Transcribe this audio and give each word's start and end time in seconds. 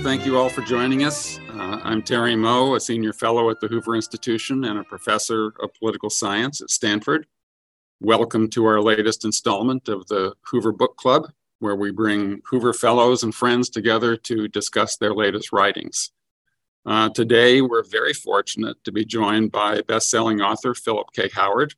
Thank 0.00 0.24
you 0.24 0.38
all 0.38 0.48
for 0.48 0.62
joining 0.62 1.04
us. 1.04 1.38
Uh, 1.50 1.80
I'm 1.84 2.02
Terry 2.02 2.34
Moe, 2.34 2.74
a 2.74 2.80
senior 2.80 3.12
fellow 3.12 3.50
at 3.50 3.60
the 3.60 3.68
Hoover 3.68 3.94
Institution 3.94 4.64
and 4.64 4.78
a 4.78 4.84
professor 4.84 5.52
of 5.60 5.74
political 5.78 6.08
science 6.08 6.60
at 6.60 6.70
Stanford. 6.70 7.26
Welcome 8.00 8.48
to 8.50 8.64
our 8.64 8.80
latest 8.80 9.24
installment 9.24 9.88
of 9.88 10.06
the 10.08 10.34
Hoover 10.46 10.72
Book 10.72 10.96
Club, 10.96 11.30
where 11.58 11.76
we 11.76 11.92
bring 11.92 12.40
Hoover 12.46 12.72
fellows 12.72 13.22
and 13.22 13.34
friends 13.34 13.68
together 13.68 14.16
to 14.16 14.48
discuss 14.48 14.96
their 14.96 15.14
latest 15.14 15.52
writings. 15.52 16.10
Uh, 16.86 17.10
today, 17.10 17.60
we're 17.60 17.84
very 17.84 18.14
fortunate 18.14 18.82
to 18.84 18.92
be 18.92 19.04
joined 19.04 19.52
by 19.52 19.82
best-selling 19.82 20.40
author 20.40 20.74
Philip 20.74 21.08
K. 21.12 21.28
Howard. 21.34 21.74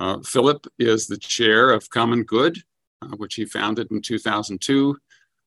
Uh, 0.00 0.20
Philip 0.20 0.66
is 0.78 1.06
the 1.06 1.18
chair 1.18 1.70
of 1.70 1.90
Common 1.90 2.22
Good, 2.24 2.62
uh, 3.02 3.14
which 3.16 3.34
he 3.34 3.44
founded 3.44 3.90
in 3.90 4.00
2002 4.00 4.96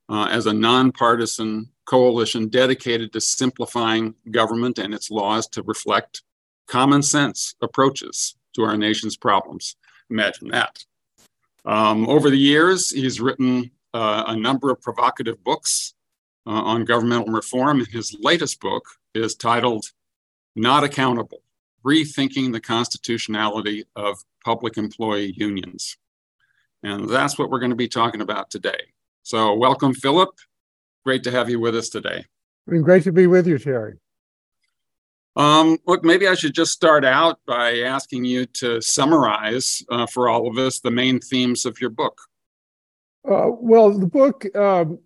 uh, 0.09 0.27
as 0.31 0.45
a 0.45 0.53
nonpartisan 0.53 1.70
coalition 1.89 2.48
dedicated 2.48 3.11
to 3.11 3.20
simplifying 3.20 4.13
government 4.29 4.77
and 4.77 4.93
its 4.93 5.09
laws 5.09 5.48
to 5.48 5.63
reflect 5.63 6.21
common 6.67 7.02
sense 7.02 7.55
approaches 7.62 8.35
to 8.53 8.62
our 8.62 8.77
nation's 8.77 9.17
problems. 9.17 9.75
Imagine 10.12 10.49
that. 10.49 10.85
Um, 11.65 12.07
over 12.07 12.29
the 12.29 12.38
years, 12.38 12.91
he's 12.91 13.20
written 13.20 13.71
uh, 13.95 14.23
a 14.27 14.35
number 14.35 14.70
of 14.71 14.79
provocative 14.81 15.43
books 15.43 15.95
uh, 16.45 16.52
on 16.52 16.85
governmental 16.85 17.34
reform. 17.34 17.84
His 17.91 18.15
latest 18.20 18.59
book 18.59 18.85
is 19.15 19.34
titled 19.34 19.85
Not 20.55 20.84
Accountable 20.84 21.41
Rethinking 21.84 22.51
the 22.51 22.62
Constitutionality 22.62 23.85
of 23.95 24.17
Public 24.45 24.77
Employee 24.77 25.34
Unions. 25.35 25.98
And 26.84 27.09
that's 27.09 27.40
what 27.40 27.49
we're 27.49 27.59
going 27.59 27.71
to 27.71 27.76
be 27.76 27.87
talking 27.87 28.21
about 28.21 28.51
today. 28.51 28.93
So, 29.23 29.53
welcome, 29.55 29.93
Philip. 29.93 30.29
Great 31.10 31.24
to 31.24 31.32
have 31.32 31.49
you 31.49 31.60
with 31.60 31.76
us 31.76 31.90
today. 31.90 32.24
And 32.68 32.84
great 32.84 33.02
to 33.05 33.12
be 33.12 33.26
with 33.26 33.48
you, 33.48 33.57
Terry. 33.57 33.96
Um, 35.35 35.79
look, 35.88 36.04
maybe 36.04 36.27
I 36.27 36.35
should 36.35 36.54
just 36.54 36.71
start 36.71 37.04
out 37.04 37.40
by 37.48 37.79
asking 37.79 38.26
you 38.26 38.46
to 38.62 38.79
summarize 38.79 39.84
uh, 39.90 40.05
for 40.05 40.29
all 40.29 40.48
of 40.48 40.60
us 40.60 40.82
the 40.82 40.91
main 40.91 41.20
themes 41.20 41.66
of 41.66 41.82
your 41.82 41.90
book. 41.90 42.21
Uh, 43.27 43.48
well, 43.49 43.98
the 43.98 44.05
book 44.05 44.55
um, 44.55 44.99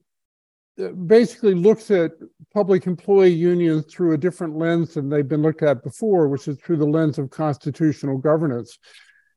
basically 1.08 1.54
looks 1.54 1.90
at 1.90 2.12
public 2.54 2.86
employee 2.86 3.30
unions 3.30 3.86
through 3.86 4.12
a 4.12 4.17
different 4.17 4.58
lens 4.58 4.95
than 4.95 5.08
they've 5.08 5.30
been 5.30 5.42
looked 5.42 5.64
at 5.64 5.86
before, 5.86 6.28
which 6.28 6.50
is 6.50 6.58
through 6.58 6.80
the 6.80 6.86
lens 6.86 7.17
of 7.17 7.30
constitutional 7.30 8.17
governance. 8.17 8.78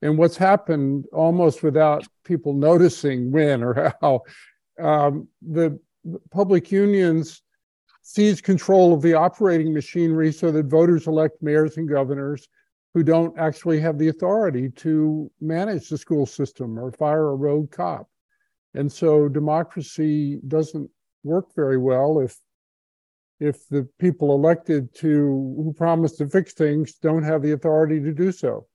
And 0.02 0.18
what's 0.18 0.36
happened 0.36 1.04
almost 1.12 1.62
without 1.62 2.04
people 2.24 2.54
noticing 2.54 3.30
when 3.30 3.62
or 3.62 3.94
how 4.00 4.22
um, 4.80 5.28
the 5.40 5.78
public 6.30 6.70
unions 6.70 7.42
seize 8.02 8.40
control 8.40 8.94
of 8.94 9.02
the 9.02 9.14
operating 9.14 9.72
machinery 9.72 10.32
so 10.32 10.50
that 10.52 10.66
voters 10.66 11.06
elect 11.06 11.42
mayors 11.42 11.76
and 11.76 11.88
governors 11.88 12.48
who 12.94 13.02
don't 13.02 13.38
actually 13.38 13.80
have 13.80 13.98
the 13.98 14.08
authority 14.08 14.70
to 14.70 15.30
manage 15.40 15.88
the 15.88 15.98
school 15.98 16.24
system 16.24 16.78
or 16.78 16.90
fire 16.92 17.30
a 17.30 17.34
road 17.34 17.70
cop. 17.70 18.08
And 18.74 18.90
so 18.90 19.28
democracy 19.28 20.38
doesn't 20.46 20.88
work 21.24 21.54
very 21.54 21.78
well 21.78 22.20
if 22.20 22.38
if 23.38 23.68
the 23.68 23.86
people 23.98 24.34
elected 24.34 24.94
to 24.94 25.08
who 25.08 25.74
promise 25.76 26.12
to 26.16 26.28
fix 26.28 26.54
things 26.54 26.94
don't 26.94 27.22
have 27.22 27.42
the 27.42 27.52
authority 27.52 28.00
to 28.00 28.12
do 28.12 28.32
so. 28.32 28.66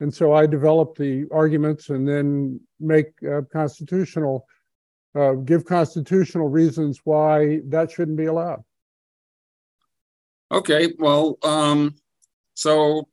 And 0.00 0.12
so 0.12 0.32
I 0.32 0.46
develop 0.46 0.96
the 0.96 1.26
arguments 1.30 1.90
and 1.90 2.06
then 2.06 2.60
make 2.80 3.12
uh, 3.22 3.42
constitutional, 3.52 4.46
uh, 5.14 5.32
give 5.32 5.64
constitutional 5.64 6.48
reasons 6.48 7.00
why 7.04 7.60
that 7.66 7.90
shouldn't 7.90 8.16
be 8.16 8.26
allowed. 8.26 8.62
Okay, 10.52 10.92
well, 10.98 11.38
um, 11.42 11.94
so 12.54 13.08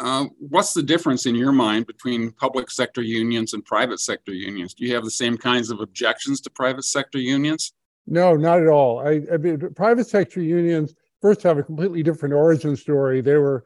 uh, 0.00 0.26
what's 0.38 0.72
the 0.72 0.82
difference 0.82 1.26
in 1.26 1.34
your 1.34 1.52
mind 1.52 1.86
between 1.86 2.32
public 2.32 2.70
sector 2.70 3.02
unions 3.02 3.54
and 3.54 3.64
private 3.64 4.00
sector 4.00 4.32
unions? 4.32 4.74
Do 4.74 4.84
you 4.84 4.94
have 4.94 5.04
the 5.04 5.10
same 5.10 5.36
kinds 5.36 5.70
of 5.70 5.80
objections 5.80 6.40
to 6.42 6.50
private 6.50 6.84
sector 6.84 7.18
unions? 7.18 7.72
No, 8.06 8.34
not 8.34 8.60
at 8.60 8.68
all. 8.68 9.00
I, 9.06 9.20
I 9.32 9.36
mean, 9.36 9.60
private 9.74 10.08
sector 10.08 10.40
unions 10.40 10.94
first 11.20 11.42
have 11.42 11.58
a 11.58 11.62
completely 11.62 12.02
different 12.02 12.34
origin 12.34 12.76
story. 12.76 13.20
They 13.20 13.36
were, 13.36 13.64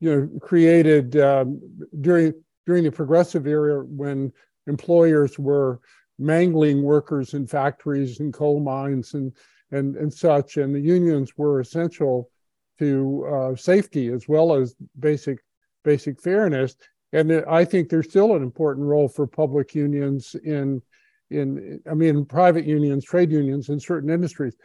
you 0.00 0.14
know, 0.14 0.38
created 0.40 1.16
um, 1.16 1.60
during 2.00 2.32
during 2.64 2.84
the 2.84 2.92
progressive 2.92 3.46
era 3.46 3.84
when 3.84 4.32
employers 4.66 5.38
were 5.38 5.80
mangling 6.22 6.82
workers 6.82 7.34
in 7.34 7.46
factories 7.46 8.20
and 8.20 8.32
coal 8.32 8.60
mines 8.60 9.14
and 9.14 9.32
and 9.70 9.96
and 9.96 10.12
such, 10.12 10.56
and 10.58 10.74
the 10.74 10.80
unions 10.80 11.32
were 11.36 11.60
essential 11.60 12.30
to 12.78 13.26
uh, 13.26 13.56
safety 13.56 14.08
as 14.08 14.28
well 14.28 14.54
as 14.54 14.74
basic 14.98 15.38
basic 15.84 16.20
fairness. 16.20 16.76
And 17.12 17.32
I 17.46 17.64
think 17.64 17.88
there's 17.88 18.08
still 18.08 18.34
an 18.34 18.42
important 18.42 18.86
role 18.86 19.08
for 19.08 19.26
public 19.26 19.74
unions 19.74 20.34
in 20.44 20.80
in 21.30 21.80
I 21.90 21.94
mean 21.94 22.24
private 22.24 22.64
unions, 22.66 23.04
trade 23.04 23.32
unions 23.32 23.68
in 23.68 23.80
certain 23.80 24.10
industries. 24.10 24.56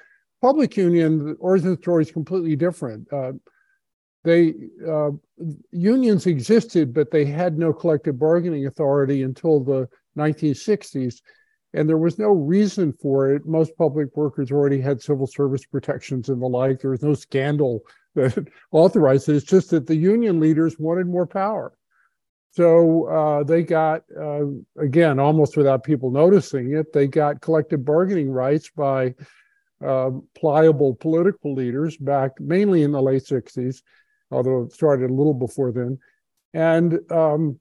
Public 0.41 0.77
union, 0.77 1.25
the 1.25 1.33
origin 1.39 1.77
story 1.81 2.03
is 2.03 2.11
completely 2.11 2.55
different. 2.55 3.11
Uh, 3.11 3.33
they 4.23 4.53
uh, 4.87 5.11
unions 5.71 6.25
existed, 6.25 6.93
but 6.93 7.11
they 7.11 7.25
had 7.25 7.57
no 7.57 7.71
collective 7.73 8.19
bargaining 8.19 8.67
authority 8.67 9.23
until 9.23 9.63
the 9.63 9.87
1960s, 10.17 11.21
and 11.73 11.87
there 11.87 11.97
was 11.97 12.17
no 12.17 12.31
reason 12.31 12.93
for 12.93 13.31
it. 13.31 13.45
Most 13.45 13.77
public 13.77 14.15
workers 14.15 14.51
already 14.51 14.79
had 14.79 15.01
civil 15.01 15.27
service 15.27 15.65
protections 15.65 16.29
and 16.29 16.41
the 16.41 16.47
like. 16.47 16.79
There 16.79 16.91
was 16.91 17.03
no 17.03 17.13
scandal 17.13 17.81
that 18.15 18.47
authorized 18.71 19.29
it. 19.29 19.35
It's 19.35 19.45
just 19.45 19.69
that 19.71 19.87
the 19.87 19.95
union 19.95 20.39
leaders 20.39 20.79
wanted 20.79 21.07
more 21.07 21.27
power. 21.27 21.73
So 22.51 23.05
uh, 23.05 23.43
they 23.43 23.61
got, 23.61 24.01
uh, 24.19 24.45
again, 24.79 25.19
almost 25.19 25.57
without 25.57 25.83
people 25.83 26.09
noticing 26.09 26.73
it, 26.73 26.91
they 26.91 27.05
got 27.05 27.41
collective 27.41 27.85
bargaining 27.85 28.31
rights 28.31 28.71
by 28.75 29.13
uh, 29.85 30.09
pliable 30.35 30.95
political 30.95 31.53
leaders 31.53 31.97
back 31.97 32.31
mainly 32.39 32.81
in 32.81 32.91
the 32.91 33.01
late 33.01 33.23
60s, 33.23 33.83
although 34.31 34.63
it 34.63 34.71
started 34.71 35.11
a 35.11 35.13
little 35.13 35.35
before 35.35 35.71
then. 35.71 35.99
And 36.53 36.99
um, 37.11 37.59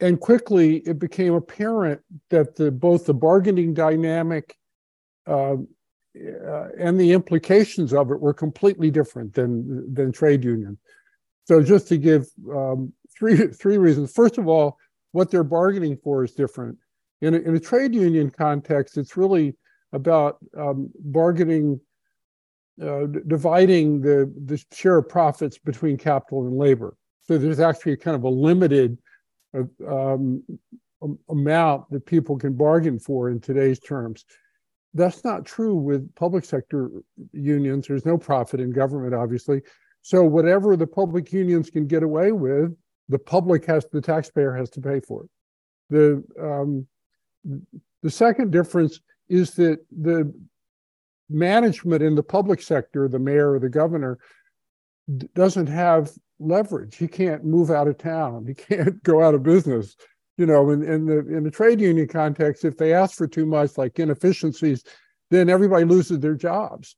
and 0.00 0.20
quickly 0.20 0.78
it 0.78 0.98
became 0.98 1.34
apparent 1.34 2.00
that 2.30 2.56
the, 2.56 2.70
both 2.70 3.06
the 3.06 3.14
bargaining 3.14 3.72
dynamic 3.74 4.56
uh, 5.26 5.54
uh, 5.54 6.68
and 6.78 6.98
the 6.98 7.12
implications 7.12 7.92
of 7.92 8.10
it 8.10 8.20
were 8.20 8.34
completely 8.34 8.90
different 8.90 9.34
than 9.34 9.92
than 9.94 10.12
trade 10.12 10.44
union. 10.44 10.78
So 11.44 11.62
just 11.62 11.88
to 11.88 11.98
give 11.98 12.26
um, 12.52 12.92
three 13.18 13.48
three 13.48 13.78
reasons. 13.78 14.12
First 14.12 14.38
of 14.38 14.48
all, 14.48 14.78
what 15.12 15.30
they're 15.30 15.44
bargaining 15.44 15.96
for 15.96 16.24
is 16.24 16.32
different. 16.32 16.76
In 17.22 17.34
a, 17.34 17.38
in 17.38 17.56
a 17.56 17.60
trade 17.60 17.94
union 17.94 18.30
context, 18.30 18.98
it's 18.98 19.16
really 19.16 19.56
about 19.92 20.36
um, 20.56 20.90
bargaining, 20.98 21.80
uh, 22.82 23.06
dividing 23.26 24.02
the, 24.02 24.30
the 24.44 24.62
share 24.72 24.98
of 24.98 25.08
profits 25.08 25.58
between 25.58 25.96
capital 25.96 26.46
and 26.46 26.58
labor. 26.58 26.96
So 27.22 27.38
there's 27.38 27.60
actually 27.60 27.96
kind 27.96 28.14
of 28.14 28.24
a 28.24 28.28
limited 28.28 28.98
um, 29.86 30.42
amount 31.28 31.90
that 31.90 32.06
people 32.06 32.36
can 32.36 32.54
bargain 32.54 32.98
for 32.98 33.30
in 33.30 33.40
today's 33.40 33.78
terms. 33.78 34.24
That's 34.94 35.24
not 35.24 35.44
true 35.44 35.74
with 35.74 36.14
public 36.14 36.44
sector 36.44 36.90
unions. 37.32 37.86
There's 37.86 38.06
no 38.06 38.16
profit 38.16 38.60
in 38.60 38.70
government, 38.70 39.14
obviously. 39.14 39.62
So 40.02 40.24
whatever 40.24 40.76
the 40.76 40.86
public 40.86 41.32
unions 41.32 41.68
can 41.68 41.86
get 41.86 42.02
away 42.02 42.32
with, 42.32 42.74
the 43.08 43.18
public 43.18 43.64
has 43.66 43.86
the 43.92 44.00
taxpayer 44.00 44.54
has 44.54 44.70
to 44.70 44.80
pay 44.80 45.00
for 45.00 45.24
it. 45.24 45.30
The 45.90 46.24
um, 46.40 46.86
the 48.02 48.10
second 48.10 48.50
difference 48.50 49.00
is 49.28 49.52
that 49.54 49.84
the 49.90 50.32
management 51.28 52.02
in 52.02 52.14
the 52.14 52.22
public 52.22 52.62
sector, 52.62 53.08
the 53.08 53.18
mayor 53.18 53.52
or 53.52 53.58
the 53.58 53.68
governor, 53.68 54.18
doesn't 55.34 55.68
have 55.68 56.10
leverage. 56.38 56.96
He 56.96 57.08
can't 57.08 57.44
move 57.44 57.70
out 57.70 57.88
of 57.88 57.98
town. 57.98 58.46
He 58.46 58.54
can't 58.54 59.02
go 59.02 59.22
out 59.22 59.34
of 59.34 59.42
business. 59.42 59.96
You 60.36 60.46
know, 60.46 60.70
in, 60.70 60.82
in 60.82 61.06
the 61.06 61.18
in 61.34 61.44
the 61.44 61.50
trade 61.50 61.80
union 61.80 62.08
context, 62.08 62.64
if 62.64 62.76
they 62.76 62.92
ask 62.92 63.16
for 63.16 63.26
too 63.26 63.46
much, 63.46 63.78
like 63.78 63.98
inefficiencies, 63.98 64.84
then 65.30 65.48
everybody 65.48 65.84
loses 65.84 66.20
their 66.20 66.34
jobs. 66.34 66.96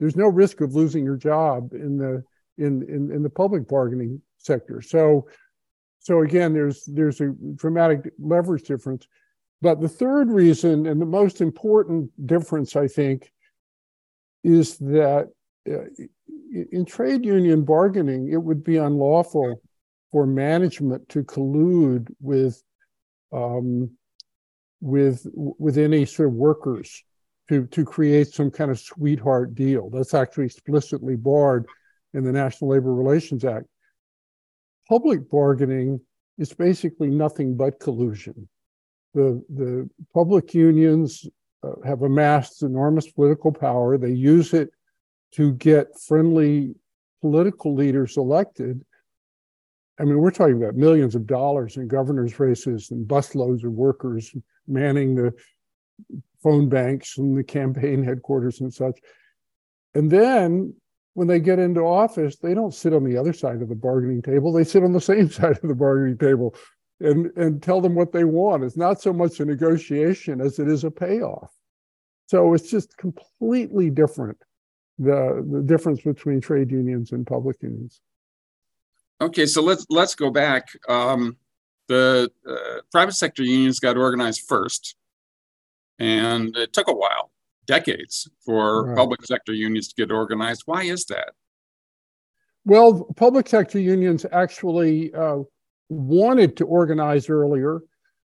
There's 0.00 0.16
no 0.16 0.26
risk 0.26 0.60
of 0.60 0.74
losing 0.74 1.04
your 1.04 1.16
job 1.16 1.72
in 1.72 1.96
the 1.96 2.22
in 2.58 2.82
in, 2.82 3.10
in 3.10 3.22
the 3.22 3.30
public 3.30 3.66
bargaining 3.66 4.20
sector. 4.38 4.82
So 4.82 5.26
so 6.04 6.20
again, 6.20 6.52
there's 6.52 6.84
there's 6.84 7.20
a 7.22 7.34
dramatic 7.54 8.12
leverage 8.18 8.64
difference. 8.64 9.08
But 9.62 9.80
the 9.80 9.88
third 9.88 10.30
reason, 10.30 10.86
and 10.86 11.00
the 11.00 11.06
most 11.06 11.40
important 11.40 12.10
difference, 12.26 12.76
I 12.76 12.86
think, 12.86 13.32
is 14.42 14.76
that 14.78 15.30
uh, 15.66 16.04
in 16.72 16.84
trade 16.84 17.24
union 17.24 17.64
bargaining, 17.64 18.30
it 18.32 18.42
would 18.42 18.62
be 18.62 18.76
unlawful 18.76 19.60
for 20.12 20.26
management 20.26 21.08
to 21.08 21.24
collude 21.24 22.08
with 22.20 22.62
um, 23.32 23.90
with 24.80 25.26
with 25.34 25.78
any 25.78 26.04
sort 26.04 26.28
of 26.28 26.34
workers 26.34 27.02
to, 27.48 27.66
to 27.66 27.84
create 27.84 28.28
some 28.28 28.50
kind 28.50 28.70
of 28.70 28.78
sweetheart 28.78 29.54
deal. 29.54 29.90
That's 29.90 30.14
actually 30.14 30.46
explicitly 30.46 31.16
barred 31.16 31.66
in 32.12 32.24
the 32.24 32.32
National 32.32 32.70
Labor 32.70 32.94
Relations 32.94 33.44
Act. 33.44 33.66
Public 34.88 35.28
bargaining 35.30 36.00
is 36.38 36.52
basically 36.52 37.10
nothing 37.10 37.56
but 37.56 37.80
collusion. 37.80 38.48
The, 39.14 39.42
the 39.48 39.88
public 40.12 40.54
unions 40.54 41.26
uh, 41.62 41.72
have 41.84 42.02
amassed 42.02 42.62
enormous 42.62 43.10
political 43.10 43.52
power. 43.52 43.96
They 43.96 44.10
use 44.12 44.52
it 44.54 44.70
to 45.34 45.52
get 45.54 45.98
friendly 45.98 46.74
political 47.20 47.74
leaders 47.74 48.16
elected. 48.16 48.84
I 49.98 50.04
mean, 50.04 50.18
we're 50.18 50.30
talking 50.30 50.62
about 50.62 50.74
millions 50.74 51.14
of 51.14 51.26
dollars 51.26 51.76
in 51.76 51.88
governor's 51.88 52.38
races 52.38 52.90
and 52.90 53.06
busloads 53.06 53.64
of 53.64 53.72
workers 53.72 54.34
manning 54.66 55.14
the 55.14 55.32
phone 56.42 56.68
banks 56.68 57.18
and 57.18 57.36
the 57.36 57.44
campaign 57.44 58.02
headquarters 58.02 58.60
and 58.60 58.72
such. 58.72 58.98
And 59.94 60.10
then 60.10 60.74
when 61.14 61.28
they 61.28 61.40
get 61.40 61.58
into 61.58 61.80
office, 61.80 62.36
they 62.36 62.54
don't 62.54 62.74
sit 62.74 62.92
on 62.92 63.04
the 63.04 63.16
other 63.16 63.32
side 63.32 63.62
of 63.62 63.68
the 63.68 63.74
bargaining 63.74 64.20
table. 64.20 64.52
They 64.52 64.64
sit 64.64 64.84
on 64.84 64.92
the 64.92 65.00
same 65.00 65.30
side 65.30 65.58
of 65.62 65.68
the 65.68 65.74
bargaining 65.74 66.18
table 66.18 66.54
and, 67.00 67.26
and 67.36 67.62
tell 67.62 67.80
them 67.80 67.94
what 67.94 68.12
they 68.12 68.24
want. 68.24 68.64
It's 68.64 68.76
not 68.76 69.00
so 69.00 69.12
much 69.12 69.40
a 69.40 69.44
negotiation 69.44 70.40
as 70.40 70.58
it 70.58 70.68
is 70.68 70.84
a 70.84 70.90
payoff. 70.90 71.52
So 72.26 72.54
it's 72.54 72.70
just 72.70 72.96
completely 72.96 73.90
different, 73.90 74.38
the, 74.98 75.46
the 75.50 75.62
difference 75.62 76.02
between 76.02 76.40
trade 76.40 76.70
unions 76.70 77.12
and 77.12 77.26
public 77.26 77.62
unions. 77.62 78.00
Okay, 79.20 79.46
so 79.46 79.62
let's 79.62 79.86
let's 79.90 80.14
go 80.14 80.30
back. 80.30 80.68
Um, 80.88 81.36
the 81.88 82.30
uh, 82.48 82.80
private 82.90 83.14
sector 83.14 83.42
unions 83.42 83.78
got 83.78 83.96
organized 83.96 84.42
first, 84.48 84.96
and 85.98 86.56
it 86.56 86.72
took 86.72 86.88
a 86.88 86.92
while, 86.92 87.30
decades, 87.66 88.28
for 88.44 88.86
right. 88.86 88.96
public 88.96 89.24
sector 89.24 89.52
unions 89.52 89.88
to 89.88 89.94
get 89.94 90.12
organized. 90.12 90.62
Why 90.66 90.82
is 90.84 91.04
that? 91.06 91.32
Well, 92.64 93.04
public 93.16 93.48
sector 93.48 93.78
unions 93.78 94.24
actually 94.32 95.12
uh, 95.14 95.40
wanted 95.88 96.56
to 96.56 96.64
organize 96.64 97.28
earlier 97.28 97.82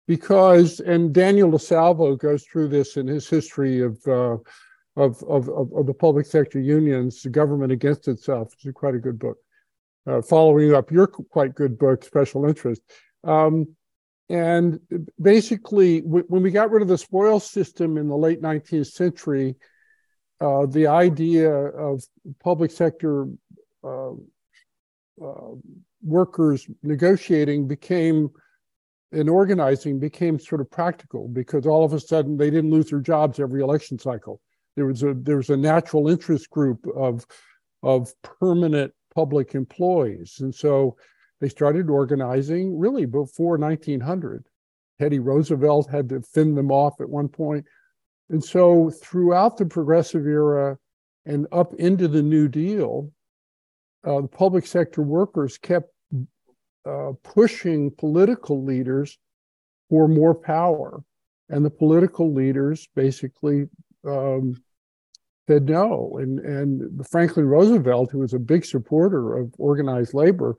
because, 0.07 0.81
and 0.81 1.15
Daniel 1.15 1.51
DiSalvo 1.51 2.19
goes 2.19 2.45
through 2.45 2.69
this 2.69 2.97
in 2.97 3.07
his 3.07 3.29
history 3.29 3.81
of, 3.81 3.99
uh, 4.07 4.37
of, 4.97 5.23
of, 5.25 5.49
of, 5.49 5.87
the 5.87 5.95
public 5.95 6.27
sector 6.27 6.61
unions, 6.61 7.23
the 7.23 7.31
government 7.31 7.73
against 7.73 8.07
itself. 8.07 8.53
It's 8.53 8.73
quite 8.75 8.95
a 8.95 9.01
good 9.01 9.19
book. 9.19 9.39
Uh, 10.07 10.23
following 10.23 10.75
up 10.75 10.91
your 10.91 11.07
quite 11.07 11.55
good 11.55 11.79
book, 11.79 12.05
Special 12.05 12.45
Interest. 12.47 12.81
Um, 13.25 13.75
and 14.29 14.81
basically, 15.21 16.01
when 16.01 16.43
we 16.43 16.51
got 16.51 16.71
rid 16.71 16.83
of 16.83 16.89
the 16.89 16.99
spoil 16.99 17.41
system 17.41 17.99
in 17.99 18.09
the 18.09 18.17
late 18.17 18.41
19th 18.41 18.93
century, 18.93 19.57
uh, 20.41 20.67
the 20.67 20.87
idea 20.87 21.51
of 21.51 22.03
public 22.41 22.71
sector 22.71 23.27
uh, 23.83 24.13
uh, 25.23 25.55
workers 26.03 26.67
negotiating 26.83 27.67
became 27.67 28.31
and 29.13 29.31
organizing 29.31 30.01
became 30.01 30.39
sort 30.41 30.61
of 30.61 30.71
practical 30.71 31.29
because 31.29 31.67
all 31.67 31.85
of 31.85 31.93
a 31.93 32.01
sudden 32.01 32.37
they 32.37 32.51
didn't 32.51 32.71
lose 32.71 32.91
their 32.91 33.01
jobs 33.01 33.39
every 33.39 33.63
election 33.63 33.99
cycle. 33.99 34.41
There 34.77 34.87
was 34.87 35.03
a 35.03 35.15
there 35.15 35.37
was 35.37 35.51
a 35.51 35.57
natural 35.57 36.09
interest 36.09 36.51
group 36.51 36.87
of 36.95 37.27
of 37.83 38.13
permanent 38.23 38.93
public 39.15 39.55
employees, 39.55 40.39
and 40.41 40.55
so 40.55 40.97
they 41.41 41.49
started 41.49 41.91
organizing 41.91 42.79
really 42.79 43.07
before 43.07 43.59
1900. 43.59 44.45
Teddy 45.01 45.19
Roosevelt 45.19 45.91
had 45.91 46.09
to 46.09 46.23
fend 46.23 46.57
them 46.57 46.71
off 46.71 47.01
at 47.01 47.09
one. 47.09 47.31
And 48.31 48.43
so 48.43 48.91
throughout 48.91 49.57
the 49.57 49.67
progressive 49.67 50.27
era 50.27 50.79
and 51.27 51.47
up 51.53 51.75
into 51.75 52.09
the 52.09 52.23
New 52.23 52.49
Deal, 52.49 53.11
uh, 54.07 54.23
the 54.23 54.29
public 54.29 54.67
sector 54.67 55.03
workers 55.03 55.59
kept 55.59 55.91
uh, 56.87 57.13
pushing 57.23 57.91
political 57.91 58.63
leaders 58.63 59.19
for 59.89 60.09
more 60.09 60.35
power. 60.35 61.03
And 61.49 61.65
the 61.65 61.71
political 61.71 62.33
leaders 62.33 62.89
basically 62.95 63.69
um, 64.07 64.63
said 65.49 65.69
no. 65.69 66.19
And, 66.21 66.39
and 66.41 67.07
Franklin 67.07 67.47
Roosevelt, 67.47 68.11
who 68.11 68.19
was 68.19 68.35
a 68.35 68.39
big 68.39 68.65
supporter 68.65 69.37
of 69.37 69.53
organized 69.59 70.15
labor, 70.15 70.57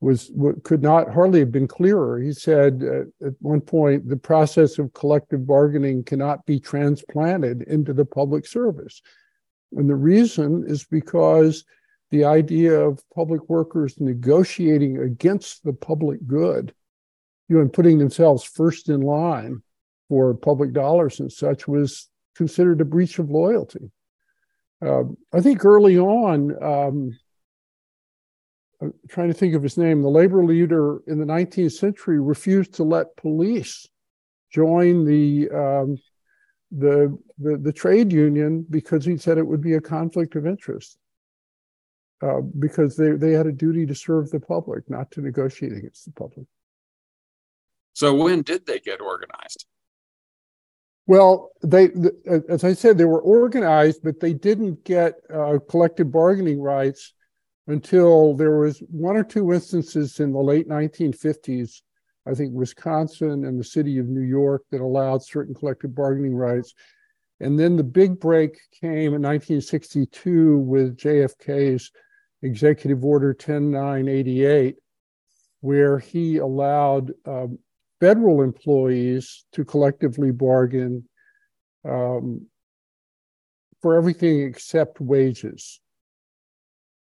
was 0.00 0.30
could 0.64 0.82
not 0.82 1.12
hardly 1.12 1.40
have 1.40 1.52
been 1.52 1.68
clearer. 1.68 2.20
He 2.20 2.32
said 2.32 2.82
uh, 2.84 3.26
at 3.26 3.34
one 3.40 3.60
point, 3.60 4.08
the 4.08 4.16
process 4.16 4.78
of 4.78 4.92
collective 4.92 5.46
bargaining 5.46 6.04
cannot 6.04 6.44
be 6.44 6.60
transplanted 6.60 7.62
into 7.62 7.92
the 7.92 8.04
public 8.04 8.46
service. 8.46 9.00
And 9.72 9.88
the 9.88 9.96
reason 9.96 10.64
is 10.66 10.84
because 10.84 11.64
the 12.10 12.24
idea 12.24 12.78
of 12.78 13.02
public 13.14 13.48
workers 13.48 13.98
negotiating 13.98 14.98
against 14.98 15.64
the 15.64 15.72
public 15.72 16.24
good, 16.26 16.74
you 17.48 17.56
know, 17.56 17.62
and 17.62 17.72
putting 17.72 17.98
themselves 17.98 18.44
first 18.44 18.88
in 18.88 19.00
line 19.00 19.62
for 20.08 20.34
public 20.34 20.72
dollars 20.72 21.20
and 21.20 21.32
such 21.32 21.66
was 21.66 22.08
considered 22.36 22.80
a 22.80 22.84
breach 22.84 23.18
of 23.18 23.30
loyalty. 23.30 23.90
Uh, 24.84 25.04
I 25.32 25.40
think 25.40 25.64
early 25.64 25.98
on, 25.98 26.62
um, 26.62 27.18
I'm 28.80 28.92
trying 29.08 29.28
to 29.28 29.34
think 29.34 29.54
of 29.54 29.62
his 29.62 29.78
name, 29.78 30.02
the 30.02 30.08
labor 30.08 30.44
leader 30.44 31.00
in 31.06 31.18
the 31.18 31.24
19th 31.24 31.72
century 31.72 32.20
refused 32.20 32.74
to 32.74 32.84
let 32.84 33.16
police 33.16 33.86
join 34.52 35.04
the 35.04 35.50
um, 35.50 35.98
the, 36.76 37.16
the, 37.38 37.56
the 37.56 37.72
trade 37.72 38.12
union 38.12 38.66
because 38.68 39.04
he 39.04 39.16
said 39.16 39.38
it 39.38 39.46
would 39.46 39.62
be 39.62 39.74
a 39.74 39.80
conflict 39.80 40.34
of 40.34 40.46
interest. 40.46 40.98
Uh, 42.22 42.40
because 42.58 42.96
they, 42.96 43.10
they 43.10 43.32
had 43.32 43.46
a 43.46 43.52
duty 43.52 43.84
to 43.84 43.94
serve 43.94 44.30
the 44.30 44.40
public, 44.40 44.88
not 44.88 45.10
to 45.10 45.20
negotiate 45.20 45.72
against 45.72 46.06
the 46.06 46.12
public. 46.12 46.46
So 47.92 48.14
when 48.14 48.42
did 48.42 48.64
they 48.66 48.78
get 48.78 49.00
organized? 49.00 49.66
Well, 51.06 51.50
they, 51.62 51.90
as 52.48 52.64
I 52.64 52.72
said, 52.72 52.96
they 52.96 53.04
were 53.04 53.20
organized, 53.20 54.00
but 54.02 54.20
they 54.20 54.32
didn't 54.32 54.84
get 54.84 55.14
uh, 55.32 55.58
collective 55.68 56.10
bargaining 56.10 56.60
rights 56.60 57.12
until 57.66 58.34
there 58.34 58.58
was 58.58 58.78
one 58.90 59.16
or 59.16 59.24
two 59.24 59.52
instances 59.52 60.20
in 60.20 60.32
the 60.32 60.38
late 60.38 60.68
1950s, 60.68 61.82
I 62.26 62.34
think 62.34 62.52
Wisconsin 62.52 63.44
and 63.44 63.58
the 63.58 63.64
city 63.64 63.98
of 63.98 64.08
New 64.08 64.22
York 64.22 64.62
that 64.70 64.80
allowed 64.80 65.22
certain 65.22 65.54
collective 65.54 65.94
bargaining 65.94 66.34
rights. 66.34 66.74
And 67.40 67.58
then 67.58 67.76
the 67.76 67.84
big 67.84 68.18
break 68.18 68.58
came 68.80 69.14
in 69.14 69.22
1962 69.22 70.58
with 70.58 70.96
JFK's 70.96 71.90
Executive 72.42 73.04
Order 73.04 73.34
10988, 73.34 74.76
where 75.60 75.98
he 75.98 76.38
allowed 76.38 77.12
um, 77.26 77.58
federal 78.00 78.42
employees 78.42 79.44
to 79.52 79.64
collectively 79.64 80.30
bargain 80.30 81.08
um, 81.84 82.46
for 83.82 83.96
everything 83.96 84.42
except 84.42 85.00
wages. 85.00 85.80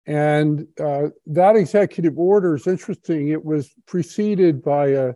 And 0.06 0.66
uh, 0.80 1.08
that 1.26 1.56
executive 1.56 2.16
order 2.18 2.54
is 2.54 2.66
interesting. 2.66 3.28
It 3.28 3.44
was 3.44 3.72
preceded 3.86 4.62
by 4.62 4.88
a 4.88 5.14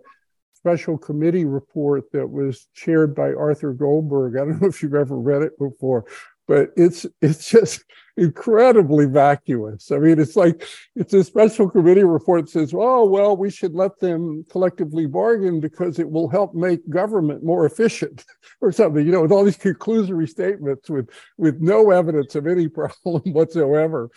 special 0.54 0.98
committee 0.98 1.44
report 1.44 2.10
that 2.12 2.28
was 2.28 2.66
chaired 2.74 3.14
by 3.14 3.32
Arthur 3.32 3.72
Goldberg. 3.72 4.36
I 4.36 4.40
don't 4.40 4.60
know 4.60 4.68
if 4.68 4.82
you've 4.82 4.94
ever 4.94 5.16
read 5.18 5.42
it 5.42 5.58
before, 5.58 6.04
but 6.50 6.70
it's 6.76 7.06
it's 7.22 7.48
just 7.48 7.84
incredibly 8.16 9.06
vacuous. 9.06 9.92
I 9.92 9.98
mean, 9.98 10.18
it's 10.18 10.34
like 10.34 10.66
it's 10.96 11.14
a 11.14 11.22
special 11.22 11.70
committee 11.70 12.02
report 12.02 12.46
that 12.46 12.50
says, 12.50 12.74
"Oh 12.76 13.04
well, 13.04 13.36
we 13.36 13.50
should 13.50 13.72
let 13.72 14.00
them 14.00 14.44
collectively 14.50 15.06
bargain 15.06 15.60
because 15.60 16.00
it 16.00 16.10
will 16.10 16.28
help 16.28 16.52
make 16.52 16.80
government 16.90 17.44
more 17.44 17.66
efficient," 17.66 18.24
or 18.60 18.72
something. 18.72 19.06
You 19.06 19.12
know, 19.12 19.22
with 19.22 19.30
all 19.30 19.44
these 19.44 19.56
conclusory 19.56 20.28
statements 20.28 20.90
with 20.90 21.08
with 21.38 21.60
no 21.60 21.92
evidence 21.92 22.34
of 22.34 22.48
any 22.48 22.66
problem 22.80 23.32
whatsoever. 23.32 24.10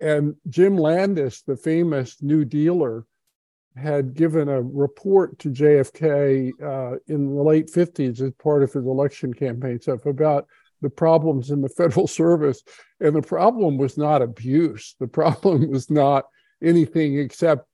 And 0.00 0.34
Jim 0.48 0.76
Landis, 0.76 1.42
the 1.42 1.56
famous 1.56 2.20
New 2.20 2.44
Dealer, 2.44 3.06
had 3.76 4.12
given 4.14 4.48
a 4.48 4.60
report 4.60 5.38
to 5.38 5.50
JFK 5.50 6.50
uh, 6.60 6.98
in 7.06 7.32
the 7.32 7.42
late 7.42 7.70
50s 7.72 8.20
as 8.20 8.32
part 8.42 8.64
of 8.64 8.72
his 8.72 8.84
election 8.84 9.32
campaign 9.32 9.80
stuff 9.80 10.04
about 10.04 10.48
the 10.82 10.90
problems 10.90 11.50
in 11.50 11.60
the 11.60 11.68
federal 11.76 12.06
service. 12.06 12.62
And 13.00 13.14
the 13.14 13.22
problem 13.22 13.78
was 13.78 13.96
not 13.96 14.22
abuse, 14.22 14.94
the 15.00 15.08
problem 15.08 15.70
was 15.70 15.90
not 15.90 16.26
anything 16.62 17.18
except 17.18 17.66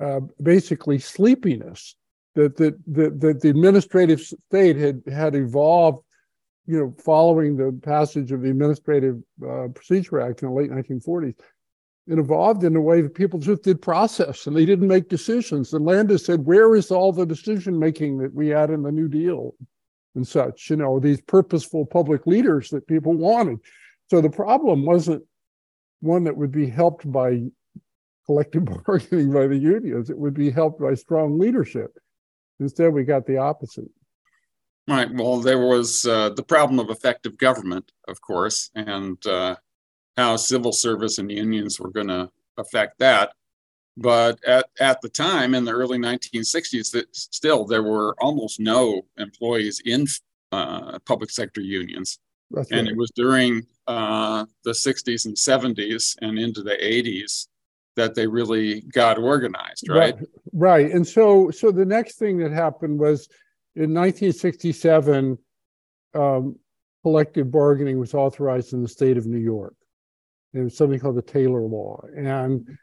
uh, 0.00 0.20
basically 0.42 0.98
sleepiness. 0.98 1.96
That, 2.36 2.56
that 2.56 3.40
the 3.40 3.48
administrative 3.48 4.20
state 4.20 4.74
had, 4.74 5.02
had 5.06 5.36
evolved 5.36 6.04
you 6.66 6.78
know, 6.78 6.94
following 6.98 7.56
the 7.56 7.78
passage 7.82 8.32
of 8.32 8.42
the 8.42 8.50
Administrative 8.50 9.22
uh, 9.46 9.68
Procedure 9.74 10.20
Act 10.20 10.42
in 10.42 10.48
the 10.48 10.54
late 10.54 10.70
1940s, 10.70 11.34
it 12.06 12.18
evolved 12.18 12.64
in 12.64 12.76
a 12.76 12.80
way 12.80 13.00
that 13.00 13.14
people 13.14 13.38
just 13.38 13.62
did 13.62 13.80
process 13.80 14.46
and 14.46 14.56
they 14.56 14.66
didn't 14.66 14.88
make 14.88 15.08
decisions. 15.08 15.72
And 15.72 15.84
Landis 15.84 16.24
said, 16.24 16.44
Where 16.44 16.74
is 16.74 16.90
all 16.90 17.12
the 17.12 17.26
decision 17.26 17.78
making 17.78 18.18
that 18.18 18.34
we 18.34 18.48
had 18.48 18.70
in 18.70 18.82
the 18.82 18.92
New 18.92 19.08
Deal? 19.08 19.54
And 20.14 20.26
such, 20.26 20.70
you 20.70 20.76
know, 20.76 21.00
these 21.00 21.20
purposeful 21.20 21.86
public 21.86 22.26
leaders 22.26 22.70
that 22.70 22.86
people 22.86 23.14
wanted. 23.14 23.58
So 24.10 24.20
the 24.20 24.30
problem 24.30 24.84
wasn't 24.84 25.24
one 26.00 26.24
that 26.24 26.36
would 26.36 26.52
be 26.52 26.68
helped 26.68 27.10
by 27.10 27.42
collective 28.26 28.64
bargaining 28.86 29.32
by 29.32 29.46
the 29.46 29.56
unions, 29.56 30.10
it 30.10 30.18
would 30.18 30.34
be 30.34 30.50
helped 30.50 30.80
by 30.80 30.94
strong 30.94 31.38
leadership. 31.38 31.96
Instead, 32.60 32.92
we 32.92 33.04
got 33.04 33.26
the 33.26 33.38
opposite. 33.38 33.90
Right. 34.86 35.12
Well, 35.12 35.40
there 35.40 35.66
was 35.66 36.04
uh, 36.04 36.30
the 36.30 36.42
problem 36.42 36.78
of 36.78 36.90
effective 36.90 37.38
government, 37.38 37.90
of 38.06 38.20
course, 38.20 38.70
and 38.74 39.24
uh, 39.26 39.56
how 40.16 40.36
civil 40.36 40.72
service 40.72 41.18
and 41.18 41.30
unions 41.30 41.80
were 41.80 41.90
going 41.90 42.08
to 42.08 42.30
affect 42.58 42.98
that. 42.98 43.32
But 43.96 44.42
at, 44.44 44.66
at 44.80 45.00
the 45.00 45.08
time 45.08 45.54
in 45.54 45.64
the 45.64 45.72
early 45.72 45.98
1960s, 45.98 46.90
that 46.92 47.14
still 47.14 47.64
there 47.64 47.82
were 47.82 48.14
almost 48.20 48.58
no 48.58 49.02
employees 49.18 49.80
in 49.84 50.06
uh, 50.50 50.98
public 51.00 51.30
sector 51.30 51.60
unions. 51.60 52.18
That's 52.50 52.70
and 52.72 52.88
it 52.88 52.96
was 52.96 53.10
during 53.14 53.62
uh, 53.86 54.46
the 54.64 54.72
60s 54.72 55.26
and 55.26 55.36
70s 55.36 56.16
and 56.22 56.38
into 56.38 56.62
the 56.62 56.76
80s 56.76 57.46
that 57.96 58.14
they 58.14 58.26
really 58.26 58.80
got 58.80 59.18
organized, 59.18 59.88
right? 59.88 60.14
right? 60.14 60.28
Right. 60.52 60.90
And 60.90 61.06
so, 61.06 61.50
so 61.50 61.70
the 61.70 61.84
next 61.84 62.16
thing 62.16 62.38
that 62.38 62.50
happened 62.50 62.98
was 62.98 63.28
in 63.76 63.94
1967, 63.94 65.38
um, 66.14 66.56
collective 67.02 67.50
bargaining 67.50 68.00
was 68.00 68.14
authorized 68.14 68.72
in 68.72 68.82
the 68.82 68.88
state 68.88 69.16
of 69.16 69.26
New 69.26 69.38
York. 69.38 69.74
There 70.52 70.64
was 70.64 70.76
something 70.76 70.98
called 70.98 71.16
the 71.16 71.22
Taylor 71.22 71.62
Law, 71.62 72.04
and 72.16 72.78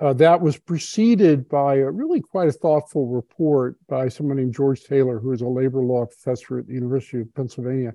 uh, 0.00 0.12
that 0.12 0.40
was 0.40 0.58
preceded 0.58 1.48
by 1.48 1.76
a 1.76 1.90
really 1.90 2.20
quite 2.20 2.48
a 2.48 2.52
thoughtful 2.52 3.06
report 3.06 3.76
by 3.88 4.08
someone 4.08 4.36
named 4.36 4.54
George 4.54 4.82
Taylor, 4.84 5.18
who 5.18 5.32
is 5.32 5.40
a 5.40 5.48
labor 5.48 5.80
law 5.80 6.04
professor 6.04 6.58
at 6.58 6.66
the 6.66 6.74
University 6.74 7.20
of 7.20 7.34
Pennsylvania, 7.34 7.94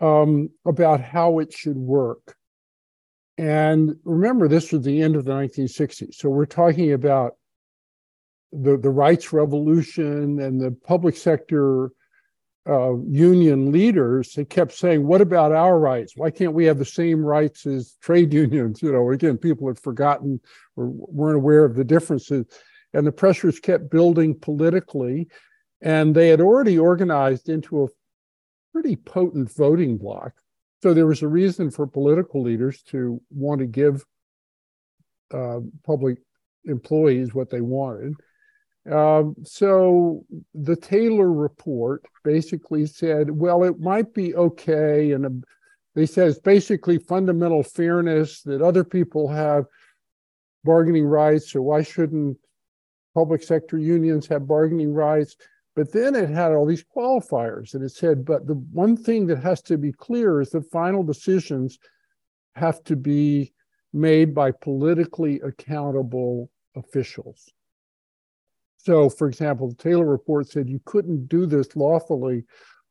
um, 0.00 0.50
about 0.66 1.00
how 1.00 1.38
it 1.38 1.52
should 1.52 1.76
work. 1.76 2.36
And 3.38 3.96
remember, 4.04 4.46
this 4.46 4.72
was 4.72 4.82
the 4.82 5.00
end 5.00 5.16
of 5.16 5.24
the 5.24 5.32
1960s. 5.32 6.14
So 6.14 6.28
we're 6.28 6.46
talking 6.46 6.92
about 6.92 7.32
the, 8.52 8.76
the 8.76 8.90
rights 8.90 9.32
revolution 9.32 10.40
and 10.40 10.60
the 10.60 10.72
public 10.86 11.16
sector 11.16 11.90
uh, 12.68 12.96
union 13.06 13.70
leaders 13.70 14.32
they 14.34 14.44
kept 14.44 14.72
saying, 14.72 15.06
"What 15.06 15.20
about 15.20 15.52
our 15.52 15.78
rights? 15.78 16.14
Why 16.16 16.30
can't 16.30 16.52
we 16.52 16.64
have 16.64 16.78
the 16.78 16.84
same 16.84 17.24
rights 17.24 17.66
as 17.66 17.96
trade 18.00 18.32
unions?" 18.44 18.82
You 18.82 18.92
know, 18.92 19.10
again, 19.10 19.38
people 19.38 19.68
had 19.68 19.78
forgotten 19.78 20.40
or 20.76 20.88
weren't 20.88 21.36
aware 21.36 21.64
of 21.64 21.76
the 21.76 21.84
differences, 21.84 22.46
and 22.92 23.06
the 23.06 23.12
pressures 23.12 23.60
kept 23.60 23.90
building 23.90 24.38
politically, 24.38 25.28
and 25.80 26.14
they 26.14 26.28
had 26.28 26.40
already 26.40 26.78
organized 26.78 27.48
into 27.48 27.84
a 27.84 27.88
pretty 28.72 28.96
potent 28.96 29.52
voting 29.52 29.96
bloc. 29.96 30.32
So 30.82 30.92
there 30.92 31.06
was 31.06 31.22
a 31.22 31.28
reason 31.28 31.70
for 31.70 31.86
political 31.86 32.42
leaders 32.42 32.82
to 32.88 33.20
want 33.30 33.60
to 33.60 33.66
give 33.66 34.04
uh, 35.32 35.60
public 35.84 36.18
employees 36.64 37.34
what 37.34 37.50
they 37.50 37.60
wanted. 37.60 38.14
Um, 38.90 39.34
so 39.42 40.24
the 40.54 40.76
Taylor 40.76 41.32
report 41.32 42.04
basically 42.24 42.86
said, 42.86 43.30
well, 43.30 43.64
it 43.64 43.80
might 43.80 44.14
be 44.14 44.34
okay. 44.34 45.12
And 45.12 45.26
um, 45.26 45.44
they 45.94 46.02
it's 46.02 46.38
basically 46.38 46.98
fundamental 46.98 47.62
fairness 47.62 48.42
that 48.42 48.62
other 48.62 48.84
people 48.84 49.28
have 49.28 49.64
bargaining 50.64 51.06
rights. 51.06 51.50
So 51.52 51.62
why 51.62 51.82
shouldn't 51.82 52.36
public 53.14 53.42
sector 53.42 53.78
unions 53.78 54.26
have 54.26 54.46
bargaining 54.46 54.92
rights? 54.92 55.36
But 55.74 55.92
then 55.92 56.14
it 56.14 56.28
had 56.30 56.52
all 56.52 56.66
these 56.66 56.84
qualifiers 56.84 57.74
and 57.74 57.82
it 57.82 57.90
said, 57.90 58.24
but 58.24 58.46
the 58.46 58.54
one 58.72 58.96
thing 58.96 59.26
that 59.26 59.42
has 59.42 59.62
to 59.62 59.76
be 59.78 59.92
clear 59.92 60.40
is 60.40 60.50
that 60.50 60.70
final 60.70 61.02
decisions 61.02 61.78
have 62.54 62.82
to 62.84 62.96
be 62.96 63.52
made 63.92 64.34
by 64.34 64.50
politically 64.50 65.40
accountable 65.40 66.50
officials. 66.74 67.50
So, 68.86 69.10
for 69.10 69.26
example, 69.26 69.68
the 69.68 69.74
Taylor 69.74 70.06
report 70.06 70.48
said 70.48 70.68
you 70.68 70.80
couldn't 70.84 71.26
do 71.26 71.44
this 71.44 71.74
lawfully 71.74 72.44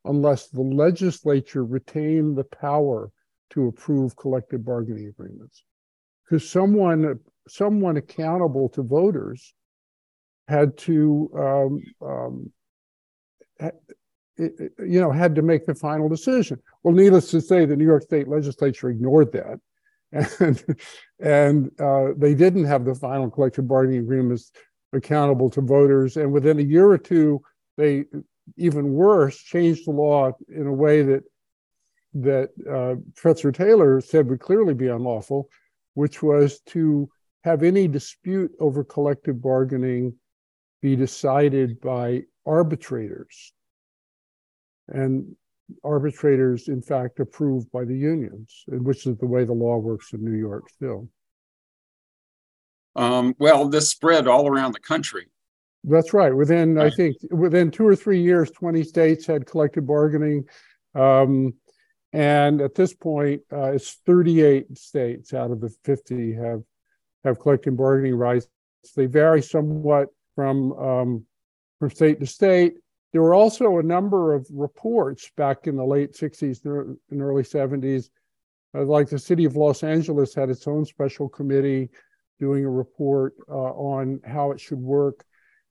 unless 0.04 0.50
the 0.50 0.60
legislature 0.60 1.64
retained 1.64 2.38
the 2.38 2.44
power 2.44 3.10
to 3.52 3.68
approve 3.68 4.18
collective 4.18 4.66
bargaining 4.66 5.08
agreements. 5.08 5.64
Because 6.26 6.50
someone, 6.50 7.18
someone 7.48 7.96
accountable 7.96 8.68
to 8.70 8.84
voters 8.84 9.54
had 10.50 10.78
to, 10.80 11.32
um, 11.34 11.82
um, 12.06 12.52
you 14.38 15.00
know, 15.00 15.12
had 15.12 15.34
to 15.36 15.42
make 15.44 15.66
the 15.66 15.76
final 15.76 16.10
decision. 16.10 16.60
Well, 16.84 16.94
needless 16.94 17.32
to 17.32 17.40
say, 17.40 17.66
the 17.66 17.78
New 17.78 17.86
York 17.86 18.04
State 18.04 18.28
legislature 18.28 18.90
ignored 18.90 19.32
that. 19.32 19.62
And, 20.40 20.64
and 21.20 21.72
uh, 21.82 22.14
they 22.16 22.36
didn't 22.36 22.66
have 22.66 22.86
the 22.86 22.96
final 22.96 23.30
collective 23.30 23.68
bargaining 23.68 24.00
agreements 24.00 24.52
accountable 24.96 25.50
to 25.52 25.62
voters. 25.62 26.18
And 26.18 26.32
within 26.32 26.60
a 26.60 26.64
year 26.64 26.90
or 26.90 26.98
two, 26.98 27.42
they 27.78 28.06
even 28.58 28.94
worse 28.94 29.38
changed 29.38 29.86
the 29.86 29.92
law 29.92 30.32
in 30.50 30.68
a 30.68 30.74
way 30.74 31.02
that 31.04 31.24
that 32.16 32.50
uh, 32.70 33.52
Taylor 33.52 34.00
said 34.00 34.30
would 34.30 34.40
clearly 34.40 34.74
be 34.74 34.88
unlawful, 34.88 35.50
which 35.96 36.24
was 36.24 36.62
to 36.68 37.10
have 37.44 37.62
any 37.62 37.88
dispute 37.88 38.52
over 38.60 38.86
collective 38.86 39.42
bargaining 39.42 40.14
be 40.82 40.96
decided 40.96 41.80
by 41.82 42.22
arbitrators. 42.46 43.54
And 44.88 45.36
arbitrators, 45.84 46.68
in 46.70 46.82
fact, 46.82 47.20
approved 47.20 47.72
by 47.72 47.84
the 47.86 47.98
unions, 47.98 48.64
which 48.68 49.06
is 49.06 49.18
the 49.18 49.26
way 49.26 49.44
the 49.44 49.54
law 49.54 49.78
works 49.78 50.14
in 50.14 50.24
New 50.24 50.38
York 50.38 50.70
still. 50.70 51.10
Um, 52.96 53.36
well, 53.40 53.68
this 53.68 53.90
spread 53.90 54.28
all 54.28 54.48
around 54.48 54.74
the 54.74 54.80
country. 54.80 55.28
That's 55.84 56.14
right. 56.14 56.36
Within, 56.36 56.76
right. 56.76 56.92
I 56.92 56.96
think, 56.96 57.18
within 57.30 57.70
two 57.70 57.86
or 57.86 57.96
three 57.96 58.22
years, 58.22 58.50
20 58.52 58.84
states 58.84 59.26
had 59.26 59.46
collective 59.46 59.86
bargaining. 59.86 60.46
Um, 60.96 61.54
and 62.14 62.62
at 62.62 62.76
this 62.76 62.94
point, 62.94 63.42
uh, 63.52 63.74
it's 63.74 64.00
38 64.06 64.78
states 64.78 65.34
out 65.34 65.52
of 65.52 65.60
the 65.60 65.70
50 65.84 66.34
have 66.34 66.64
have 67.26 67.40
collective 67.40 67.76
bargaining 67.76 68.16
rights. 68.16 68.48
They 68.96 69.08
vary 69.08 69.42
somewhat 69.42 70.10
from 70.36 70.72
um, 70.74 71.26
from 71.80 71.90
state 71.90 72.20
to 72.20 72.28
state. 72.28 72.76
There 73.12 73.22
were 73.22 73.34
also 73.34 73.80
a 73.80 73.84
number 73.84 74.34
of 74.34 74.48
reports 74.52 75.30
back 75.36 75.68
in 75.68 75.76
the 75.76 75.86
late 75.86 76.14
60s 76.14 76.66
and 76.66 77.22
early 77.22 77.44
70s. 77.44 78.10
Uh, 78.76 78.84
like 78.84 79.10
the 79.10 79.20
city 79.20 79.46
of 79.46 79.56
Los 79.56 79.84
Angeles 79.84 80.36
had 80.36 80.50
its 80.50 80.68
own 80.68 80.86
special 80.86 81.30
committee 81.30 81.90
doing 82.40 82.66
a 82.66 82.70
report 82.70 83.34
uh, 83.50 83.54
on 83.54 84.20
how 84.26 84.52
it 84.52 84.60
should 84.60 84.80
work. 84.80 85.24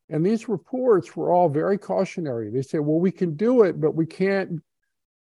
And 0.08 0.24
these 0.24 0.48
reports 0.48 1.16
were 1.16 1.32
all 1.32 1.48
very 1.48 1.78
cautionary. 1.78 2.50
They 2.50 2.62
said, 2.62 2.80
well, 2.80 3.00
we 3.00 3.10
can 3.10 3.36
do 3.36 3.62
it, 3.62 3.80
but 3.80 3.94
we 3.94 4.06
can't 4.06 4.60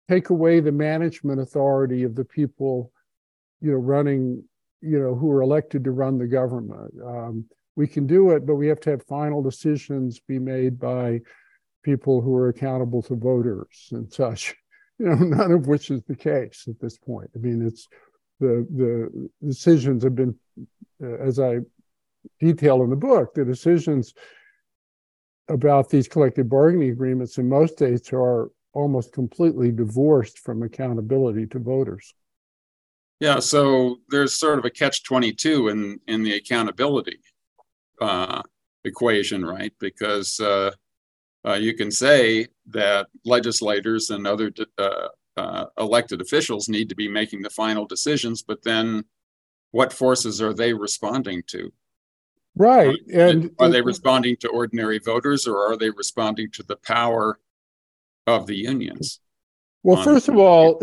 take 0.09 0.31
away 0.31 0.61
the 0.61 0.73
management 0.73 1.41
authority 1.41 2.03
of 2.03 2.15
the 2.15 2.25
people, 2.25 2.93
you 3.61 3.73
know, 3.73 3.79
running, 3.79 4.43
you 4.81 4.99
know, 4.99 5.15
who 5.15 5.31
are 5.31 5.43
elected 5.43 5.85
to 5.85 5.91
run 5.91 6.19
the 6.19 6.27
government. 6.27 6.93
Um, 7.05 7.45
we 7.77 7.87
can 7.87 8.07
do 8.07 8.31
it, 8.31 8.47
but 8.47 8.57
we 8.57 8.69
have 8.69 8.81
to 8.81 8.91
have 8.91 9.05
final 9.05 9.43
decisions 9.43 10.21
be 10.21 10.39
made 10.39 10.79
by 10.79 11.21
people 11.83 12.21
who 12.21 12.35
are 12.35 12.49
accountable 12.49 13.03
to 13.03 13.15
voters 13.17 13.89
and 13.93 14.13
such. 14.13 14.55
You 14.99 15.07
know, 15.07 15.15
none 15.15 15.53
of 15.53 15.67
which 15.67 15.91
is 15.91 16.03
the 16.03 16.15
case 16.15 16.67
at 16.69 16.79
this 16.79 16.99
point. 16.99 17.31
I 17.35 17.39
mean, 17.39 17.67
it's 17.67 17.89
the 18.41 18.67
the 18.75 19.31
decisions 19.47 20.03
have 20.03 20.15
been 20.15 20.35
uh, 21.03 21.17
as 21.17 21.39
I 21.39 21.59
detail 22.39 22.83
in 22.83 22.91
the 22.91 22.97
book, 22.97 23.35
the 23.35 23.45
decisions 23.45 24.15
about 25.49 25.89
these 25.89 26.09
collective 26.09 26.49
bargaining 26.49 26.91
agreements 26.91 27.39
in 27.39 27.49
most 27.49 27.75
states 27.75 28.13
are 28.13 28.51
almost 28.73 29.13
completely 29.13 29.73
divorced 29.73 30.39
from 30.39 30.63
accountability 30.63 31.47
to 31.47 31.59
voters. 31.59 32.15
Yeah, 33.19 33.41
so 33.41 33.99
there's 34.09 34.35
sort 34.35 34.59
of 34.59 34.65
a 34.65 34.71
catch 34.71 35.03
22 35.05 35.69
in, 35.69 36.01
in 36.07 36.23
the 36.23 36.35
accountability 36.35 37.19
uh, 38.01 38.43
equation, 38.85 39.45
right? 39.45 39.73
Because 39.79 40.41
uh, 40.41 40.71
uh, 41.47 41.55
you 41.55 41.75
can 41.75 41.91
say 41.91 42.47
that 42.69 43.09
legislators 43.25 44.11
and 44.11 44.27
other 44.27 44.51
uh, 44.79 45.09
uh, 45.37 45.67
elected 45.79 46.21
officials 46.21 46.69
need 46.69 46.89
to 46.89 46.95
be 46.95 47.09
making 47.09 47.43
the 47.43 47.51
final 47.51 47.87
decisions, 47.87 48.43
but 48.43 48.63
then 48.63 49.05
what 49.71 49.93
forces 49.93 50.43
are 50.43 50.53
they 50.53 50.73
responding 50.73 51.43
to? 51.49 51.73
Right. 52.57 52.99
And 53.13 53.51
are 53.59 53.69
they 53.69 53.81
responding 53.81 54.37
to 54.39 54.49
ordinary 54.49 54.99
voters 54.99 55.47
or 55.47 55.59
are 55.71 55.77
they 55.77 55.91
responding 55.91 56.51
to 56.53 56.63
the 56.63 56.77
power 56.77 57.39
of 58.27 58.47
the 58.47 58.57
unions? 58.57 59.21
Well, 59.83 60.03
first 60.03 60.29
of 60.29 60.37
all, 60.37 60.81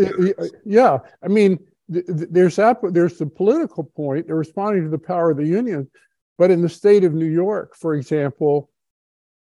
yeah, 0.66 1.00
I 1.24 1.28
mean, 1.28 1.60
there's 1.88 2.56
that, 2.56 2.80
there's 2.92 3.18
the 3.18 3.28
political 3.28 3.84
point. 3.84 4.28
They're 4.28 4.36
responding 4.36 4.84
to 4.84 4.90
the 4.90 4.98
power 4.98 5.32
of 5.32 5.38
the 5.38 5.46
union, 5.46 5.90
but 6.38 6.52
in 6.52 6.62
the 6.62 6.70
state 6.70 7.04
of 7.04 7.14
New 7.14 7.28
York, 7.28 7.76
for 7.76 7.94
example, 7.94 8.72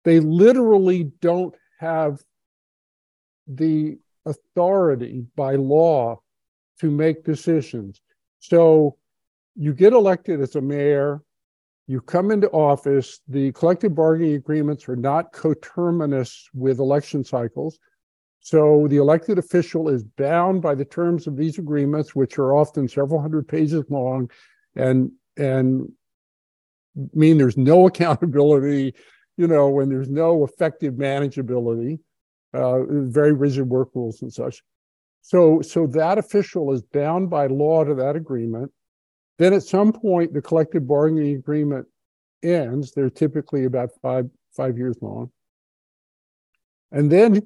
they 0.04 0.20
literally 0.20 1.04
don't 1.20 1.54
have 1.78 2.20
the 3.46 3.99
authority 4.26 5.26
by 5.37 5.54
law 5.54 6.21
to 6.81 6.90
make 6.90 7.25
decisions. 7.25 8.00
So 8.38 8.97
you 9.54 9.73
get 9.73 9.93
elected 9.93 10.40
as 10.40 10.57
a 10.57 10.61
mayor, 10.61 11.23
you 11.87 12.00
come 12.00 12.31
into 12.31 12.49
office, 12.50 13.21
the 13.28 13.52
collective 13.52 13.95
bargaining 13.95 14.35
agreements 14.35 14.88
are 14.88 14.97
not 14.97 15.33
coterminous 15.33 16.49
with 16.54 16.78
election 16.78 17.25
cycles. 17.25 17.78
So 18.40 18.87
the 18.88 18.97
elected 18.97 19.38
official 19.38 19.88
is 19.88 20.02
bound 20.02 20.62
by 20.62 20.75
the 20.75 20.85
terms 20.85 21.26
of 21.26 21.37
these 21.37 21.59
agreements, 21.59 22.14
which 22.14 22.38
are 22.38 22.54
often 22.54 22.88
several 22.88 23.21
hundred 23.21 23.49
pages 23.49 23.85
long 23.88 24.31
and 24.76 25.11
and 25.37 25.90
mean 27.12 27.38
there's 27.38 27.57
no 27.57 27.87
accountability, 27.88 28.95
you 29.37 29.47
know, 29.47 29.69
when 29.69 29.88
there's 29.88 30.11
no 30.11 30.45
effective 30.45 30.95
manageability, 30.95 31.99
uh, 32.54 32.84
very 32.88 33.32
rigid 33.32 33.68
work 33.68 33.88
rules 33.94 34.23
and 34.23 34.32
such. 34.32 34.62
So, 35.23 35.61
so 35.62 35.87
that 35.88 36.18
official 36.18 36.73
is 36.73 36.82
bound 36.82 37.30
by 37.30 37.46
law 37.46 37.84
to 37.84 37.94
that 37.94 38.16
agreement. 38.16 38.70
Then 39.38 39.52
at 39.52 39.62
some 39.62 39.92
point, 39.92 40.32
the 40.32 40.42
collective 40.42 40.87
bargaining 40.87 41.37
agreement 41.37 41.87
ends. 42.42 42.92
They're 42.92 43.11
typically 43.11 43.64
about 43.64 43.90
five 44.00 44.28
five 44.54 44.78
years 44.78 44.96
long. 45.00 45.30
And 46.92 47.11
then 47.11 47.42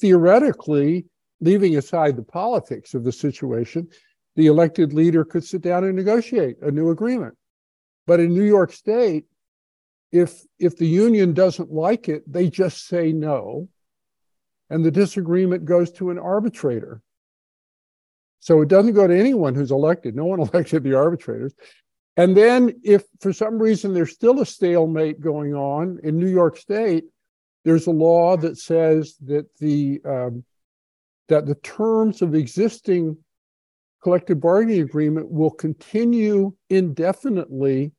theoretically, 0.00 1.06
leaving 1.40 1.76
aside 1.76 2.16
the 2.16 2.22
politics 2.22 2.94
of 2.94 3.02
the 3.02 3.10
situation, 3.10 3.88
the 4.36 4.46
elected 4.46 4.92
leader 4.92 5.24
could 5.24 5.44
sit 5.44 5.62
down 5.62 5.84
and 5.84 5.96
negotiate 5.96 6.56
a 6.62 6.70
new 6.70 6.90
agreement. 6.90 7.34
But 8.06 8.20
in 8.20 8.32
New 8.32 8.44
York 8.44 8.72
State, 8.72 9.24
if 10.12 10.42
if 10.58 10.76
the 10.76 10.86
union 10.86 11.32
doesn't 11.32 11.72
like 11.72 12.08
it, 12.08 12.30
they 12.30 12.48
just 12.48 12.86
say 12.86 13.12
no, 13.12 13.68
and 14.72 14.82
the 14.82 14.90
disagreement 14.90 15.66
goes 15.66 15.92
to 15.92 16.08
an 16.08 16.18
arbitrator. 16.18 17.02
So 18.40 18.62
it 18.62 18.68
doesn't 18.68 18.94
go 18.94 19.06
to 19.06 19.16
anyone 19.16 19.54
who's 19.54 19.70
elected. 19.70 20.16
No 20.16 20.24
one 20.24 20.40
elected 20.52 20.82
the 20.82 20.94
arbitrators. 20.94 21.54
And 22.16 22.34
then, 22.34 22.80
if 22.82 23.04
for 23.20 23.34
some 23.34 23.58
reason 23.58 23.92
there's 23.92 24.12
still 24.12 24.40
a 24.40 24.46
stalemate 24.46 25.20
going 25.20 25.54
on 25.54 26.00
in 26.02 26.18
New 26.18 26.28
York 26.28 26.56
State, 26.56 27.04
there's 27.64 27.86
a 27.86 27.90
law 27.90 28.36
that 28.38 28.58
says 28.58 29.14
that 29.26 29.46
the 29.58 30.00
um, 30.06 30.44
that 31.28 31.46
the 31.46 31.54
terms 31.56 32.22
of 32.22 32.34
existing 32.34 33.18
collective 34.02 34.40
bargaining 34.40 34.80
agreement 34.80 35.30
will 35.30 35.50
continue 35.50 36.54
indefinitely, 36.70 37.92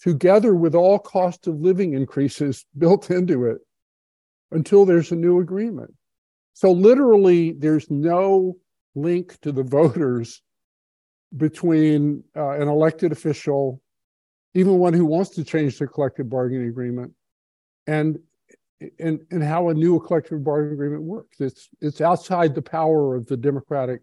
together 0.00 0.54
with 0.54 0.74
all 0.74 0.98
cost 0.98 1.46
of 1.46 1.60
living 1.60 1.94
increases 1.94 2.66
built 2.78 3.10
into 3.10 3.46
it, 3.46 3.58
until 4.52 4.84
there's 4.84 5.12
a 5.12 5.16
new 5.16 5.40
agreement. 5.40 5.92
So 6.54 6.70
literally, 6.70 7.52
there's 7.52 7.90
no 7.90 8.56
link 8.94 9.38
to 9.40 9.52
the 9.52 9.62
voters 9.78 10.42
between 11.36 12.24
uh, 12.36 12.50
an 12.50 12.68
elected 12.68 13.12
official, 13.12 13.80
even 14.54 14.78
one 14.78 14.92
who 14.92 15.06
wants 15.06 15.30
to 15.30 15.44
change 15.44 15.78
the 15.78 15.86
collective 15.86 16.28
bargaining 16.28 16.68
agreement, 16.68 17.12
and 17.86 18.18
and 18.98 19.20
and 19.30 19.42
how 19.42 19.68
a 19.68 19.74
new 19.74 20.00
collective 20.00 20.44
bargaining 20.44 20.74
agreement 20.74 21.02
works. 21.02 21.40
It's 21.40 21.68
it's 21.80 22.00
outside 22.00 22.54
the 22.54 22.62
power 22.62 23.16
of 23.16 23.26
the 23.26 23.36
democratic 23.36 24.02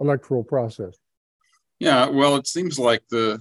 electoral 0.00 0.44
process. 0.44 0.96
Yeah, 1.80 2.08
well, 2.08 2.36
it 2.36 2.46
seems 2.46 2.78
like 2.78 3.02
the 3.10 3.40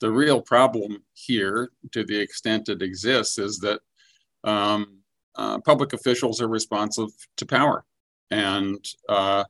the 0.00 0.10
real 0.10 0.42
problem 0.42 1.04
here, 1.12 1.70
to 1.92 2.02
the 2.02 2.18
extent 2.18 2.68
it 2.68 2.82
exists, 2.82 3.38
is 3.38 3.58
that 3.60 3.80
um, 4.42 5.01
uh, 5.36 5.58
public 5.60 5.92
officials 5.92 6.40
are 6.40 6.48
responsive 6.48 7.10
to 7.36 7.46
power, 7.46 7.84
and 8.30 8.84
uh, 9.08 9.44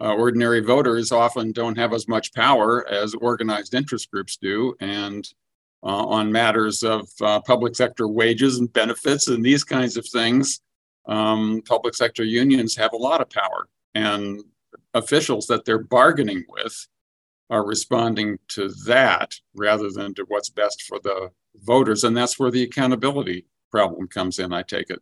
uh, 0.00 0.14
ordinary 0.14 0.60
voters 0.60 1.12
often 1.12 1.52
don't 1.52 1.78
have 1.78 1.92
as 1.92 2.08
much 2.08 2.34
power 2.34 2.86
as 2.88 3.14
organized 3.14 3.74
interest 3.74 4.10
groups 4.10 4.36
do. 4.36 4.74
And 4.80 5.26
uh, 5.82 6.06
on 6.06 6.32
matters 6.32 6.82
of 6.82 7.08
public 7.44 7.76
sector 7.76 8.08
wages 8.08 8.58
and 8.58 8.72
benefits 8.72 9.28
and 9.28 9.44
these 9.44 9.64
kinds 9.64 9.96
of 9.96 10.06
things, 10.08 10.60
um, 11.06 11.62
public 11.66 11.94
sector 11.94 12.24
unions 12.24 12.74
have 12.76 12.92
a 12.92 12.96
lot 12.96 13.20
of 13.20 13.28
power. 13.30 13.68
And 13.94 14.42
officials 14.94 15.46
that 15.46 15.64
they're 15.64 15.78
bargaining 15.78 16.44
with 16.48 16.86
are 17.50 17.66
responding 17.66 18.38
to 18.48 18.68
that 18.86 19.34
rather 19.54 19.90
than 19.90 20.14
to 20.14 20.24
what's 20.28 20.50
best 20.50 20.82
for 20.82 20.98
the 21.00 21.30
voters. 21.62 22.04
And 22.04 22.16
that's 22.16 22.38
where 22.38 22.50
the 22.50 22.62
accountability 22.62 23.46
problem 23.70 24.08
comes 24.08 24.38
in, 24.38 24.52
I 24.52 24.62
take 24.62 24.90
it. 24.90 25.00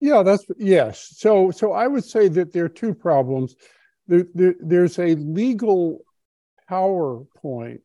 Yeah, 0.00 0.22
that's 0.22 0.44
yes. 0.58 1.14
So 1.16 1.50
so 1.50 1.72
I 1.72 1.86
would 1.86 2.04
say 2.04 2.28
that 2.28 2.52
there 2.52 2.64
are 2.64 2.68
two 2.68 2.94
problems 2.94 3.56
there, 4.06 4.26
there, 4.34 4.54
there's 4.60 4.98
a 4.98 5.14
legal 5.14 6.04
power 6.68 7.24
point 7.36 7.80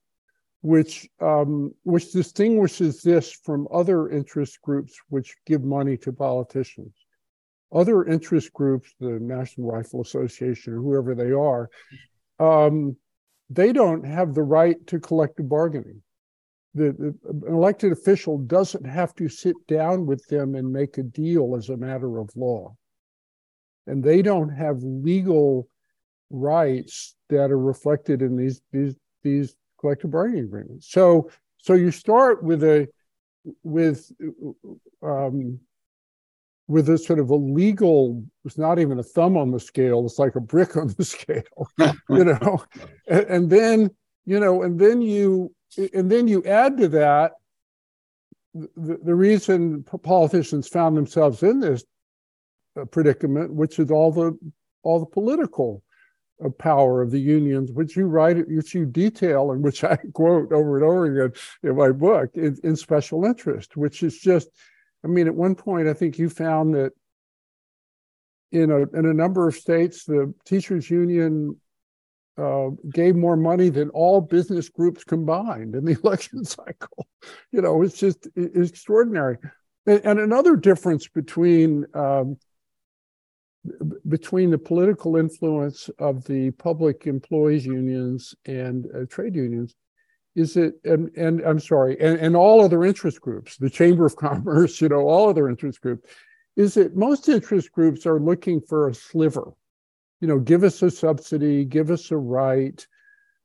which 0.62 1.10
um, 1.20 1.74
which 1.84 2.12
distinguishes 2.12 3.02
this 3.02 3.32
from 3.32 3.68
other 3.74 4.10
interest 4.10 4.62
groups 4.62 4.94
which 5.10 5.36
give 5.46 5.64
money 5.64 5.98
to 5.98 6.14
politicians. 6.14 6.94
Other 7.74 8.06
interest 8.06 8.52
groups, 8.54 8.94
the 9.00 9.18
National 9.20 9.72
Rifle 9.72 10.02
Association 10.02 10.74
or 10.74 10.82
whoever 10.82 11.16
they 11.16 11.32
are, 11.32 11.70
um, 12.38 12.98
they 13.50 13.72
don't 13.72 14.06
have 14.06 14.34
the 14.34 14.44
right 14.44 14.76
to 14.88 15.00
collective 15.00 15.48
bargaining. 15.48 16.02
The, 16.74 16.94
the, 16.94 17.16
an 17.30 17.54
elected 17.54 17.92
official 17.92 18.38
doesn't 18.38 18.86
have 18.86 19.14
to 19.16 19.28
sit 19.28 19.56
down 19.68 20.06
with 20.06 20.26
them 20.28 20.56
and 20.56 20.72
make 20.72 20.98
a 20.98 21.04
deal 21.04 21.56
as 21.56 21.70
a 21.70 21.78
matter 21.78 22.20
of 22.20 22.30
law. 22.36 22.76
And 23.88 24.04
they 24.04 24.22
don't 24.22 24.50
have 24.50 24.82
legal 24.82 25.68
rights 26.30 27.16
that 27.30 27.52
are 27.52 27.60
reflected 27.60 28.22
in 28.22 28.38
these 28.38 28.62
these 28.72 28.96
these 29.24 29.56
collective 29.80 30.12
bargaining 30.12 30.46
agreements. 30.46 30.90
So 30.90 31.30
so 31.58 31.74
you 31.74 31.92
start 31.92 32.44
with 32.44 32.64
a 32.64 32.88
with 33.64 34.12
um, 35.02 35.60
with 36.68 36.90
a 36.90 36.98
sort 36.98 37.20
of 37.20 37.30
a 37.30 37.36
legal 37.36 38.24
it's 38.46 38.58
not 38.58 38.80
even 38.80 39.00
a 39.00 39.04
thumb 39.04 39.36
on 39.36 39.52
the 39.52 39.60
scale 39.60 40.06
it's 40.06 40.20
like 40.20 40.36
a 40.36 40.40
brick 40.40 40.78
on 40.78 40.94
the 40.98 41.04
scale 41.18 41.68
you 42.10 42.24
know 42.24 42.64
and, 43.08 43.26
and, 43.26 43.50
then 43.50 43.90
you 44.26 44.40
know 44.40 44.62
and 44.62 44.80
then 44.80 45.02
you 45.02 45.54
and 45.78 46.12
then 46.12 46.28
you 46.28 46.44
add 46.44 46.78
to 46.78 46.88
that 46.90 47.34
the, 48.54 49.00
the 49.04 49.16
reason 49.16 49.84
politicians 49.84 50.68
found 50.68 50.98
themselves 50.98 51.42
in 51.44 51.60
this 51.60 51.84
uh, 52.80 52.86
predicament 52.86 53.54
which 53.54 53.80
is 53.80 53.92
all 53.92 54.12
the 54.12 54.38
all 54.84 55.00
the 55.00 55.06
political 55.06 55.84
power 56.50 57.02
of 57.02 57.12
the 57.12 57.20
unions, 57.20 57.72
which 57.72 57.96
you 57.96 58.08
write, 58.08 58.48
which 58.48 58.74
you 58.74 58.86
detail, 58.86 59.52
and 59.52 59.64
which 59.64 59.84
I 59.84 59.98
quote 60.14 60.52
over 60.52 60.78
and 60.78 60.86
over 60.86 61.06
again 61.06 61.34
in 61.64 61.76
my 61.76 61.92
book, 61.92 62.32
in, 62.36 62.58
in 62.64 62.76
special 62.76 63.26
interest, 63.26 63.78
which 63.78 64.04
is 64.04 64.18
just, 64.18 64.50
I 65.04 65.08
mean, 65.08 65.28
at 65.28 65.36
one 65.36 65.56
point, 65.56 65.88
I 65.88 65.94
think 65.94 66.18
you 66.18 66.30
found 66.30 66.74
that 66.76 66.94
in 68.52 68.70
a 68.70 68.80
in 68.98 69.06
a 69.06 69.14
number 69.14 69.48
of 69.48 69.56
states, 69.56 70.04
the 70.04 70.34
teachers 70.46 70.90
union 70.90 71.58
uh, 72.38 72.70
gave 72.94 73.16
more 73.16 73.36
money 73.36 73.70
than 73.70 73.90
all 73.90 74.22
business 74.22 74.70
groups 74.70 75.04
combined 75.04 75.76
in 75.76 75.86
the 75.86 75.98
election 76.04 76.44
cycle. 76.44 77.08
You 77.52 77.62
know, 77.62 77.82
it's 77.82 77.98
just 77.98 78.28
it's 78.36 78.70
extraordinary. 78.70 79.38
And, 79.86 80.02
and 80.06 80.20
another 80.20 80.56
difference 80.56 81.08
between 81.08 81.86
um, 81.94 82.38
between 84.08 84.50
the 84.50 84.58
political 84.58 85.18
influence 85.18 85.90
of 86.00 86.24
the 86.26 86.52
public 86.52 87.06
employees 87.06 87.66
unions 87.66 88.34
and 88.46 88.88
uh, 88.96 89.06
trade 89.08 89.36
unions 89.36 89.76
is 90.36 90.58
it 90.58 90.74
and, 90.84 91.12
and 91.16 91.42
i'm 91.42 91.60
sorry 91.60 92.00
and, 92.00 92.18
and 92.20 92.36
all 92.36 92.62
other 92.62 92.84
interest 92.84 93.22
groups 93.22 93.58
the 93.58 93.70
chamber 93.70 94.06
of 94.06 94.16
commerce 94.28 94.82
you 94.82 94.90
know 94.90 95.02
all 95.02 95.30
other 95.30 95.48
interest 95.48 95.80
groups 95.82 96.10
is 96.58 96.74
that 96.74 96.96
most 96.96 97.30
interest 97.30 97.72
groups 97.72 98.06
are 98.06 98.20
looking 98.20 98.60
for 98.60 98.90
a 98.90 98.94
sliver 98.94 99.54
you 100.22 100.28
know 100.28 100.40
give 100.40 100.64
us 100.64 100.82
a 100.82 100.90
subsidy 100.90 101.66
give 101.66 101.92
us 101.92 102.12
a 102.12 102.18
right 102.18 102.88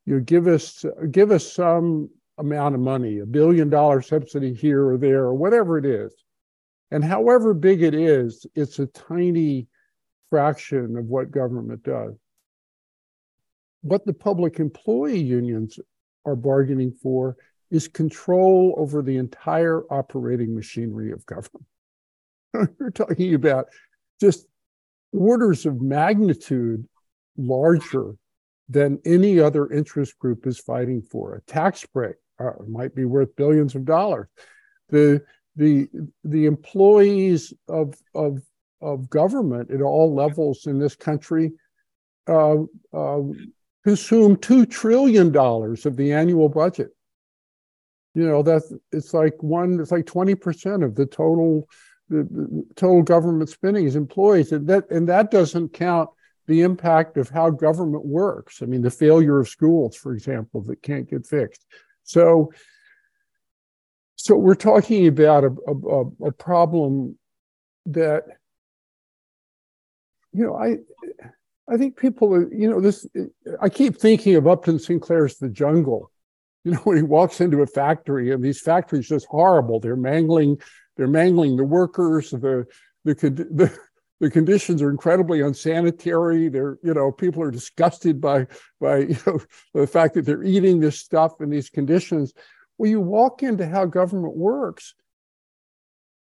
you 0.05 0.19
give 0.21 0.47
us 0.47 0.85
give 1.11 1.31
us 1.31 1.51
some 1.51 2.09
amount 2.37 2.75
of 2.75 2.81
money 2.81 3.19
a 3.19 3.25
billion 3.25 3.69
dollar 3.69 4.01
subsidy 4.01 4.53
here 4.53 4.87
or 4.87 4.97
there 4.97 5.23
or 5.23 5.33
whatever 5.33 5.77
it 5.77 5.85
is 5.85 6.13
and 6.91 7.03
however 7.03 7.53
big 7.53 7.83
it 7.83 7.93
is 7.93 8.45
it's 8.55 8.79
a 8.79 8.87
tiny 8.87 9.67
fraction 10.29 10.97
of 10.97 11.05
what 11.05 11.31
government 11.31 11.83
does. 11.83 12.13
What 13.81 14.05
the 14.05 14.13
public 14.13 14.59
employee 14.59 15.21
unions 15.21 15.79
are 16.25 16.35
bargaining 16.35 16.91
for 16.91 17.37
is 17.71 17.87
control 17.87 18.73
over 18.77 19.01
the 19.01 19.17
entire 19.17 19.83
operating 19.91 20.55
machinery 20.55 21.11
of 21.11 21.25
government. 21.25 21.65
We're 22.79 22.89
talking 22.91 23.33
about 23.33 23.67
just 24.19 24.47
orders 25.13 25.65
of 25.65 25.81
magnitude 25.81 26.87
larger 27.37 28.13
than 28.69 28.99
any 29.05 29.39
other 29.39 29.71
interest 29.71 30.17
group 30.19 30.45
is 30.45 30.59
fighting 30.59 31.01
for. 31.01 31.35
A 31.35 31.41
tax 31.41 31.85
break 31.85 32.15
uh, 32.39 32.51
might 32.67 32.93
be 32.93 33.05
worth 33.05 33.35
billions 33.35 33.75
of 33.75 33.85
dollars. 33.85 34.27
The 34.89 35.21
the 35.55 35.87
the 36.23 36.45
employees 36.45 37.53
of 37.67 37.95
of 38.13 38.41
of 38.81 39.09
government 39.09 39.71
at 39.71 39.81
all 39.81 40.13
levels 40.13 40.67
in 40.67 40.79
this 40.79 40.95
country 40.95 41.53
uh, 42.27 42.57
uh, 42.93 43.21
consume 43.83 44.35
two 44.37 44.65
trillion 44.65 45.31
dollars 45.31 45.85
of 45.85 45.95
the 45.95 46.11
annual 46.11 46.49
budget. 46.49 46.89
You 48.13 48.27
know 48.27 48.43
that's 48.43 48.73
it's 48.91 49.13
like 49.13 49.41
one 49.41 49.79
it's 49.79 49.91
like 49.91 50.05
twenty 50.05 50.35
percent 50.35 50.83
of 50.83 50.95
the 50.95 51.05
total 51.05 51.67
the, 52.09 52.23
the, 52.23 52.65
total 52.75 53.03
government 53.03 53.49
spending 53.49 53.85
is 53.85 53.95
employees, 53.95 54.51
and 54.51 54.67
that 54.67 54.89
and 54.89 55.07
that 55.09 55.31
doesn't 55.31 55.73
count 55.73 56.09
the 56.47 56.61
impact 56.61 57.17
of 57.17 57.29
how 57.29 57.49
government 57.49 58.05
works. 58.05 58.61
I 58.61 58.65
mean, 58.65 58.81
the 58.81 58.89
failure 58.89 59.39
of 59.39 59.49
schools, 59.49 59.95
for 59.95 60.13
example, 60.13 60.61
that 60.63 60.81
can't 60.81 61.09
get 61.09 61.25
fixed. 61.25 61.65
So, 62.03 62.53
so 64.15 64.35
we're 64.35 64.55
talking 64.55 65.07
about 65.07 65.43
a, 65.43 65.55
a, 65.67 66.27
a 66.27 66.31
problem 66.31 67.17
that 67.87 68.23
you 70.31 70.45
know 70.45 70.55
I 70.55 70.77
I 71.69 71.77
think 71.77 71.97
people, 71.97 72.47
you 72.51 72.69
know, 72.69 72.79
this, 72.79 73.05
I 73.61 73.69
keep 73.69 73.97
thinking 73.97 74.35
of 74.35 74.47
Upton 74.47 74.79
Sinclair's 74.79 75.37
The 75.37 75.49
Jungle. 75.49 76.11
You 76.63 76.71
know, 76.71 76.77
when 76.83 76.97
he 76.97 77.03
walks 77.03 77.41
into 77.41 77.61
a 77.61 77.67
factory 77.67 78.31
and 78.31 78.43
these 78.43 78.61
factories 78.61 79.07
just 79.07 79.27
horrible. 79.27 79.79
They're 79.79 79.95
mangling, 79.95 80.61
they're 80.97 81.07
mangling 81.07 81.55
the 81.57 81.63
workers. 81.63 82.31
The, 82.31 82.65
the, 83.05 83.13
the, 83.13 83.79
the 84.19 84.29
conditions 84.31 84.81
are 84.81 84.89
incredibly 84.89 85.41
unsanitary. 85.41 86.49
They're, 86.49 86.77
you 86.83 86.93
know, 86.93 87.11
people 87.11 87.43
are 87.43 87.51
disgusted 87.51 88.19
by, 88.19 88.47
by, 88.81 88.97
you 88.97 89.17
know, 89.25 89.39
the 89.73 89.87
fact 89.87 90.15
that 90.15 90.25
they're 90.25 90.43
eating 90.43 90.79
this 90.79 90.99
stuff 90.99 91.33
in 91.39 91.49
these 91.49 91.69
conditions. 91.69 92.33
Well, 92.77 92.89
you 92.89 92.99
walk 92.99 93.43
into 93.43 93.67
how 93.67 93.85
government 93.85 94.35
works. 94.35 94.93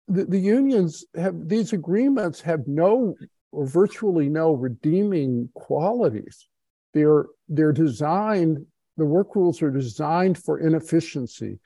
The, 0.06 0.24
the 0.24 0.38
unions 0.38 1.04
have 1.14 1.48
these 1.48 1.74
agreements 1.74 2.40
have 2.40 2.66
no 2.66 3.14
or 3.52 3.66
virtually 3.66 4.28
no 4.28 4.52
redeeming 4.52 5.50
qualities. 5.54 6.48
They're 6.94 7.26
they're 7.48 7.72
designed. 7.72 8.64
The 8.96 9.04
work 9.04 9.36
rules 9.36 9.60
are 9.60 9.70
designed 9.70 10.38
for 10.38 10.58
inefficiency. 10.58 11.60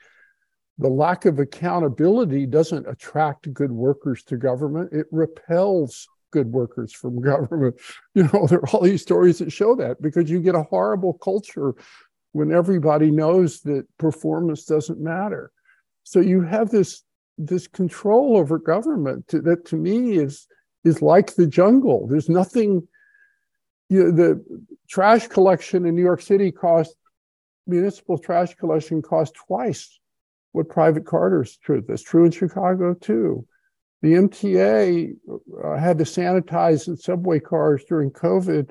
The 0.79 0.89
lack 0.89 1.25
of 1.25 1.39
accountability 1.39 2.45
doesn't 2.45 2.87
attract 2.87 3.53
good 3.53 3.71
workers 3.71 4.23
to 4.23 4.37
government. 4.37 4.91
It 4.91 5.05
repels 5.11 6.07
good 6.31 6.51
workers 6.51 6.91
from 6.91 7.21
government. 7.33 7.75
You 8.15 8.23
know, 8.23 8.47
there 8.47 8.59
are 8.59 8.69
all 8.69 8.81
these 8.81 9.01
stories 9.01 9.39
that 9.39 9.51
show 9.51 9.75
that 9.75 10.01
because 10.01 10.29
you 10.29 10.41
get 10.41 10.55
a 10.55 10.63
horrible 10.63 11.13
culture 11.13 11.75
when 12.31 12.51
everybody 12.51 13.11
knows 13.11 13.61
that 13.61 13.85
performance 13.97 14.65
doesn't 14.65 14.99
matter. 14.99 15.51
So 16.03 16.19
you 16.19 16.41
have 16.41 16.69
this 16.69 17.03
this 17.39 17.67
control 17.67 18.37
over 18.37 18.59
government 18.59 19.27
to, 19.27 19.41
that 19.41 19.65
to 19.65 19.75
me 19.75 20.17
is 20.17 20.47
is 20.83 21.01
like 21.01 21.35
the 21.35 21.47
jungle. 21.47 22.07
There's 22.07 22.29
nothing. 22.29 22.87
You 23.89 24.05
know, 24.05 24.11
the 24.11 24.61
trash 24.89 25.27
collection 25.27 25.85
in 25.85 25.95
New 25.95 26.01
York 26.01 26.21
City 26.21 26.51
cost 26.51 26.95
municipal 27.67 28.17
trash 28.17 28.55
collection 28.55 29.01
cost 29.01 29.35
twice 29.35 29.99
what 30.53 30.69
private 30.69 31.05
Carter's 31.05 31.57
true. 31.57 31.83
That's 31.85 32.01
true 32.01 32.25
in 32.25 32.31
Chicago 32.31 32.93
too. 32.93 33.45
The 34.01 34.13
MTA 34.13 35.13
uh, 35.63 35.77
had 35.77 35.97
to 35.97 36.03
sanitize 36.03 36.87
its 36.87 37.05
subway 37.05 37.39
cars 37.39 37.83
during 37.87 38.11
COVID, 38.11 38.69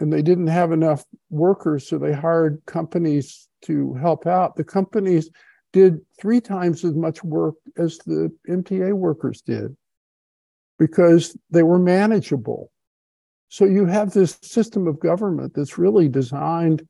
and 0.00 0.12
they 0.12 0.22
didn't 0.22 0.48
have 0.48 0.72
enough 0.72 1.04
workers, 1.30 1.88
so 1.88 1.98
they 1.98 2.12
hired 2.12 2.62
companies 2.66 3.48
to 3.62 3.94
help 3.94 4.26
out. 4.26 4.56
The 4.56 4.64
companies 4.64 5.30
did 5.72 6.00
three 6.20 6.40
times 6.40 6.84
as 6.84 6.94
much 6.94 7.24
work 7.24 7.56
as 7.76 7.98
the 7.98 8.30
MTA 8.48 8.92
workers 8.92 9.40
did 9.40 9.76
because 10.78 11.36
they 11.50 11.62
were 11.62 11.78
manageable. 11.78 12.70
So 13.48 13.64
you 13.64 13.86
have 13.86 14.12
this 14.12 14.38
system 14.42 14.86
of 14.86 15.00
government 15.00 15.52
that's 15.54 15.78
really 15.78 16.08
designed 16.08 16.86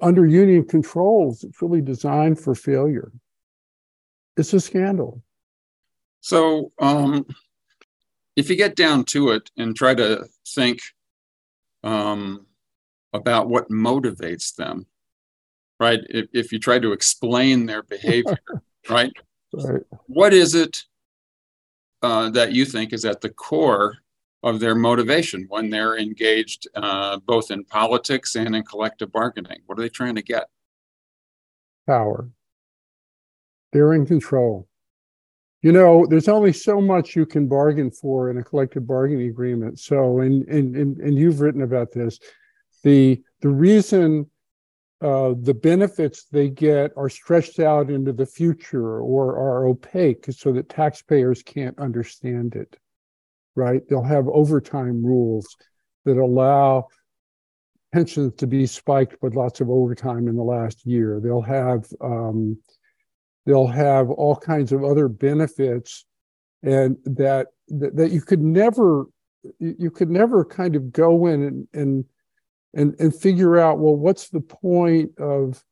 under 0.00 0.26
union 0.26 0.64
controls, 0.64 1.44
it's 1.44 1.62
really 1.62 1.80
designed 1.80 2.38
for 2.38 2.54
failure. 2.54 3.12
It's 4.36 4.52
a 4.52 4.60
scandal. 4.60 5.22
So, 6.20 6.72
um, 6.78 7.26
if 8.36 8.50
you 8.50 8.56
get 8.56 8.76
down 8.76 9.04
to 9.04 9.30
it 9.30 9.50
and 9.56 9.74
try 9.74 9.94
to 9.94 10.26
think 10.46 10.80
um, 11.82 12.46
about 13.12 13.48
what 13.48 13.70
motivates 13.70 14.54
them, 14.54 14.86
right? 15.80 16.00
If, 16.08 16.26
if 16.32 16.52
you 16.52 16.58
try 16.58 16.78
to 16.78 16.92
explain 16.92 17.66
their 17.66 17.82
behavior, 17.82 18.38
right? 18.88 19.12
right? 19.52 19.82
What 20.06 20.32
is 20.32 20.54
it 20.54 20.84
uh, 22.02 22.30
that 22.30 22.52
you 22.52 22.64
think 22.64 22.92
is 22.92 23.04
at 23.04 23.20
the 23.20 23.30
core 23.30 23.96
of 24.42 24.60
their 24.60 24.74
motivation 24.74 25.46
when 25.48 25.70
they're 25.70 25.98
engaged 25.98 26.68
uh, 26.74 27.18
both 27.18 27.50
in 27.50 27.64
politics 27.64 28.36
and 28.36 28.54
in 28.54 28.62
collective 28.62 29.10
bargaining? 29.12 29.60
What 29.66 29.78
are 29.78 29.82
they 29.82 29.88
trying 29.88 30.14
to 30.14 30.22
get? 30.22 30.48
Power. 31.86 32.30
They're 33.72 33.94
in 33.94 34.06
control. 34.06 34.68
You 35.62 35.72
know, 35.72 36.06
there's 36.08 36.28
only 36.28 36.52
so 36.52 36.80
much 36.80 37.16
you 37.16 37.26
can 37.26 37.48
bargain 37.48 37.90
for 37.90 38.30
in 38.30 38.38
a 38.38 38.44
collective 38.44 38.86
bargaining 38.86 39.28
agreement. 39.28 39.80
So, 39.80 40.20
and 40.20 40.46
and 40.48 40.76
and, 40.76 40.98
and 40.98 41.18
you've 41.18 41.40
written 41.40 41.62
about 41.62 41.90
this. 41.92 42.20
The 42.84 43.20
the 43.40 43.48
reason 43.48 44.30
uh, 45.00 45.34
the 45.40 45.54
benefits 45.54 46.24
they 46.24 46.48
get 46.48 46.92
are 46.96 47.08
stretched 47.08 47.60
out 47.60 47.90
into 47.90 48.12
the 48.12 48.26
future 48.26 49.00
or 49.00 49.36
are 49.36 49.66
opaque 49.66 50.26
so 50.30 50.52
that 50.52 50.68
taxpayers 50.68 51.42
can't 51.42 51.78
understand 51.78 52.56
it, 52.56 52.76
right? 53.58 53.82
They'll 53.88 54.02
have 54.02 54.28
overtime 54.28 55.04
rules 55.04 55.56
that 56.04 56.16
allow 56.16 56.86
pensions 57.92 58.34
to 58.36 58.46
be 58.46 58.66
spiked 58.66 59.16
with 59.20 59.34
lots 59.34 59.60
of 59.60 59.68
overtime 59.68 60.28
in 60.28 60.36
the 60.36 60.42
last 60.42 60.86
year. 60.86 61.20
They'll 61.20 61.42
have 61.42 61.86
um, 62.00 62.58
they'll 63.44 63.66
have 63.66 64.10
all 64.10 64.36
kinds 64.36 64.70
of 64.72 64.84
other 64.84 65.08
benefits, 65.08 66.06
and 66.62 66.96
that 67.04 67.48
that, 67.68 67.96
that 67.96 68.12
you 68.12 68.22
could 68.22 68.40
never 68.40 69.06
you 69.58 69.90
could 69.90 70.10
never 70.10 70.44
kind 70.44 70.76
of 70.76 70.92
go 70.92 71.26
in 71.26 71.42
and, 71.42 71.68
and 71.74 72.04
and 72.74 72.94
and 73.00 73.14
figure 73.14 73.58
out 73.58 73.78
well 73.78 73.96
what's 73.96 74.28
the 74.28 74.40
point 74.40 75.10
of 75.18 75.62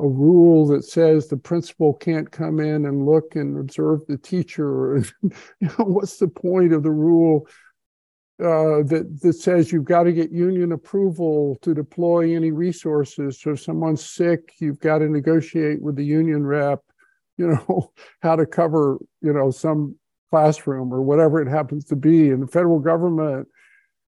a 0.00 0.06
rule 0.06 0.66
that 0.66 0.84
says 0.84 1.28
the 1.28 1.36
principal 1.36 1.94
can't 1.94 2.30
come 2.30 2.58
in 2.58 2.86
and 2.86 3.06
look 3.06 3.36
and 3.36 3.58
observe 3.58 4.00
the 4.08 4.18
teacher 4.18 5.04
you 5.22 5.30
know 5.60 5.84
what's 5.84 6.16
the 6.16 6.28
point 6.28 6.72
of 6.72 6.82
the 6.82 6.90
rule 6.90 7.46
uh, 8.42 8.82
that 8.82 9.18
that 9.22 9.34
says 9.34 9.70
you've 9.70 9.84
got 9.84 10.02
to 10.02 10.12
get 10.12 10.32
union 10.32 10.72
approval 10.72 11.56
to 11.62 11.72
deploy 11.72 12.34
any 12.34 12.50
resources? 12.50 13.40
So 13.40 13.52
if 13.52 13.60
someone's 13.60 14.04
sick 14.04 14.52
you've 14.58 14.80
got 14.80 14.98
to 14.98 15.08
negotiate 15.08 15.80
with 15.80 15.94
the 15.94 16.04
union 16.04 16.44
rep 16.44 16.80
you 17.36 17.46
know 17.46 17.92
how 18.22 18.34
to 18.36 18.46
cover 18.46 18.98
you 19.20 19.32
know 19.32 19.50
some 19.50 19.96
classroom 20.34 20.92
or 20.92 21.00
whatever 21.00 21.40
it 21.40 21.46
happens 21.46 21.84
to 21.84 21.94
be. 21.94 22.30
In 22.30 22.40
the 22.40 22.48
federal 22.48 22.80
government 22.80 23.46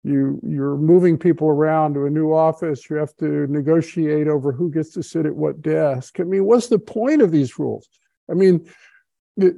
you 0.05 0.41
you're 0.43 0.77
moving 0.77 1.17
people 1.17 1.49
around 1.49 1.95
to 1.95 2.07
a 2.07 2.11
new 2.11 2.33
office. 2.33 2.89
You 2.91 2.97
have 2.97 3.15
to 3.17 3.47
negotiate 3.47 4.27
over 4.27 4.53
who 4.53 4.71
gets 4.71 4.91
to 4.95 5.03
sit 5.03 5.27
at 5.27 5.35
what 5.35 5.63
desk. 5.63 6.19
I 6.19 6.25
mean 6.25 6.45
what's 6.45 6.69
the 6.69 6.79
point 6.79 7.23
of 7.23 7.31
these 7.31 7.59
rules? 7.59 7.89
I 8.31 8.35
mean 8.35 8.69
it, 9.37 9.55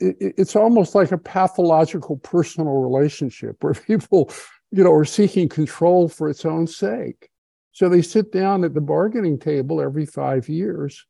it, 0.00 0.16
it's 0.38 0.56
almost 0.56 0.94
like 0.94 1.12
a 1.12 1.18
pathological 1.18 2.16
personal 2.18 2.74
relationship 2.74 3.56
where 3.62 3.74
people 3.86 4.30
you 4.70 4.82
know 4.82 4.92
are 4.92 5.04
seeking 5.04 5.48
control 5.48 6.08
for 6.08 6.28
its 6.28 6.44
own 6.44 6.66
sake. 6.66 7.28
So 7.72 7.88
they 7.88 8.02
sit 8.02 8.32
down 8.32 8.64
at 8.64 8.74
the 8.74 8.80
bargaining 8.80 9.38
table 9.38 9.80
every 9.80 10.04
5 10.04 10.48
years 10.48 11.06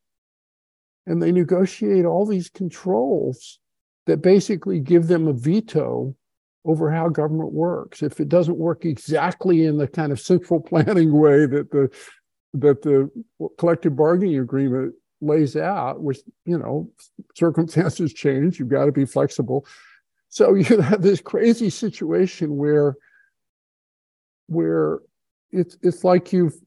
and 1.07 1.23
they 1.23 1.33
negotiate 1.33 2.05
all 2.05 2.27
these 2.27 2.51
controls 2.51 3.61
that 4.07 4.21
basically 4.21 4.81
give 4.81 5.07
them 5.07 5.29
a 5.29 5.33
veto 5.33 6.15
over 6.65 6.91
how 6.91 7.09
government 7.09 7.53
works. 7.53 8.03
If 8.03 8.21
it 8.21 8.29
doesn't 8.29 8.59
work 8.59 8.85
exactly 8.85 9.65
in 9.65 9.79
the 9.79 9.89
kind 9.89 10.13
of 10.13 10.21
central 10.21 10.61
planning 10.69 11.13
way 11.13 11.47
that 11.47 11.71
the 11.71 11.91
that 12.55 12.83
the 12.83 13.11
collective 13.59 13.95
bargaining 13.95 14.39
agreement 14.39 14.95
lays 15.21 15.57
out, 15.57 16.03
which 16.03 16.19
you 16.45 16.59
know 16.59 16.91
circumstances 17.35 18.13
change, 18.13 18.59
you've 18.59 18.69
got 18.69 18.87
to 18.87 18.93
be 18.93 19.05
flexible. 19.05 19.67
So 20.29 20.55
you 20.55 20.81
have 20.81 21.03
this 21.03 21.21
crazy 21.21 21.71
situation 21.71 22.57
where 22.57 22.97
where 24.47 25.01
it's 25.51 25.77
it's 25.83 26.05
like 26.05 26.33
you've 26.33 26.59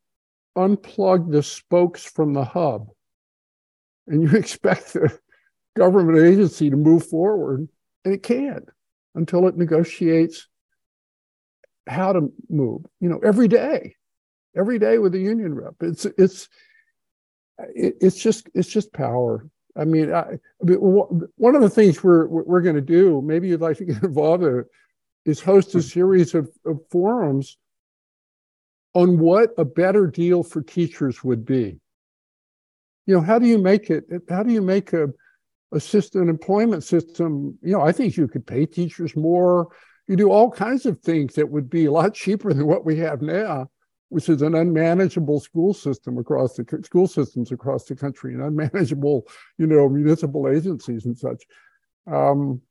unplugged 0.56 1.32
the 1.32 1.44
spokes 1.44 2.04
from 2.04 2.34
the 2.34 2.44
hub, 2.44 2.88
and 4.08 4.22
you 4.22 4.30
expect 4.38 4.94
the 4.94 5.18
government 5.76 6.20
agency 6.20 6.70
to 6.70 6.76
move 6.76 7.06
forward, 7.06 7.68
and 8.06 8.14
it 8.14 8.24
can't 8.24 8.68
until 9.16 9.48
it 9.48 9.58
negotiates 9.58 10.48
how 11.88 12.14
to 12.14 12.32
move. 12.50 12.86
You 13.00 13.10
know, 13.10 13.20
every 13.24 13.48
day, 13.48 13.96
every 14.56 14.80
day 14.80 14.98
with 14.98 15.12
the 15.12 15.20
union 15.20 15.56
rep. 15.56 15.76
It's 15.82 16.06
it's 16.06 16.50
it's 17.58 18.18
just 18.18 18.50
it's 18.54 18.70
just 18.70 18.94
power. 18.94 19.48
I 19.76 19.86
mean, 19.86 20.14
I, 20.14 20.38
one 20.60 21.56
of 21.56 21.62
the 21.62 21.70
things 21.70 22.04
we're 22.04 22.28
we're 22.28 22.62
going 22.62 22.76
to 22.76 22.82
do, 22.82 23.22
maybe 23.22 23.48
you'd 23.48 23.62
like 23.62 23.78
to 23.78 23.86
get 23.86 24.04
involved 24.04 24.44
in 24.44 24.60
it, 24.60 24.66
is 25.26 25.40
host 25.40 25.76
a 25.76 25.80
hmm. 25.80 25.82
series 25.82 26.34
of, 26.34 26.50
of 26.66 26.80
forums 26.90 27.58
on 28.94 29.20
what 29.20 29.52
a 29.58 29.66
better 29.66 30.08
deal 30.08 30.44
for 30.44 30.62
teachers 30.62 31.24
would 31.24 31.46
be. 31.46 31.80
You 33.06 33.16
know, 33.16 33.22
how 33.22 33.40
do 33.40 33.48
you 33.48 33.58
make 33.58 33.90
it? 33.90 34.06
How 34.30 34.44
do 34.44 34.52
you 34.52 34.62
make 34.62 34.94
a 34.94 35.10
a 35.72 35.80
system, 35.80 36.24
an 36.24 36.30
employment 36.30 36.84
system? 36.84 37.58
You 37.62 37.74
know, 37.74 37.82
I 37.82 37.92
think 37.92 38.18
you 38.18 38.28
could 38.28 38.46
pay 38.46 38.66
teachers 38.66 39.16
more. 39.16 39.70
You 40.08 40.16
do 40.16 40.32
all 40.32 40.52
kinds 40.52 40.86
of 40.86 41.00
things 41.00 41.36
that 41.36 41.50
would 41.50 41.70
be 41.70 41.86
a 41.86 41.92
lot 41.92 42.14
cheaper 42.14 42.54
than 42.54 42.68
what 42.68 42.86
we 42.86 42.98
have 42.98 43.22
now 43.22 43.70
which 44.12 44.28
is 44.28 44.42
an 44.42 44.56
unmanageable 44.56 45.40
school 45.40 45.74
system 45.74 46.18
across 46.18 46.56
the 46.56 46.66
school 46.84 47.08
systems 47.08 47.50
across 47.50 47.86
the 47.86 47.96
country 47.96 48.34
and 48.34 48.44
unmanageable, 48.44 49.26
you 49.58 49.66
know, 49.66 49.88
municipal 49.88 50.50
agencies 50.50 51.06
and 51.06 51.18
such. 51.18 51.42
Um, 52.12 52.62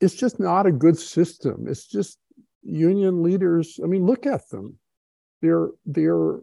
it's 0.00 0.16
just 0.16 0.40
not 0.40 0.66
a 0.66 0.72
good 0.72 0.98
system. 0.98 1.66
It's 1.68 1.86
just 1.86 2.18
union 2.64 3.22
leaders. 3.22 3.78
I 3.82 3.86
mean, 3.86 4.06
look 4.06 4.26
at 4.26 4.50
them. 4.50 4.76
They're 5.40 5.68
they're, 5.86 6.40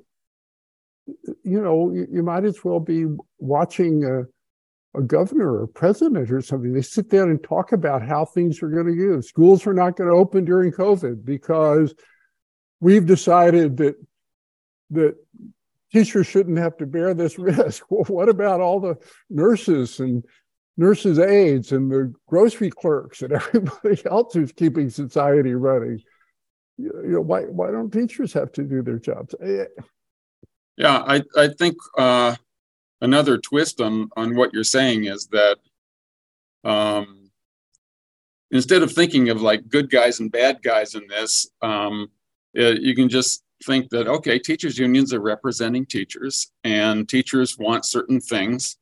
you 1.43 1.61
know, 1.61 1.91
you, 1.93 2.07
you 2.09 2.23
might 2.23 2.45
as 2.45 2.63
well 2.63 2.79
be 2.79 3.07
watching 3.39 4.05
a, 4.05 4.21
a 4.95 5.01
governor 5.01 5.59
or 5.61 5.67
president 5.67 6.31
or 6.31 6.41
something. 6.41 6.73
They 6.73 6.81
sit 6.81 7.09
down 7.09 7.29
and 7.29 7.43
talk 7.43 7.71
about 7.71 8.05
how 8.05 8.25
things 8.25 8.61
are 8.61 8.69
going 8.69 8.85
to 8.85 8.95
go. 8.95 9.21
Schools 9.21 9.65
are 9.65 9.73
not 9.73 9.95
going 9.95 10.09
to 10.09 10.15
open 10.15 10.45
during 10.45 10.71
COVID 10.71 11.25
because 11.25 11.93
we've 12.79 13.05
decided 13.05 13.77
that 13.77 13.95
that 14.91 15.15
teachers 15.91 16.27
shouldn't 16.27 16.59
have 16.59 16.77
to 16.77 16.85
bear 16.85 17.13
this 17.13 17.39
risk. 17.39 17.83
Well, 17.89 18.03
what 18.05 18.29
about 18.29 18.61
all 18.61 18.79
the 18.79 18.95
nurses 19.29 19.99
and 19.99 20.23
nurses' 20.77 21.19
aides 21.19 21.71
and 21.71 21.91
the 21.91 22.13
grocery 22.27 22.69
clerks 22.69 23.21
and 23.21 23.33
everybody 23.33 24.01
else 24.05 24.33
who's 24.33 24.51
keeping 24.51 24.89
society 24.89 25.53
running? 25.53 26.01
You 26.77 26.91
know, 27.03 27.21
why 27.21 27.43
why 27.43 27.71
don't 27.71 27.91
teachers 27.91 28.33
have 28.33 28.51
to 28.53 28.63
do 28.63 28.81
their 28.81 28.99
jobs? 28.99 29.33
Eh, 29.41 29.65
yeah, 30.77 31.03
I 31.05 31.23
I 31.35 31.47
think 31.47 31.77
uh, 31.97 32.35
another 33.03 33.37
twist 33.37 33.79
on 33.81 34.09
on 34.17 34.35
what 34.35 34.51
you're 34.53 34.63
saying 34.63 35.05
is 35.05 35.27
that 35.27 35.57
um, 36.63 37.29
instead 38.51 38.81
of 38.81 38.91
thinking 38.91 39.29
of 39.29 39.41
like 39.41 39.67
good 39.67 39.91
guys 39.91 40.19
and 40.19 40.31
bad 40.31 40.63
guys 40.63 40.95
in 40.95 41.05
this, 41.07 41.47
um, 41.61 42.09
it, 42.53 42.81
you 42.81 42.95
can 42.95 43.09
just 43.09 43.43
think 43.65 43.89
that 43.89 44.07
okay 44.07 44.39
teachers 44.39 44.77
unions 44.77 45.13
are 45.13 45.21
representing 45.21 45.85
teachers 45.85 46.51
and 46.63 47.07
teachers 47.07 47.57
want 47.57 47.85
certain 47.85 48.19
things 48.19 48.77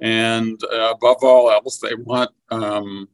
and 0.00 0.58
uh, 0.72 0.90
above 0.90 1.18
all 1.22 1.50
else 1.50 1.78
they 1.78 1.94
want 1.94 2.30
um, 2.50 3.06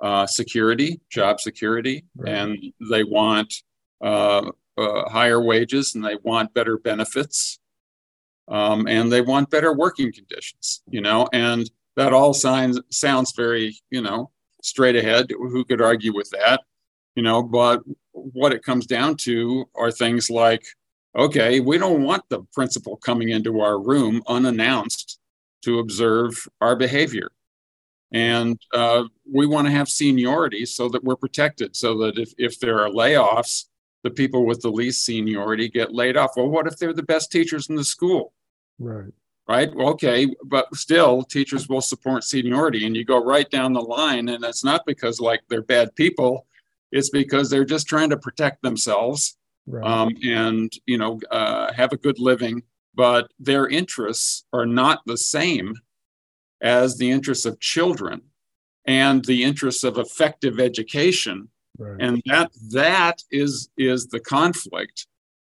uh, 0.00 0.24
security 0.26 1.00
job 1.10 1.40
security 1.40 2.04
right. 2.16 2.32
and 2.32 2.72
they 2.88 3.02
want 3.02 3.52
uh, 4.00 4.48
uh, 4.78 5.08
higher 5.08 5.42
wages 5.42 5.96
and 5.96 6.04
they 6.04 6.16
want 6.22 6.54
better 6.54 6.78
benefits 6.78 7.58
um, 8.48 8.86
and 8.86 9.10
they 9.10 9.20
want 9.20 9.50
better 9.50 9.72
working 9.72 10.12
conditions 10.12 10.82
you 10.88 11.00
know 11.00 11.26
and 11.32 11.70
that 11.96 12.12
all 12.12 12.34
signs, 12.34 12.78
sounds 12.90 13.32
very 13.36 13.76
you 13.90 14.02
know 14.02 14.30
straight 14.62 14.96
ahead. 14.96 15.26
Who 15.30 15.64
could 15.64 15.82
argue 15.82 16.14
with 16.14 16.30
that? 16.30 16.62
You 17.14 17.22
know 17.22 17.42
but 17.42 17.82
what 18.12 18.52
it 18.52 18.62
comes 18.62 18.86
down 18.86 19.16
to 19.16 19.66
are 19.74 19.90
things 19.90 20.30
like 20.30 20.64
okay 21.16 21.60
we 21.60 21.78
don't 21.78 22.02
want 22.02 22.22
the 22.28 22.42
principal 22.52 22.96
coming 22.96 23.28
into 23.28 23.60
our 23.60 23.80
room 23.80 24.22
unannounced 24.26 25.18
to 25.64 25.78
observe 25.78 26.46
our 26.60 26.76
behavior. 26.76 27.30
And 28.12 28.60
uh, 28.72 29.04
we 29.30 29.46
want 29.46 29.66
to 29.66 29.72
have 29.72 29.88
seniority 29.88 30.66
so 30.66 30.88
that 30.90 31.02
we're 31.02 31.16
protected 31.16 31.74
so 31.74 31.98
that 31.98 32.18
if, 32.18 32.32
if 32.38 32.60
there 32.60 32.80
are 32.80 32.90
layoffs 32.90 33.64
the 34.04 34.10
people 34.10 34.46
with 34.46 34.60
the 34.60 34.70
least 34.70 35.04
seniority 35.04 35.68
get 35.68 35.92
laid 35.92 36.16
off. 36.16 36.36
Well 36.36 36.48
what 36.48 36.68
if 36.68 36.76
they're 36.76 36.92
the 36.92 37.02
best 37.02 37.32
teachers 37.32 37.68
in 37.68 37.74
the 37.74 37.84
school? 37.84 38.32
Right. 38.78 39.12
Right? 39.48 39.70
Okay 39.74 40.32
but 40.44 40.72
still 40.76 41.24
teachers 41.24 41.68
will 41.68 41.80
support 41.80 42.22
seniority 42.22 42.86
and 42.86 42.96
you 42.96 43.04
go 43.04 43.22
right 43.22 43.50
down 43.50 43.72
the 43.72 43.80
line 43.80 44.28
and 44.28 44.44
it's 44.44 44.64
not 44.64 44.86
because 44.86 45.20
like 45.20 45.42
they're 45.48 45.62
bad 45.62 45.94
people. 45.96 46.46
It's 46.92 47.10
because 47.10 47.50
they're 47.50 47.64
just 47.64 47.88
trying 47.88 48.10
to 48.10 48.16
protect 48.16 48.62
themselves 48.62 49.36
right. 49.66 49.84
um, 49.84 50.16
and 50.22 50.72
you 50.86 50.98
know 50.98 51.20
uh, 51.30 51.72
have 51.72 51.92
a 51.92 51.96
good 51.96 52.18
living. 52.18 52.62
But 52.94 53.32
their 53.40 53.66
interests 53.66 54.44
are 54.52 54.66
not 54.66 55.02
the 55.04 55.16
same 55.16 55.74
as 56.60 56.96
the 56.96 57.10
interests 57.10 57.44
of 57.44 57.58
children 57.58 58.22
and 58.86 59.24
the 59.24 59.42
interests 59.42 59.82
of 59.82 59.98
effective 59.98 60.60
education 60.60 61.48
right. 61.78 62.00
and 62.00 62.22
that 62.26 62.50
that 62.70 63.22
is 63.30 63.68
is 63.76 64.06
the 64.08 64.20
conflict. 64.20 65.06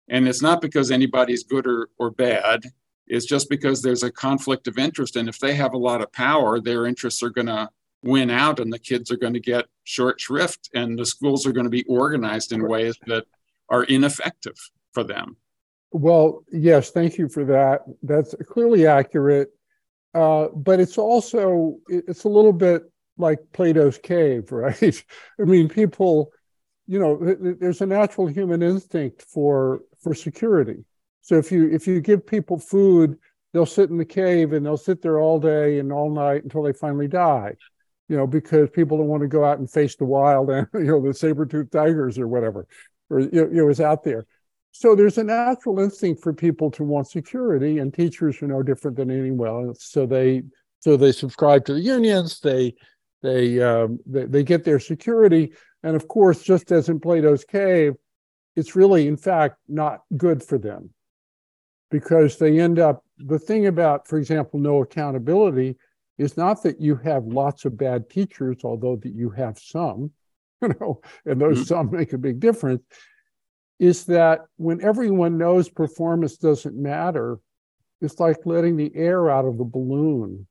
And 0.09 0.27
it's 0.27 0.41
not 0.41 0.62
because 0.62 0.91
anybody's 0.91 1.43
good 1.43 1.65
or, 1.65 1.89
or 1.97 2.12
bad. 2.12 2.65
It's 3.07 3.25
just 3.25 3.49
because 3.49 3.81
there's 3.81 4.03
a 4.03 4.12
conflict 4.12 4.67
of 4.67 4.77
interest. 4.77 5.15
And 5.15 5.29
if 5.29 5.39
they 5.39 5.55
have 5.55 5.73
a 5.73 5.77
lot 5.77 6.01
of 6.01 6.12
power 6.12 6.59
their 6.59 6.86
interests 6.86 7.23
are 7.23 7.29
going 7.29 7.47
to 7.47 7.69
win 8.03 8.29
out 8.29 8.59
and 8.59 8.71
the 8.71 8.79
kids 8.79 9.12
are 9.12 9.17
going 9.17 9.33
to 9.33 9.39
get 9.39 9.65
short 9.86 10.19
shrift 10.19 10.69
and 10.73 10.99
the 10.99 11.05
schools 11.05 11.45
are 11.45 11.53
going 11.53 11.65
to 11.65 11.69
be 11.69 11.86
organized 11.86 12.51
in 12.51 12.67
ways 12.67 12.97
that 13.07 13.25
are 13.69 13.83
ineffective 13.86 14.57
for 14.91 15.03
them. 15.03 15.38
Well 15.91 16.43
yes 16.51 16.91
thank 16.91 17.17
you 17.17 17.29
for 17.29 17.45
that. 17.45 17.81
That's 18.01 18.36
clearly 18.47 18.88
accurate. 18.88 19.51
Uh, 20.13 20.49
but 20.53 20.79
it's 20.79 20.97
also 20.97 21.77
it's 21.88 22.25
a 22.25 22.29
little 22.29 22.53
bit 22.53 22.83
like 23.17 23.39
plato's 23.54 23.97
cave 23.97 24.52
right 24.52 25.04
i 25.39 25.43
mean 25.43 25.69
people 25.69 26.32
you 26.88 26.99
know 26.99 27.17
there's 27.60 27.82
a 27.82 27.86
natural 27.86 28.28
human 28.28 28.62
instinct 28.62 29.21
for 29.21 29.82
for 30.02 30.13
security 30.13 30.84
so 31.21 31.38
if 31.38 31.52
you 31.52 31.69
if 31.69 31.88
you 31.88 32.02
give 32.02 32.26
people 32.26 32.58
food 32.58 33.17
they'll 33.54 33.65
sit 33.65 33.89
in 33.89 33.97
the 33.97 34.06
cave 34.06 34.54
and 34.54 34.65
they'll 34.65 34.78
sit 34.78 35.02
there 35.02 35.19
all 35.19 35.39
day 35.39 35.80
and 35.80 35.91
all 35.91 36.10
night 36.10 36.43
until 36.43 36.63
they 36.63 36.73
finally 36.73 37.08
die 37.08 37.54
you 38.10 38.17
know, 38.17 38.28
because 38.28 38.69
people 38.69 38.97
don't 38.97 39.08
want 39.08 39.21
to 39.21 39.28
go 39.28 39.43
out 39.43 39.60
and 39.60 39.69
face 39.69 39.95
the 39.95 40.06
wild 40.06 40.49
and, 40.49 40.67
you 40.73 40.84
know, 40.84 41.02
the 41.02 41.13
saber-toothed 41.13 41.71
tigers 41.71 42.19
or 42.19 42.28
whatever, 42.28 42.67
or, 43.10 43.21
you 43.21 43.49
know, 43.52 43.69
is 43.69 43.82
out 43.82 44.04
there. 44.04 44.26
So 44.71 44.95
there's 44.95 45.17
a 45.17 45.23
natural 45.23 45.80
instinct 45.80 46.21
for 46.21 46.34
people 46.34 46.71
to 46.71 46.84
want 46.84 47.08
security, 47.08 47.78
and 47.78 47.93
teachers 47.93 48.41
are 48.41 48.47
no 48.47 48.63
different 48.63 48.97
than 48.97 49.12
anyone 49.12 49.47
else. 49.47 49.86
So 49.86 50.06
they, 50.06 50.43
so 50.80 50.97
they 50.97 51.12
subscribe 51.12 51.65
to 51.65 51.73
the 51.73 51.82
unions. 51.82 52.39
They, 52.39 52.76
they, 53.23 53.62
um, 53.62 53.99
they, 54.05 54.25
they 54.25 54.43
get 54.43 54.63
their 54.63 54.79
security, 54.79 55.53
and 55.81 55.95
of 55.95 56.07
course, 56.07 56.43
just 56.43 56.71
as 56.71 56.89
in 56.89 56.99
Plato's 56.99 57.45
cave, 57.45 57.93
it's 58.55 58.75
really, 58.75 59.07
in 59.07 59.17
fact, 59.17 59.57
not 59.67 60.01
good 60.15 60.43
for 60.43 60.57
them 60.57 60.91
because 61.89 62.38
they 62.38 62.59
end 62.59 62.79
up. 62.79 63.03
The 63.17 63.39
thing 63.39 63.67
about, 63.67 64.07
for 64.07 64.17
example, 64.17 64.59
no 64.59 64.81
accountability 64.81 65.77
is 66.17 66.38
not 66.38 66.62
that 66.63 66.81
you 66.81 66.95
have 66.97 67.25
lots 67.25 67.65
of 67.65 67.77
bad 67.77 68.09
teachers, 68.09 68.57
although 68.63 68.97
that 68.97 69.13
you 69.13 69.29
have 69.31 69.57
some, 69.57 70.12
you 70.62 70.69
know, 70.79 71.01
and 71.25 71.39
those 71.39 71.59
mm-hmm. 71.59 71.65
some 71.65 71.91
make 71.91 72.13
a 72.13 72.17
big 72.17 72.39
difference, 72.39 72.83
is 73.79 74.05
that 74.05 74.41
when 74.57 74.83
everyone 74.83 75.38
knows 75.38 75.69
performance 75.69 76.38
doesn't 76.38 76.75
matter, 76.75 77.39
it's 78.01 78.19
like 78.19 78.45
letting 78.45 78.75
the 78.75 78.91
air 78.95 79.29
out 79.29 79.45
of 79.45 79.57
the 79.57 79.63
balloon 79.63 80.47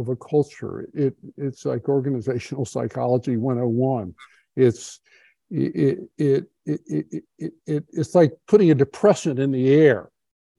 of 0.00 0.08
a 0.08 0.16
culture. 0.16 0.88
It 0.94 1.16
it's 1.36 1.64
like 1.64 1.88
organizational 1.88 2.64
psychology 2.74 3.36
101. 3.36 4.14
It's 4.56 5.00
it 5.50 6.08
it 6.18 6.44
it, 6.66 6.80
it, 6.86 7.24
it, 7.38 7.52
it 7.66 7.84
it's 7.92 8.14
like 8.14 8.32
putting 8.48 8.70
a 8.70 8.74
depressant 8.74 9.38
in 9.38 9.52
the 9.52 9.72
air 9.72 10.10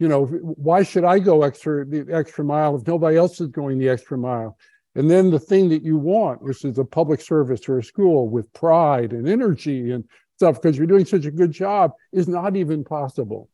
you 0.02 0.08
know, 0.08 0.26
why 0.26 0.82
should 0.82 1.04
I 1.04 1.20
go 1.20 1.44
extra 1.44 1.86
the 1.86 2.08
extra 2.12 2.44
mile 2.44 2.76
if 2.76 2.88
nobody 2.88 3.18
else 3.18 3.40
is 3.40 3.50
going 3.50 3.78
the 3.78 3.90
extra 3.90 4.18
mile? 4.18 4.58
And 4.96 5.08
then 5.08 5.30
the 5.30 5.38
thing 5.38 5.70
that 5.70 5.84
you 5.84 5.96
want, 5.96 6.42
which 6.42 6.66
is 6.66 6.80
a 6.80 6.84
public 6.84 7.22
service 7.22 7.70
or 7.70 7.78
a 7.78 7.84
school 7.84 8.28
with 8.28 8.52
pride 8.52 9.14
and 9.14 9.30
energy 9.30 9.92
and 9.92 10.04
stuff, 10.38 10.60
because 10.60 10.76
you're 10.76 10.88
doing 10.88 11.06
such 11.06 11.26
a 11.26 11.32
good 11.32 11.52
job, 11.52 11.92
is 12.12 12.28
not 12.28 12.56
even 12.56 12.84
possible. 12.84 13.48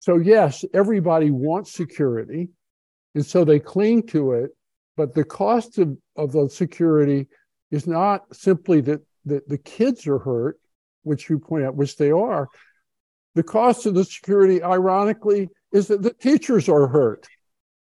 So, 0.00 0.18
yes, 0.18 0.62
everybody 0.74 1.30
wants 1.30 1.72
security. 1.72 2.50
And 3.14 3.24
so 3.24 3.42
they 3.42 3.58
cling 3.58 4.02
to 4.08 4.32
it. 4.32 4.50
But 4.96 5.14
the 5.14 5.24
cost 5.24 5.78
of, 5.78 5.96
of 6.16 6.32
the 6.32 6.48
security 6.48 7.28
is 7.70 7.86
not 7.86 8.34
simply 8.34 8.80
that, 8.82 9.00
that 9.24 9.48
the 9.48 9.58
kids 9.58 10.06
are 10.06 10.18
hurt, 10.18 10.58
which 11.02 11.28
you 11.30 11.38
point 11.38 11.64
out, 11.64 11.76
which 11.76 11.96
they 11.96 12.10
are. 12.10 12.48
The 13.34 13.42
cost 13.42 13.86
of 13.86 13.94
the 13.94 14.04
security, 14.04 14.62
ironically, 14.62 15.48
is 15.72 15.88
that 15.88 16.02
the 16.02 16.12
teachers 16.12 16.68
are 16.68 16.86
hurt 16.86 17.26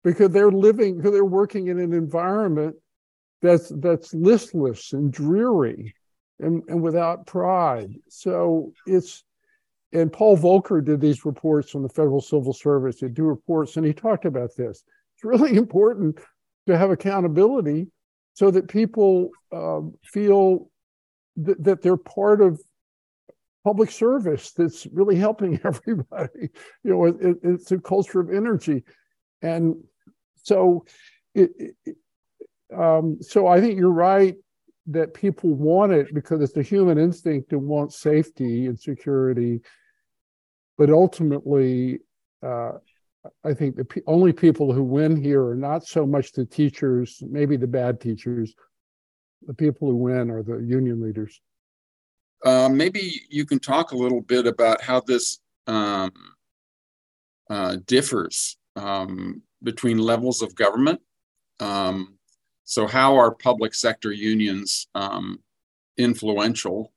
because 0.04 0.30
they're 0.30 0.50
living, 0.50 0.96
because 0.96 1.12
they're 1.12 1.24
working 1.24 1.68
in 1.68 1.78
an 1.78 1.94
environment 1.94 2.76
that's 3.40 3.72
that's 3.80 4.14
listless 4.14 4.92
and 4.92 5.12
dreary 5.12 5.94
and, 6.38 6.62
and 6.68 6.82
without 6.82 7.26
pride. 7.26 7.94
So 8.08 8.72
it's 8.86 9.24
and 9.92 10.12
Paul 10.12 10.38
Volcker 10.38 10.82
did 10.82 11.00
these 11.00 11.24
reports 11.24 11.74
on 11.74 11.82
the 11.82 11.88
Federal 11.88 12.20
Civil 12.20 12.52
Service. 12.52 13.00
He 13.00 13.08
do 13.08 13.24
reports 13.24 13.76
and 13.76 13.84
he 13.84 13.92
talked 13.92 14.24
about 14.24 14.50
this. 14.56 14.84
It's 15.14 15.24
really 15.24 15.56
important 15.56 16.18
to 16.66 16.76
have 16.76 16.90
accountability 16.90 17.88
so 18.34 18.50
that 18.50 18.68
people 18.68 19.30
uh, 19.52 19.80
feel 20.04 20.70
th- 21.44 21.58
that 21.60 21.82
they're 21.82 21.96
part 21.96 22.40
of 22.40 22.60
public 23.64 23.90
service 23.90 24.52
that's 24.52 24.86
really 24.92 25.16
helping 25.16 25.60
everybody. 25.64 26.50
You 26.82 26.90
know, 26.90 27.04
it, 27.06 27.36
it's 27.42 27.70
a 27.72 27.78
culture 27.78 28.20
of 28.20 28.32
energy, 28.32 28.84
and 29.40 29.76
so 30.36 30.84
it, 31.34 31.50
it 31.84 31.96
um, 32.76 33.18
so 33.20 33.46
I 33.46 33.60
think 33.60 33.78
you're 33.78 33.90
right 33.90 34.34
that 34.86 35.14
people 35.14 35.54
want 35.54 35.92
it 35.92 36.12
because 36.12 36.40
it's 36.40 36.56
a 36.56 36.62
human 36.62 36.98
instinct 36.98 37.50
to 37.50 37.58
want 37.58 37.92
safety 37.92 38.66
and 38.66 38.78
security, 38.78 39.60
but 40.76 40.90
ultimately, 40.90 42.00
uh, 42.44 42.72
I 43.44 43.54
think 43.54 43.76
the 43.76 43.84
p- 43.84 44.02
only 44.06 44.32
people 44.32 44.72
who 44.72 44.82
win 44.82 45.20
here 45.20 45.44
are 45.46 45.54
not 45.54 45.86
so 45.86 46.06
much 46.06 46.32
the 46.32 46.44
teachers, 46.44 47.22
maybe 47.26 47.56
the 47.56 47.66
bad 47.66 48.00
teachers. 48.00 48.54
The 49.46 49.54
people 49.54 49.88
who 49.88 49.96
win 49.96 50.30
are 50.30 50.42
the 50.42 50.58
union 50.58 51.00
leaders. 51.00 51.40
Uh, 52.44 52.68
maybe 52.68 53.22
you 53.28 53.46
can 53.46 53.58
talk 53.58 53.92
a 53.92 53.96
little 53.96 54.20
bit 54.20 54.46
about 54.46 54.80
how 54.82 55.00
this 55.00 55.38
um, 55.66 56.10
uh, 57.50 57.76
differs 57.86 58.56
um, 58.76 59.42
between 59.62 59.98
levels 59.98 60.42
of 60.42 60.54
government. 60.54 61.00
Um, 61.60 62.18
so, 62.64 62.86
how 62.86 63.16
are 63.16 63.34
public 63.34 63.74
sector 63.74 64.12
unions 64.12 64.88
um, 64.94 65.40
influential 65.96 66.91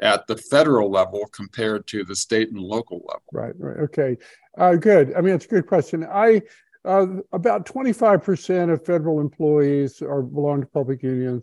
at 0.00 0.26
the 0.26 0.36
federal 0.36 0.90
level 0.90 1.26
compared 1.32 1.86
to 1.88 2.04
the 2.04 2.16
state 2.16 2.50
and 2.50 2.58
local 2.58 3.02
level? 3.08 3.22
Right, 3.32 3.54
right. 3.58 3.78
Okay, 3.78 4.16
uh, 4.58 4.74
good. 4.76 5.14
I 5.16 5.20
mean, 5.20 5.34
it's 5.34 5.44
a 5.44 5.48
good 5.48 5.66
question. 5.66 6.04
I 6.04 6.42
uh, 6.84 7.06
about 7.32 7.64
25% 7.64 8.70
of 8.70 8.84
federal 8.84 9.20
employees 9.20 10.02
are 10.02 10.20
belong 10.20 10.60
to 10.60 10.66
public 10.66 11.02
unions 11.02 11.42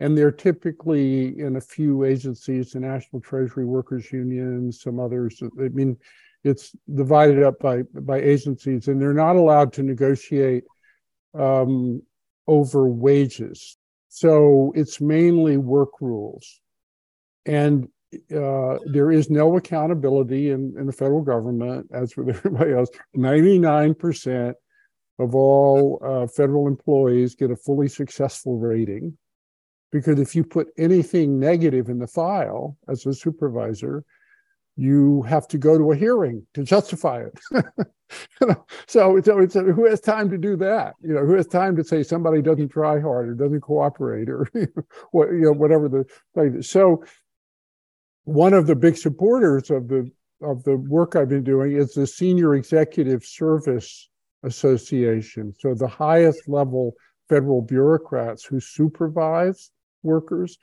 and 0.00 0.16
they're 0.18 0.32
typically 0.32 1.38
in 1.38 1.56
a 1.56 1.60
few 1.60 2.04
agencies, 2.04 2.72
the 2.72 2.80
National 2.80 3.20
Treasury 3.20 3.64
Workers 3.64 4.10
Union, 4.12 4.72
some 4.72 4.98
others. 4.98 5.40
I 5.42 5.68
mean, 5.68 5.96
it's 6.42 6.72
divided 6.92 7.42
up 7.42 7.58
by 7.58 7.82
by 7.82 8.20
agencies, 8.20 8.88
and 8.88 9.00
they're 9.00 9.14
not 9.14 9.36
allowed 9.36 9.72
to 9.74 9.82
negotiate 9.82 10.64
um, 11.32 12.02
over 12.46 12.88
wages. 12.88 13.78
So 14.08 14.72
it's 14.76 15.00
mainly 15.00 15.56
work 15.56 16.00
rules, 16.00 16.60
and 17.46 17.88
uh, 18.34 18.78
there 18.86 19.10
is 19.10 19.28
no 19.28 19.56
accountability 19.56 20.50
in, 20.50 20.74
in 20.78 20.86
the 20.86 20.92
federal 20.92 21.22
government, 21.22 21.88
as 21.92 22.16
with 22.16 22.28
everybody 22.36 22.72
else. 22.72 22.88
Ninety 23.14 23.58
nine 23.58 23.94
percent 23.94 24.56
of 25.18 25.34
all 25.34 26.00
uh, 26.04 26.26
federal 26.26 26.66
employees 26.66 27.34
get 27.34 27.50
a 27.50 27.56
fully 27.56 27.88
successful 27.88 28.58
rating 28.58 29.16
because 29.92 30.18
if 30.18 30.34
you 30.34 30.42
put 30.42 30.68
anything 30.76 31.38
negative 31.38 31.88
in 31.88 32.00
the 32.00 32.06
file 32.06 32.76
as 32.88 33.06
a 33.06 33.14
supervisor, 33.14 34.04
you 34.76 35.22
have 35.22 35.46
to 35.46 35.56
go 35.56 35.78
to 35.78 35.92
a 35.92 35.96
hearing 35.96 36.44
to 36.52 36.64
justify 36.64 37.22
it. 37.22 37.64
so, 38.88 39.16
so 39.22 39.38
it's, 39.38 39.54
who 39.54 39.86
has 39.86 40.00
time 40.00 40.28
to 40.30 40.36
do 40.36 40.56
that? 40.56 40.94
You 41.00 41.14
know, 41.14 41.24
who 41.24 41.34
has 41.34 41.46
time 41.46 41.76
to 41.76 41.84
say 41.84 42.02
somebody 42.02 42.42
doesn't 42.42 42.70
try 42.70 43.00
hard 43.00 43.28
or 43.28 43.34
doesn't 43.34 43.60
cooperate 43.60 44.28
or 44.28 44.48
you 44.54 44.66
know 45.14 45.52
whatever 45.52 45.88
the 45.88 46.04
thing. 46.34 46.60
So, 46.62 47.04
one 48.24 48.54
of 48.54 48.66
the 48.66 48.76
big 48.76 48.96
supporters 48.96 49.70
of 49.70 49.88
the 49.88 50.10
of 50.42 50.62
the 50.64 50.76
work 50.76 51.16
I've 51.16 51.28
been 51.28 51.44
doing 51.44 51.72
is 51.72 51.94
the 51.94 52.06
Senior 52.06 52.54
Executive 52.54 53.24
Service 53.24 54.10
Association. 54.42 55.54
So 55.58 55.74
the 55.74 55.88
highest 55.88 56.48
level 56.48 56.94
federal 57.28 57.62
bureaucrats 57.62 58.44
who 58.44 58.60
supervise 58.60 59.70
workers 60.02 60.58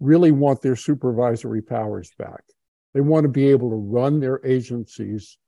really 0.00 0.32
want 0.32 0.62
their 0.62 0.76
supervisory 0.76 1.60
powers 1.62 2.10
back. 2.18 2.42
They 2.94 3.00
want 3.00 3.24
to 3.24 3.28
be 3.28 3.48
able 3.48 3.70
to 3.70 3.76
run 3.76 4.20
their 4.20 4.44
agencies 4.44 5.38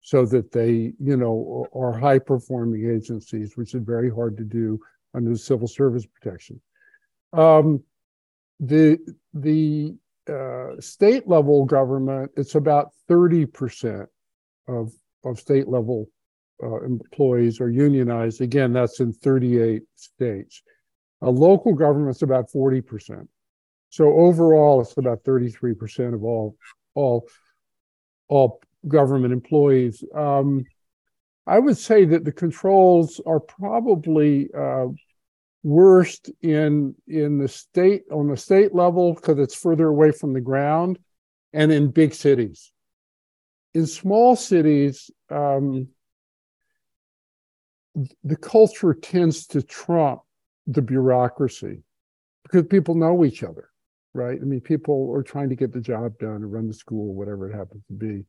so 0.00 0.26
that 0.26 0.52
they, 0.52 0.92
you 1.00 1.16
know, 1.16 1.66
are 1.74 1.98
high 1.98 2.18
performing 2.18 2.90
agencies, 2.90 3.56
which 3.56 3.74
is 3.74 3.82
very 3.82 4.10
hard 4.10 4.36
to 4.36 4.44
do 4.44 4.78
under 5.14 5.30
the 5.30 5.38
civil 5.38 5.66
service 5.66 6.04
protection. 6.06 6.60
Um, 7.32 7.82
the 8.60 8.98
the 9.32 9.96
uh, 10.28 10.80
state 10.80 11.28
level 11.28 11.64
government, 11.64 12.30
it's 12.36 12.54
about 12.54 12.90
30% 13.10 14.06
of, 14.68 14.92
of 15.24 15.38
state 15.38 15.68
level 15.68 16.08
uh, 16.62 16.80
employees 16.82 17.60
are 17.60 17.70
unionized. 17.70 18.40
Again, 18.40 18.72
that's 18.72 19.00
in 19.00 19.12
38 19.12 19.82
states. 19.96 20.62
A 21.22 21.30
local 21.30 21.74
government's 21.74 22.22
about 22.22 22.50
40%. 22.50 23.26
So 23.90 24.12
overall, 24.12 24.80
it's 24.80 24.96
about 24.96 25.22
33% 25.24 26.14
of 26.14 26.24
all 26.24 26.56
all 26.94 27.28
all 28.28 28.60
government 28.88 29.32
employees. 29.32 30.02
Um, 30.14 30.64
I 31.46 31.58
would 31.58 31.76
say 31.76 32.04
that 32.06 32.24
the 32.24 32.32
controls 32.32 33.20
are 33.26 33.40
probably 33.40 34.48
uh, 34.56 34.86
worst 35.64 36.30
in 36.42 36.94
in 37.08 37.38
the 37.38 37.48
state 37.48 38.02
on 38.12 38.28
the 38.28 38.36
state 38.36 38.74
level 38.74 39.14
because 39.14 39.38
it's 39.38 39.56
further 39.56 39.88
away 39.88 40.12
from 40.12 40.32
the 40.32 40.40
ground, 40.40 40.98
and 41.52 41.72
in 41.72 41.90
big 41.90 42.14
cities. 42.14 42.70
In 43.72 43.86
small 43.86 44.36
cities, 44.36 45.10
um, 45.30 45.88
the 48.22 48.36
culture 48.36 48.94
tends 48.94 49.46
to 49.48 49.62
trump 49.62 50.20
the 50.66 50.82
bureaucracy 50.82 51.82
because 52.44 52.66
people 52.66 52.94
know 52.94 53.24
each 53.24 53.42
other, 53.42 53.70
right? 54.12 54.38
I 54.40 54.44
mean, 54.44 54.60
people 54.60 55.10
are 55.12 55.22
trying 55.22 55.48
to 55.48 55.56
get 55.56 55.72
the 55.72 55.80
job 55.80 56.18
done 56.18 56.44
or 56.44 56.48
run 56.48 56.68
the 56.68 56.74
school, 56.74 57.14
whatever 57.14 57.50
it 57.50 57.56
happens 57.56 57.82
to 57.86 57.94
be. 57.94 58.24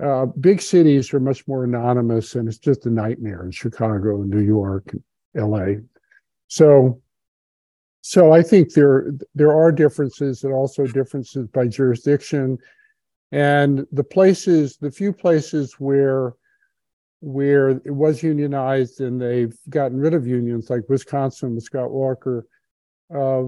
Uh, 0.00 0.26
big 0.26 0.60
cities 0.60 1.14
are 1.14 1.20
much 1.20 1.46
more 1.46 1.62
anonymous, 1.62 2.34
and 2.34 2.48
it's 2.48 2.58
just 2.58 2.86
a 2.86 2.90
nightmare 2.90 3.44
in 3.44 3.52
Chicago, 3.52 4.22
and 4.22 4.30
New 4.30 4.40
York, 4.40 4.90
and 4.92 5.02
L.A. 5.36 5.78
So, 6.54 7.02
so 8.02 8.32
I 8.32 8.40
think 8.40 8.74
there 8.74 9.12
there 9.34 9.52
are 9.52 9.72
differences, 9.72 10.44
and 10.44 10.52
also 10.52 10.86
differences 10.86 11.48
by 11.48 11.66
jurisdiction, 11.66 12.58
and 13.32 13.84
the 13.90 14.04
places, 14.04 14.76
the 14.76 14.92
few 14.92 15.12
places 15.12 15.74
where 15.80 16.34
where 17.22 17.70
it 17.70 17.90
was 17.90 18.22
unionized 18.22 19.00
and 19.00 19.20
they've 19.20 19.56
gotten 19.68 19.98
rid 19.98 20.14
of 20.14 20.28
unions, 20.28 20.70
like 20.70 20.88
Wisconsin 20.88 21.56
with 21.56 21.64
Scott 21.64 21.90
Walker, 21.90 22.46
uh, 23.12 23.44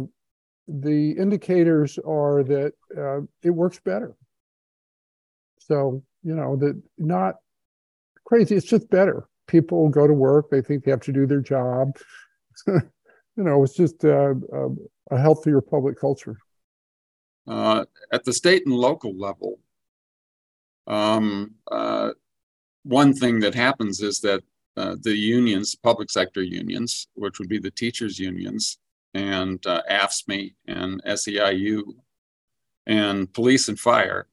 the 0.67 1.13
indicators 1.13 2.01
are 2.05 2.43
that 2.43 2.73
uh, 2.99 3.21
it 3.45 3.51
works 3.51 3.79
better. 3.79 4.17
So, 5.61 6.03
you 6.25 6.35
know, 6.35 6.57
that 6.57 6.83
not 6.99 7.37
crazy, 8.25 8.57
it's 8.57 8.67
just 8.67 8.91
better. 8.91 9.29
People 9.47 9.91
go 9.91 10.09
to 10.09 10.13
work, 10.13 10.51
they 10.51 10.61
think 10.61 10.83
they 10.83 10.91
have 10.91 11.03
to 11.03 11.13
do 11.13 11.25
their 11.25 11.41
job. 11.41 11.97
you 13.37 13.45
know, 13.45 13.63
it's 13.63 13.75
just 13.75 14.05
uh, 14.05 14.35
a, 14.53 14.69
a 15.11 15.19
healthier 15.19 15.61
public 15.61 15.99
culture. 15.99 16.39
Uh, 17.47 17.85
at 18.13 18.25
the 18.25 18.33
state 18.33 18.67
and 18.67 18.75
local 18.75 19.17
level, 19.17 19.59
um, 20.87 21.55
uh, 21.71 22.11
one 22.83 23.13
thing 23.13 23.41
that 23.41 23.55
happens 23.55 24.01
is 24.01 24.21
that 24.21 24.43
uh, 24.77 24.97
the 25.03 25.17
unions, 25.17 25.75
public 25.75 26.11
sector 26.11 26.43
unions, 26.43 27.09
which 27.15 27.39
would 27.39 27.49
be 27.49 27.59
the 27.59 27.71
teachers' 27.71 28.19
unions, 28.19 28.79
and 29.15 29.65
uh, 29.67 29.83
AFSCME 29.91 30.55
and 30.67 31.03
SEIU, 31.05 31.83
and 32.87 33.33
police 33.33 33.69
and 33.69 33.79
fire, 33.79 34.29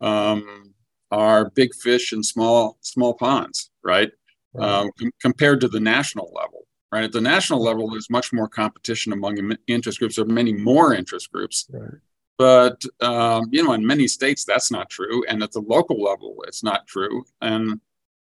um, 0.00 0.74
are 1.10 1.50
big 1.50 1.74
fish 1.74 2.12
in 2.12 2.22
small 2.22 2.78
small 2.82 3.14
ponds, 3.14 3.70
right? 3.82 4.10
right. 4.52 4.68
Um, 4.68 4.90
com- 4.98 5.12
compared 5.20 5.60
to 5.62 5.68
the 5.68 5.80
national 5.80 6.30
level, 6.34 6.67
right? 6.92 7.04
At 7.04 7.12
the 7.12 7.20
national 7.20 7.62
level, 7.62 7.88
there's 7.88 8.10
much 8.10 8.32
more 8.32 8.48
competition 8.48 9.12
among 9.12 9.56
interest 9.66 9.98
groups. 9.98 10.16
There 10.16 10.24
are 10.24 10.28
many 10.28 10.52
more 10.52 10.94
interest 10.94 11.32
groups. 11.32 11.66
Right. 11.70 12.00
But 12.38 12.82
um, 13.00 13.46
you 13.50 13.64
know, 13.64 13.72
in 13.72 13.84
many 13.84 14.06
states, 14.06 14.44
that's 14.44 14.70
not 14.70 14.88
true, 14.88 15.24
and 15.28 15.42
at 15.42 15.50
the 15.52 15.60
local 15.60 16.00
level, 16.00 16.36
it's 16.46 16.62
not 16.62 16.86
true. 16.86 17.24
And 17.40 17.80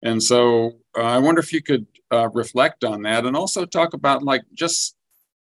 and 0.02 0.22
so 0.22 0.78
uh, 0.98 1.04
I 1.04 1.20
wonder 1.20 1.40
if 1.40 1.54
you 1.54 1.62
could 1.62 1.86
uh, 2.12 2.30
reflect 2.34 2.84
on 2.84 3.04
that, 3.04 3.26
and 3.26 3.38
also 3.38 3.66
talk 3.66 3.94
about 3.94 4.24
like 4.24 4.42
just 4.56 4.96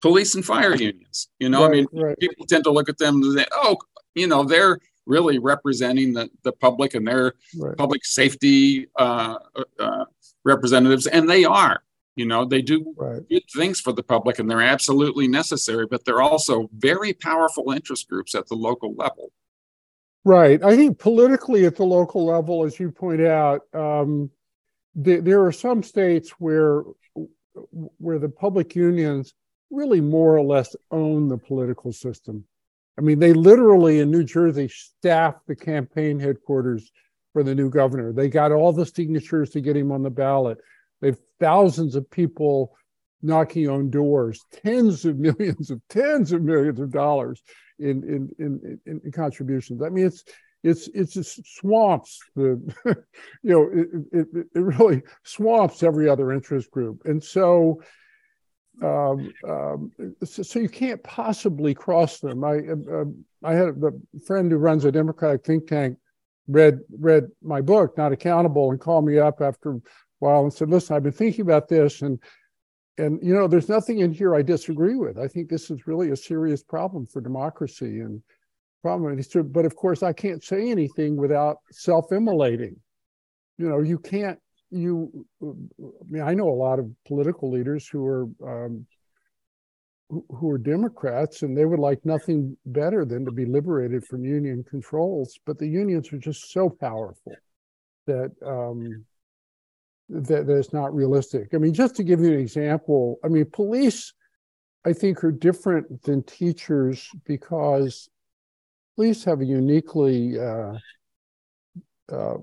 police 0.04 0.36
and 0.36 0.46
fire 0.46 0.76
unions. 0.76 1.30
You 1.40 1.50
know, 1.50 1.64
right, 1.64 1.72
I 1.72 1.72
mean, 1.72 1.88
right. 1.94 2.20
people 2.20 2.46
tend 2.46 2.64
to 2.66 2.72
look 2.72 2.90
at 2.90 3.00
them 3.00 3.24
and 3.24 3.40
say, 3.40 3.46
"Oh, 3.54 3.78
you 4.14 4.28
know, 4.28 4.44
they're 4.44 4.78
really 5.06 5.40
representing 5.40 6.14
the, 6.14 6.30
the 6.44 6.52
public 6.52 6.94
and 6.94 7.08
their 7.08 7.34
right. 7.58 7.76
public 7.78 8.06
safety 8.06 8.88
uh, 8.98 9.36
uh, 9.80 10.06
representatives, 10.46 11.08
and 11.08 11.30
they 11.30 11.44
are. 11.44 11.84
You 12.16 12.26
know, 12.26 12.46
they 12.46 12.62
do 12.62 12.94
right. 12.96 13.28
good 13.28 13.44
things 13.56 13.80
for 13.80 13.92
the 13.92 14.04
public 14.04 14.40
and 14.40 14.50
they're 14.50 14.62
absolutely 14.62 15.28
necessary, 15.28 15.88
but 15.88 16.06
they're 16.06 16.22
also 16.22 16.70
very 16.78 17.14
powerful 17.14 17.72
interest 17.72 18.08
groups 18.08 18.36
at 18.36 18.48
the 18.48 18.56
local 18.56 18.94
level. 18.94 19.32
Right. 20.26 20.64
I 20.64 20.76
think 20.76 21.00
politically 21.00 21.66
at 21.66 21.76
the 21.76 21.86
local 21.86 22.26
level, 22.26 22.64
as 22.64 22.80
you 22.80 22.92
point 22.92 23.22
out, 23.22 23.62
um, 23.74 24.30
th- 25.04 25.24
there 25.24 25.44
are 25.44 25.52
some 25.52 25.84
states 25.84 26.32
where 26.40 26.84
where 28.00 28.18
the 28.18 28.30
public 28.30 28.76
unions 28.76 29.34
really 29.70 30.02
more 30.02 30.36
or 30.36 30.44
less 30.44 30.76
own 30.92 31.28
the 31.28 31.38
political 31.38 31.92
system. 31.92 32.44
I 32.98 33.02
mean, 33.02 33.20
they 33.20 33.34
literally 33.34 34.00
in 34.00 34.12
New 34.12 34.24
Jersey 34.24 34.68
staff 34.68 35.36
the 35.48 35.56
campaign 35.56 36.20
headquarters 36.20 36.92
for 37.34 37.44
the 37.44 37.56
new 37.56 37.70
governor. 37.70 38.14
They 38.14 38.30
got 38.30 38.52
all 38.52 38.72
the 38.72 38.86
signatures 38.86 39.50
to 39.52 39.62
get 39.62 39.76
him 39.76 39.92
on 39.92 40.04
the 40.04 40.12
ballot. 40.12 40.60
They've 41.04 41.20
thousands 41.38 41.96
of 41.96 42.10
people 42.10 42.74
knocking 43.22 43.70
on 43.70 43.90
doors, 43.90 44.46
tens 44.64 45.04
of 45.04 45.20
millions 45.20 45.70
of 45.70 45.82
tens 45.90 46.32
of 46.32 46.42
millions 46.42 46.80
of 46.80 46.92
dollars 46.92 47.44
in 47.78 48.04
in 48.04 48.30
in, 48.40 48.80
in, 48.86 49.02
in 49.04 49.12
contributions. 49.12 49.82
I 49.84 49.90
mean, 49.90 50.06
it's 50.06 50.24
it's 50.64 50.88
it's 50.94 51.14
just 51.14 51.42
swamps 51.58 52.22
the 52.38 52.74
you 53.44 53.52
know 53.52 53.70
it, 53.74 53.88
it, 54.14 54.48
it 54.56 54.60
really 54.60 55.02
swamps 55.24 55.84
every 55.84 56.10
other 56.10 56.32
interest 56.32 56.72
group, 56.72 57.02
and 57.06 57.22
so. 57.22 57.82
Um, 58.82 59.32
um, 59.48 59.92
so, 60.24 60.42
so, 60.42 60.58
you 60.58 60.68
can't 60.68 61.04
possibly 61.04 61.76
cross 61.76 62.20
them. 62.20 62.44
I 62.44 62.58
uh, 62.58 63.06
I 63.44 63.54
had 63.54 63.68
a 63.68 63.92
friend 64.26 64.52
who 64.52 64.58
runs 64.58 64.84
a 64.84 64.92
Democratic 64.92 65.46
think 65.46 65.68
tank 65.68 66.00
read 66.48 66.80
read 66.90 67.28
my 67.44 67.62
book, 67.62 67.96
Not 68.00 68.14
Accountable, 68.14 68.72
and 68.72 68.80
called 68.80 69.06
me 69.06 69.20
up 69.20 69.42
after 69.42 69.80
while 70.24 70.44
and 70.44 70.54
said, 70.54 70.70
"Listen, 70.70 70.96
I've 70.96 71.04
been 71.04 71.12
thinking 71.12 71.42
about 71.42 71.68
this, 71.68 72.02
and 72.02 72.20
and 72.98 73.20
you 73.22 73.34
know, 73.34 73.48
there's 73.48 73.70
nothing 73.70 74.00
in 74.00 74.12
here 74.12 74.36
I 74.36 74.42
disagree 74.42 74.96
with. 74.96 75.18
I 75.18 75.28
think 75.28 75.50
this 75.50 75.70
is 75.70 75.88
really 75.88 76.12
a 76.12 76.16
serious 76.16 76.64
problem 76.64 77.06
for 77.06 77.22
democracy 77.22 78.00
and 78.00 78.22
problem. 78.82 79.20
But 79.52 79.66
of 79.66 79.76
course, 79.76 80.04
I 80.04 80.14
can't 80.14 80.44
say 80.44 80.70
anything 80.70 81.18
without 81.18 81.58
self-immolating. 81.72 82.76
You 83.58 83.70
know, 83.70 83.80
you 83.82 84.00
can't. 84.00 84.40
You, 84.70 85.26
I 85.42 86.06
mean, 86.10 86.24
I 86.24 86.34
know 86.34 86.50
a 86.50 86.64
lot 86.68 86.80
of 86.80 86.90
political 87.06 87.52
leaders 87.52 87.88
who 87.88 88.06
are 88.06 88.28
um, 88.44 88.88
who 90.10 90.50
are 90.50 90.58
Democrats, 90.58 91.42
and 91.42 91.58
they 91.58 91.66
would 91.66 91.80
like 91.80 92.06
nothing 92.06 92.58
better 92.66 93.06
than 93.06 93.26
to 93.26 93.32
be 93.32 93.46
liberated 93.46 94.06
from 94.06 94.24
union 94.24 94.64
controls. 94.64 95.38
But 95.46 95.60
the 95.60 95.68
unions 95.68 96.12
are 96.14 96.18
just 96.18 96.52
so 96.52 96.70
powerful 96.70 97.34
that 98.08 98.32
um, 98.46 99.06
that, 100.14 100.48
that 100.48 100.58
it's 100.58 100.74
not 100.74 100.94
realistic. 100.94 101.54
I 101.54 101.58
mean, 101.58 101.74
just 101.74 101.96
to 101.96 102.04
give 102.04 102.20
you 102.20 102.34
an 102.34 102.40
example, 102.40 103.20
I 103.24 103.28
mean, 103.28 103.46
police, 103.46 104.14
I 104.86 104.94
think, 104.94 105.24
are 105.24 105.32
different 105.32 106.04
than 106.04 106.24
teachers 106.24 107.10
because 107.26 108.10
police 108.96 109.24
have 109.24 109.42
a 109.42 109.46
uniquely 109.46 110.40
uh, 110.40 110.74
uh, 112.12 112.38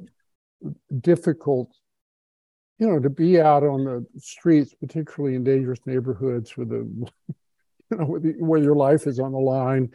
difficult, 1.00 1.72
you 2.78 2.88
know, 2.88 2.98
to 2.98 3.10
be 3.10 3.40
out 3.40 3.62
on 3.62 3.84
the 3.84 4.04
streets, 4.18 4.74
particularly 4.74 5.36
in 5.36 5.44
dangerous 5.44 5.80
neighborhoods 5.86 6.56
with 6.56 6.70
the, 6.70 6.76
you 7.90 7.96
know, 7.96 8.04
where 8.38 8.62
your 8.62 8.76
life 8.76 9.06
is 9.06 9.20
on 9.20 9.32
the 9.32 9.38
line. 9.38 9.90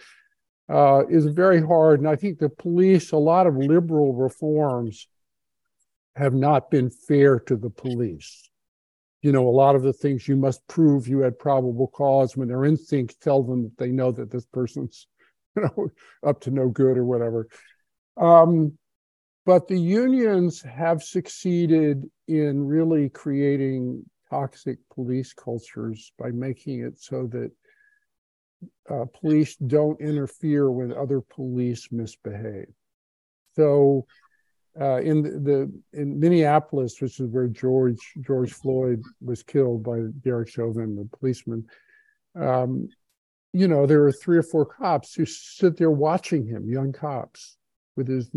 Uh, 0.67 1.03
is 1.11 1.27
very 1.27 1.61
hard. 1.61 1.99
And 1.99 2.09
I 2.09 2.15
think 2.15 2.39
the 2.39 2.49
police, 2.49 3.11
a 3.11 3.17
lot 3.17 3.45
of 3.45 3.55
liberal 3.55 4.15
reforms 4.15 5.07
have 6.15 6.33
not 6.33 6.71
been 6.71 6.89
fair 6.89 7.39
to 7.41 7.55
the 7.55 7.69
police. 7.69 8.49
You 9.21 9.31
know, 9.31 9.47
a 9.47 9.49
lot 9.49 9.75
of 9.75 9.83
the 9.83 9.93
things 9.93 10.27
you 10.27 10.35
must 10.35 10.65
prove 10.67 11.07
you 11.07 11.19
had 11.19 11.39
probable 11.39 11.87
cause 11.87 12.37
when 12.37 12.47
their 12.47 12.65
instincts 12.65 13.15
tell 13.15 13.43
them 13.43 13.63
that 13.63 13.77
they 13.77 13.91
know 13.91 14.11
that 14.11 14.31
this 14.31 14.45
person's, 14.45 15.07
you 15.55 15.63
know, 15.63 15.89
up 16.25 16.41
to 16.41 16.51
no 16.51 16.69
good 16.69 16.97
or 16.97 17.05
whatever. 17.05 17.47
Um, 18.17 18.77
but 19.45 19.67
the 19.67 19.79
unions 19.79 20.61
have 20.61 21.03
succeeded 21.03 22.03
in 22.27 22.65
really 22.65 23.09
creating 23.09 24.03
toxic 24.29 24.79
police 24.93 25.33
cultures 25.33 26.11
by 26.17 26.31
making 26.31 26.81
it 26.81 26.99
so 26.99 27.27
that 27.27 27.51
uh, 28.89 29.05
police 29.19 29.55
don't 29.57 29.99
interfere 30.01 30.71
when 30.71 30.91
other 30.91 31.21
police 31.21 31.89
misbehave. 31.91 32.73
So 33.55 34.05
uh, 34.79 34.97
in 34.97 35.21
the, 35.21 35.71
in 35.93 36.19
Minneapolis, 36.19 36.99
which 37.01 37.19
is 37.19 37.29
where 37.29 37.47
George 37.47 38.13
George 38.21 38.53
Floyd 38.53 39.01
was 39.21 39.43
killed 39.43 39.83
by 39.83 39.99
Derek 40.21 40.49
Chauvin, 40.49 40.95
the 40.95 41.17
policeman. 41.17 41.65
Um, 42.35 42.89
you 43.53 43.69
know, 43.69 43.85
there 43.85 44.01
were 44.01 44.11
three 44.11 44.37
or 44.37 44.43
four 44.43 44.65
cops 44.65 45.13
who 45.13 45.25
stood 45.25 45.77
there 45.77 45.91
watching 45.91 46.45
him, 46.45 46.69
young 46.69 46.91
cops, 46.91 47.55
with 47.95 48.07
his 48.09 48.29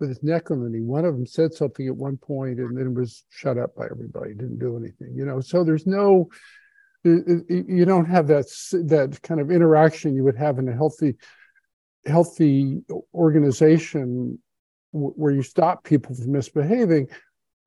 with 0.00 0.08
his 0.08 0.22
neck 0.24 0.50
on 0.50 0.62
the 0.62 0.68
knee. 0.68 0.80
One 0.80 1.04
of 1.04 1.14
them 1.14 1.26
said 1.26 1.54
something 1.54 1.86
at 1.86 1.96
one 1.96 2.16
point 2.16 2.58
and 2.58 2.76
then 2.76 2.94
was 2.94 3.24
shut 3.30 3.58
up 3.58 3.76
by 3.76 3.86
everybody. 3.90 4.34
Didn't 4.34 4.58
do 4.58 4.76
anything. 4.76 5.14
You 5.14 5.24
know, 5.24 5.40
so 5.40 5.62
there's 5.62 5.86
no, 5.86 6.28
you 7.04 7.84
don't 7.86 8.06
have 8.06 8.26
that 8.26 8.46
that 8.86 9.20
kind 9.22 9.40
of 9.40 9.52
interaction 9.52 10.16
you 10.16 10.24
would 10.24 10.36
have 10.36 10.58
in 10.58 10.68
a 10.68 10.74
healthy 10.74 11.14
healthy 12.06 12.82
organization 13.14 14.38
where 14.94 15.32
you 15.32 15.42
stop 15.42 15.84
people 15.84 16.14
from 16.14 16.32
misbehaving. 16.32 17.08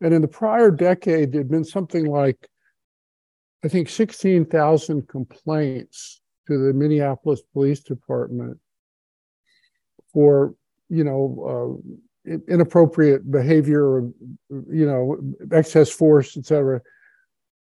And 0.02 0.14
in 0.14 0.22
the 0.22 0.28
prior 0.28 0.72
decade, 0.72 1.32
there'd 1.32 1.50
been 1.50 1.66
something 1.66 2.06
like, 2.06 2.48
I 3.64 3.68
think, 3.68 3.90
16,000 3.90 5.08
complaints 5.08 6.22
to 6.48 6.58
the 6.58 6.74
Minneapolis 6.74 7.42
Police 7.54 7.82
Department 7.82 8.58
for, 10.14 10.56
you 10.90 11.04
know, 11.04 11.82
uh, 12.26 12.32
inappropriate 12.48 13.30
behavior, 13.30 14.04
you 14.50 14.86
know, 14.86 15.18
excess 15.52 15.90
force, 15.90 16.38
et 16.38 16.46
cetera, 16.46 16.82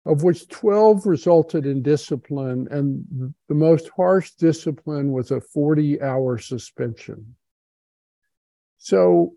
of 0.05 0.23
which 0.23 0.47
12 0.47 1.05
resulted 1.05 1.65
in 1.65 1.83
discipline. 1.83 2.67
And 2.71 3.05
the 3.47 3.55
most 3.55 3.89
harsh 3.95 4.31
discipline 4.31 5.11
was 5.11 5.29
a 5.31 5.41
40 5.41 6.01
hour 6.01 6.37
suspension. 6.37 7.35
So 8.77 9.33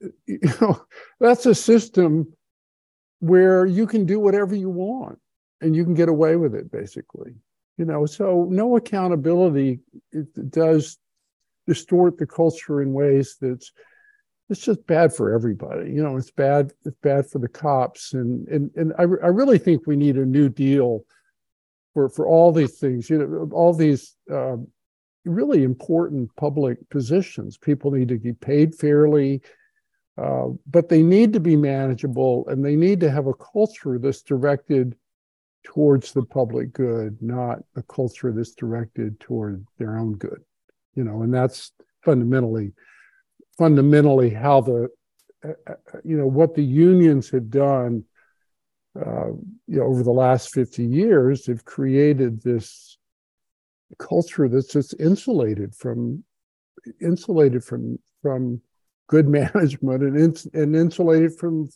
you 0.26 0.38
know, 0.60 0.80
that's 1.20 1.46
a 1.46 1.54
system 1.54 2.32
where 3.20 3.66
you 3.66 3.86
can 3.86 4.06
do 4.06 4.20
whatever 4.20 4.54
you 4.54 4.70
want 4.70 5.18
and 5.60 5.74
you 5.74 5.84
can 5.84 5.94
get 5.94 6.08
away 6.08 6.36
with 6.36 6.54
it, 6.54 6.70
basically. 6.70 7.34
You 7.76 7.84
know, 7.84 8.06
so 8.06 8.46
no 8.50 8.76
accountability 8.76 9.80
it 10.12 10.50
does 10.50 10.98
distort 11.66 12.18
the 12.18 12.26
culture 12.26 12.82
in 12.82 12.92
ways 12.92 13.36
that's 13.40 13.72
it's 14.48 14.60
just 14.60 14.86
bad 14.86 15.14
for 15.14 15.34
everybody. 15.34 15.92
You 15.92 16.02
know, 16.02 16.16
it's 16.16 16.30
bad. 16.30 16.72
It's 16.84 16.96
bad 17.02 17.28
for 17.28 17.38
the 17.38 17.48
cops, 17.48 18.14
and 18.14 18.48
and 18.48 18.70
and 18.76 18.92
I, 18.98 19.02
I 19.02 19.28
really 19.28 19.58
think 19.58 19.86
we 19.86 19.96
need 19.96 20.16
a 20.16 20.24
new 20.24 20.48
deal 20.48 21.04
for 21.92 22.08
for 22.08 22.26
all 22.26 22.50
these 22.50 22.78
things. 22.78 23.10
You 23.10 23.18
know, 23.18 23.48
all 23.52 23.74
these 23.74 24.16
uh, 24.32 24.56
really 25.24 25.64
important 25.64 26.34
public 26.36 26.78
positions. 26.88 27.58
People 27.58 27.90
need 27.90 28.08
to 28.08 28.18
be 28.18 28.32
paid 28.32 28.74
fairly. 28.74 29.42
Uh, 30.18 30.48
but 30.66 30.88
they 30.88 31.02
need 31.02 31.32
to 31.32 31.40
be 31.40 31.56
manageable 31.56 32.44
and 32.48 32.64
they 32.64 32.74
need 32.74 32.98
to 33.00 33.10
have 33.10 33.26
a 33.26 33.34
culture 33.34 33.98
that's 33.98 34.22
directed 34.22 34.96
towards 35.62 36.12
the 36.12 36.24
public 36.24 36.72
good, 36.72 37.16
not 37.20 37.58
a 37.76 37.82
culture 37.82 38.32
that's 38.32 38.54
directed 38.54 39.20
toward 39.20 39.64
their 39.78 39.96
own 39.96 40.14
good. 40.14 40.42
You 40.94 41.04
know, 41.04 41.22
and 41.22 41.32
that's 41.32 41.72
fundamentally 42.02 42.72
fundamentally 43.58 44.30
how 44.30 44.60
the 44.60 44.88
uh, 45.44 45.52
uh 45.66 45.98
you 46.04 46.16
know 46.16 46.26
what 46.26 46.54
the 46.54 46.62
unions 46.62 47.28
have 47.28 47.50
done 47.50 48.04
uh, 48.98 49.26
you 49.66 49.78
know 49.78 49.84
over 49.84 50.02
the 50.02 50.10
last 50.10 50.54
50 50.54 50.84
years 50.84 51.46
have 51.46 51.64
created 51.64 52.40
this 52.40 52.98
culture 53.98 54.48
that's 54.48 54.72
just 54.72 54.94
insulated 55.00 55.74
from 55.74 56.22
insulated 57.00 57.64
from 57.64 57.98
from 58.22 58.60
good 59.08 59.28
management 59.28 60.02
and, 60.02 60.16
ins- 60.16 60.48
and 60.54 60.76
insulated 60.76 61.36
from 61.36 61.68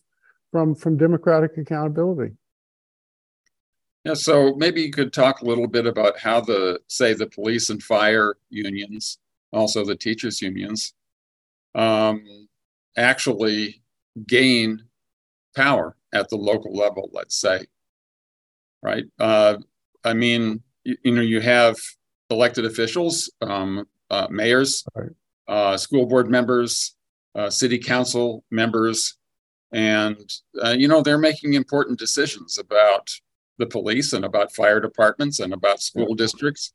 from 0.53 0.75
from 0.75 0.97
democratic 0.97 1.57
accountability. 1.59 2.35
Yeah, 4.05 4.15
so 4.15 4.55
maybe 4.57 4.83
you 4.83 4.91
could 4.91 5.13
talk 5.13 5.41
a 5.41 5.45
little 5.45 5.69
bit 5.69 5.87
about 5.87 6.19
how 6.19 6.41
the 6.41 6.81
say 6.89 7.15
the 7.15 7.27
police 7.27 7.71
and 7.71 7.83
fire 7.83 8.37
unions, 8.51 9.19
also 9.53 9.85
the 9.85 9.95
teachers 9.95 10.43
unions, 10.43 10.95
um, 11.75 12.49
actually 12.97 13.83
gain 14.27 14.83
power 15.55 15.97
at 16.13 16.29
the 16.31 16.37
local 16.37 16.75
level. 16.75 17.11
Let's 17.13 17.37
say, 17.37 17.67
right? 18.83 19.05
Uh, 19.21 19.59
I 20.05 20.15
mean, 20.15 20.63
you, 20.85 20.97
you, 21.05 21.13
know, 21.13 21.23
you 21.23 21.41
have 21.41 21.77
elected 22.29 22.65
officials, 22.65 23.31
um, 23.41 23.87
uh, 24.11 24.27
mayors, 24.31 24.85
right. 24.97 25.11
uh, 25.47 25.77
school 25.77 26.07
board 26.07 26.29
members, 26.29 26.97
uh, 27.35 27.51
city 27.51 27.79
council 27.79 28.45
members, 28.51 29.17
and 29.73 30.19
uh, 30.63 30.71
you 30.71 30.89
know 30.89 31.03
they're 31.03 31.19
making 31.19 31.55
important 31.55 31.99
decisions 31.99 32.59
about 32.59 33.11
the 33.59 33.67
police 33.67 34.13
and 34.13 34.25
about 34.25 34.55
fire 34.55 34.81
departments 34.81 35.41
and 35.41 35.53
about 35.53 35.81
school 35.81 36.15
districts. 36.15 36.73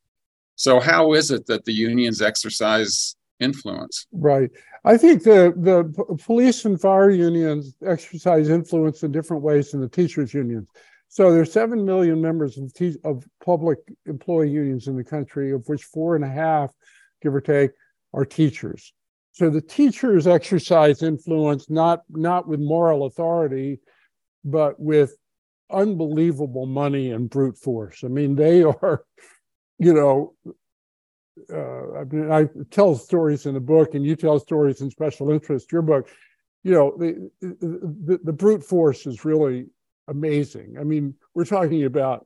So 0.55 0.79
how 0.79 1.13
is 1.13 1.31
it 1.31 1.45
that 1.47 1.65
the 1.65 1.73
unions 1.73 2.21
exercise 2.21 3.15
influence? 3.39 4.07
Right. 4.11 4.49
I 4.85 4.97
think 4.97 5.23
the 5.23 5.53
the 5.55 6.17
police 6.25 6.65
and 6.65 6.79
fire 6.79 7.09
unions 7.09 7.75
exercise 7.85 8.49
influence 8.49 9.03
in 9.03 9.11
different 9.11 9.43
ways 9.43 9.71
than 9.71 9.81
the 9.81 9.89
teachers 9.89 10.33
unions. 10.33 10.67
So 11.09 11.31
there's 11.31 11.51
seven 11.51 11.85
million 11.85 12.21
members 12.21 12.57
of, 12.57 12.73
te- 12.73 12.97
of 13.03 13.25
public 13.43 13.79
employee 14.05 14.49
unions 14.49 14.87
in 14.87 14.97
the 14.97 15.03
country, 15.03 15.51
of 15.51 15.67
which 15.67 15.83
four 15.83 16.15
and 16.15 16.23
a 16.23 16.29
half, 16.29 16.71
give 17.21 17.33
or 17.33 17.41
take, 17.41 17.71
are 18.13 18.25
teachers. 18.25 18.93
So 19.37 19.51
the 19.51 19.61
teachers 19.61 20.25
exercise 20.25 21.03
influence 21.03 21.69
not 21.69 22.01
not 22.09 22.47
with 22.47 22.59
moral 22.59 23.05
authority, 23.05 23.79
but 24.43 24.79
with 24.79 25.15
unbelievable 25.69 26.65
money 26.65 27.11
and 27.11 27.29
brute 27.29 27.55
force. 27.55 28.03
I 28.03 28.07
mean, 28.07 28.33
they 28.33 28.63
are, 28.63 29.03
you 29.77 29.93
know, 29.93 30.33
uh, 31.53 31.99
I 31.99 32.03
mean, 32.05 32.31
I 32.31 32.47
tell 32.71 32.95
stories 32.95 33.45
in 33.45 33.53
the 33.53 33.59
book, 33.59 33.93
and 33.93 34.03
you 34.03 34.15
tell 34.15 34.39
stories 34.39 34.81
in 34.81 34.89
special 34.89 35.29
interest. 35.29 35.71
Your 35.71 35.83
book, 35.83 36.09
you 36.63 36.71
know, 36.71 36.95
the, 36.97 37.29
the 37.41 38.19
the 38.23 38.33
brute 38.33 38.63
force 38.63 39.05
is 39.05 39.23
really 39.23 39.67
amazing. 40.07 40.77
I 40.79 40.83
mean, 40.83 41.13
we're 41.35 41.45
talking 41.45 41.85
about, 41.85 42.25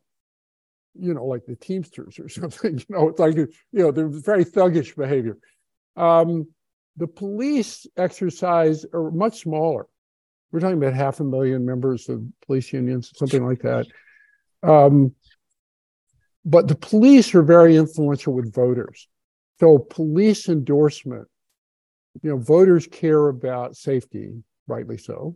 you 0.97 1.13
know, 1.13 1.25
like 1.25 1.45
the 1.45 1.57
Teamsters 1.57 2.19
or 2.19 2.29
something. 2.39 2.79
You 2.79 2.85
know, 2.87 3.09
it's 3.09 3.19
like 3.19 3.35
you 3.35 3.49
know, 3.73 3.91
they're 3.91 4.07
very 4.07 4.45
thuggish 4.45 4.95
behavior. 4.95 5.37
Um, 5.97 6.47
the 6.97 7.07
police 7.07 7.87
exercise 7.97 8.85
are 8.93 9.11
much 9.11 9.41
smaller. 9.41 9.87
We're 10.51 10.59
talking 10.59 10.77
about 10.77 10.93
half 10.93 11.19
a 11.19 11.23
million 11.23 11.65
members 11.65 12.09
of 12.09 12.23
police 12.45 12.73
unions, 12.73 13.11
something 13.15 13.45
like 13.45 13.61
that. 13.61 13.87
Um, 14.63 15.15
but 16.43 16.67
the 16.67 16.75
police 16.75 17.33
are 17.33 17.43
very 17.43 17.77
influential 17.77 18.33
with 18.33 18.53
voters. 18.53 19.07
So 19.59 19.77
police 19.77 20.49
endorsement, 20.49 21.27
you 22.21 22.31
know, 22.31 22.37
voters 22.37 22.87
care 22.87 23.27
about 23.29 23.77
safety, 23.77 24.43
rightly 24.67 24.97
so. 24.97 25.35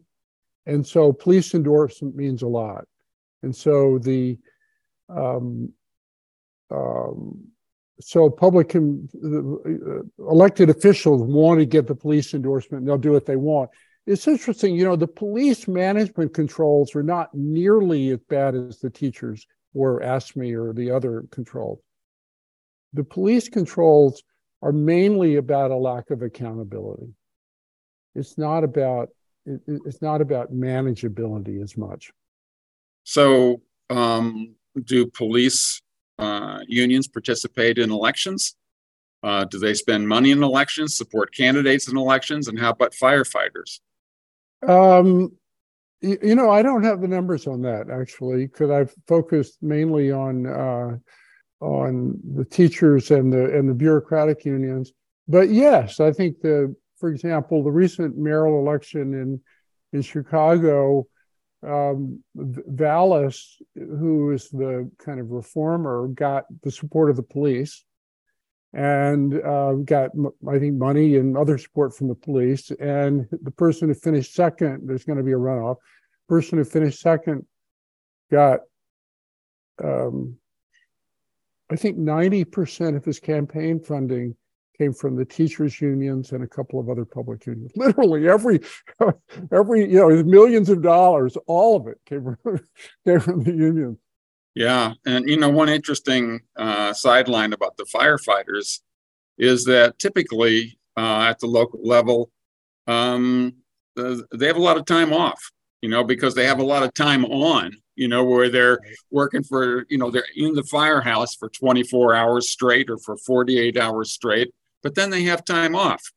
And 0.66 0.86
so 0.86 1.14
police 1.14 1.54
endorsement 1.54 2.16
means 2.16 2.42
a 2.42 2.48
lot. 2.48 2.86
And 3.44 3.56
so 3.56 4.00
the 4.00 4.38
um, 5.10 5.72
um, 6.72 7.48
so 8.00 8.30
public 8.30 8.70
can, 8.70 9.08
uh, 9.24 10.24
elected 10.30 10.70
officials 10.70 11.22
want 11.22 11.60
to 11.60 11.66
get 11.66 11.88
the 11.88 11.96
police 11.96 12.34
endorsement 12.34 12.82
and 12.82 12.88
they'll 12.88 12.98
do 12.98 13.12
what 13.12 13.26
they 13.26 13.36
want. 13.36 13.70
It's 14.06 14.28
interesting, 14.28 14.76
you 14.76 14.86
know, 14.86 14.96
the 14.96 15.08
police 15.08 15.68
management 15.68 16.34
controls 16.34 16.96
are 16.96 17.04
not 17.04 17.34
nearly 17.34 18.10
as 18.10 18.20
bad 18.30 18.54
as 18.56 18.80
the 18.80 18.90
teachers 18.90 19.48
or 19.74 20.02
AFSCME 20.02 20.54
or 20.54 20.74
the 20.74 20.92
other 20.92 21.26
controls. 21.32 21.80
The 22.94 23.04
police 23.04 23.50
controls 23.50 24.24
are 24.62 24.72
mainly 24.72 25.36
about 25.36 25.72
a 25.72 25.76
lack 25.76 26.12
of 26.12 26.22
accountability. 26.22 27.14
It's 28.14 28.38
not 28.38 28.64
about 28.64 29.10
it, 29.46 29.62
it's 29.68 30.02
not 30.02 30.22
about 30.22 30.54
manageability 30.54 31.62
as 31.62 31.78
much. 31.78 32.12
So, 33.04 33.62
um, 33.90 34.56
do 34.84 35.06
police 35.06 35.82
uh, 36.20 36.60
unions 36.68 37.08
participate 37.08 37.78
in 37.78 37.92
elections? 37.92 38.56
Uh, 39.24 39.44
do 39.46 39.58
they 39.58 39.74
spend 39.74 40.08
money 40.08 40.32
in 40.32 40.44
elections, 40.44 40.96
support 40.96 41.34
candidates 41.34 41.88
in 41.88 41.98
elections, 41.98 42.48
and 42.48 42.60
how 42.60 42.70
about 42.70 42.94
firefighters? 42.94 43.80
Um, 44.68 45.32
you, 46.02 46.18
you 46.22 46.36
know, 46.36 46.50
I 46.50 46.62
don't 46.62 46.84
have 46.84 47.02
the 47.02 47.08
numbers 47.08 47.48
on 47.48 47.62
that 47.64 47.90
actually, 47.90 48.46
because 48.46 48.70
I've 48.70 48.94
focused 49.08 49.58
mainly 49.62 50.12
on 50.12 50.46
uh, 50.46 50.98
on 51.60 52.20
the 52.36 52.46
teachers 52.46 53.12
and 53.12 53.34
the 53.34 53.58
and 53.58 53.68
the 53.68 53.74
bureaucratic 53.74 54.46
unions. 54.46 54.92
But 55.28 55.50
yes, 55.50 56.00
I 56.00 56.12
think 56.12 56.42
the, 56.42 56.76
for 57.00 57.10
example, 57.10 57.64
the 57.64 57.72
recent 57.72 58.18
mayoral 58.18 58.60
election 58.60 59.14
in 59.14 59.42
in 59.92 60.02
Chicago 60.02 61.08
um, 61.66 62.24
Vallas, 62.36 63.62
who 63.76 64.32
is 64.32 64.50
the 64.50 64.90
kind 65.04 65.20
of 65.20 65.32
reformer, 65.32 66.08
got 66.08 66.46
the 66.64 66.72
support 66.72 67.10
of 67.10 67.16
the 67.16 67.24
police 67.24 67.84
and 68.74 69.42
uh, 69.42 69.74
got, 69.86 70.12
I 70.48 70.60
think, 70.60 70.76
money 70.76 71.16
and 71.16 71.38
other 71.38 71.58
support 71.58 71.96
from 71.96 72.10
the 72.10 72.16
police. 72.16 72.72
And 72.72 73.28
the 73.32 73.52
person 73.52 73.88
who 73.88 73.94
finished 73.94 74.34
second, 74.34 74.88
there's 74.88 75.06
going 75.06 75.18
to 75.18 75.24
be 75.24 75.32
a 75.32 75.38
runoff. 75.38 75.78
Person 76.28 76.58
who 76.58 76.66
finished 76.66 77.00
second 77.00 77.46
got, 78.30 78.62
um, 79.82 80.38
I 81.70 81.78
think, 81.78 81.98
90% 81.98 82.98
of 82.98 83.06
his 83.06 83.20
campaign 83.20 83.80
funding 83.80 84.36
came 84.78 84.94
from 84.94 85.16
the 85.16 85.26
teachers 85.26 85.80
unions 85.82 86.32
and 86.32 86.44
a 86.44 86.48
couple 86.48 86.80
of 86.80 86.90
other 86.90 87.06
public 87.06 87.46
unions. 87.46 87.72
Literally 87.76 88.28
every, 88.28 88.62
every 89.52 89.90
you 89.90 90.00
know, 90.00 90.24
millions 90.24 90.70
of 90.70 90.82
dollars, 90.82 91.38
all 91.48 91.76
of 91.76 91.88
it 91.88 92.00
came 92.06 92.38
from, 92.44 92.60
came 93.06 93.20
from 93.20 93.44
the 93.44 93.52
union 93.52 93.98
Yeah, 94.54 94.94
and 95.06 95.30
you 95.30 95.38
know, 95.38 95.50
one 95.50 95.70
interesting 95.70 96.42
uh, 96.56 96.94
sideline 96.94 97.54
about 97.54 97.78
the 97.78 97.86
firefighters 97.86 98.82
is 99.38 99.66
that 99.66 100.00
typically 100.00 100.78
uh, 100.98 101.22
at 101.30 101.40
the 101.40 101.48
local 101.48 101.80
level, 101.84 102.32
um, 102.88 103.54
they 103.96 104.48
have 104.48 104.58
a 104.58 104.62
lot 104.62 104.78
of 104.78 104.86
time 104.86 105.14
off. 105.14 105.52
You 105.82 105.92
know, 105.92 106.04
because 106.04 106.34
they 106.34 106.48
have 106.48 106.58
a 106.58 106.64
lot 106.64 106.82
of 106.82 106.96
time 106.96 107.26
on. 107.26 107.72
You 107.96 108.08
know, 108.08 108.24
where 108.24 108.50
they're 108.50 108.80
working 109.12 109.44
for, 109.44 109.86
you 109.88 109.98
know, 109.98 110.10
they're 110.10 110.26
in 110.36 110.54
the 110.54 110.64
firehouse 110.64 111.36
for 111.36 111.48
24 111.48 112.16
hours 112.16 112.50
straight 112.50 112.90
or 112.90 112.98
for 112.98 113.16
48 113.16 113.78
hours 113.78 114.12
straight 114.12 114.52
but 114.86 114.94
then 114.94 115.10
they 115.10 115.24
have 115.24 115.44
time 115.44 115.76
off. 115.76 116.12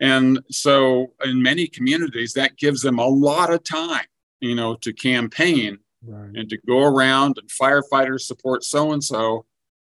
And 0.00 0.38
so 0.48 1.12
in 1.24 1.42
many 1.42 1.66
communities, 1.66 2.34
that 2.34 2.56
gives 2.56 2.80
them 2.80 3.00
a 3.00 3.06
lot 3.06 3.52
of 3.52 3.64
time, 3.64 4.06
you 4.38 4.54
know, 4.54 4.76
to 4.76 4.92
campaign 4.92 5.78
right. 6.06 6.30
and 6.36 6.48
to 6.48 6.56
go 6.64 6.84
around 6.84 7.38
and 7.38 7.50
firefighters 7.50 8.20
support 8.20 8.62
so 8.62 8.92
and 8.92 9.02
so. 9.02 9.44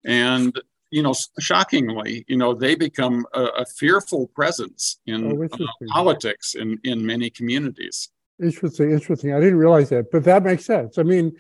And, 0.05 0.55
you 0.91 1.03
know, 1.03 1.15
shockingly, 1.41 2.27
you 2.29 2.37
know, 2.37 2.53
they 2.53 2.75
become 2.75 3.25
a, 3.33 3.45
a 3.45 3.65
fearful 3.65 4.27
presence 4.27 5.01
in 5.07 5.33
oh, 5.33 5.49
uh, 5.51 5.67
politics 5.89 6.55
in, 6.55 6.79
in 6.85 7.07
many 7.07 7.31
communities. 7.31 8.11
Interesting, 8.43 8.91
interesting. 8.91 9.33
I 9.33 9.41
didn't 9.41 9.59
realize 9.59 9.89
that, 9.89 10.11
but 10.13 10.23
that 10.25 10.43
makes 10.43 10.67
sense. 10.67 10.99
I 10.99 11.03
mean, 11.03 11.33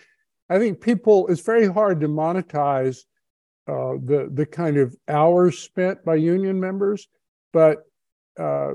I 0.48 0.58
think 0.58 0.80
people, 0.80 1.28
it's 1.28 1.42
very 1.42 1.66
hard 1.66 2.00
to 2.00 2.08
monetize 2.08 3.04
uh, 3.68 3.98
the 4.02 4.30
the 4.32 4.46
kind 4.46 4.78
of 4.78 4.96
hours 5.08 5.58
spent 5.58 6.02
by 6.02 6.14
union 6.14 6.58
members, 6.58 7.06
but 7.52 7.78
uh, 8.40 8.72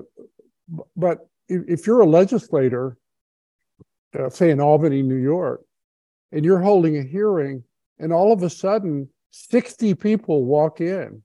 but 0.96 1.28
if, 1.48 1.88
you're 1.88 2.02
a 2.02 2.06
legislator, 2.06 2.98
uh, 4.18 4.30
say 4.30 4.52
in 4.52 4.60
Albany, 4.60 5.02
New 5.02 5.16
York, 5.16 5.62
and 6.32 6.46
you're 6.46 6.60
holding 6.60 6.98
a 6.98 7.04
hearing, 7.04 7.64
and 8.00 8.14
all 8.14 8.32
of 8.32 8.44
a 8.44 8.50
sudden 8.50 9.10
60 9.32 9.96
people 9.96 10.46
walk 10.46 10.80
in 10.80 11.24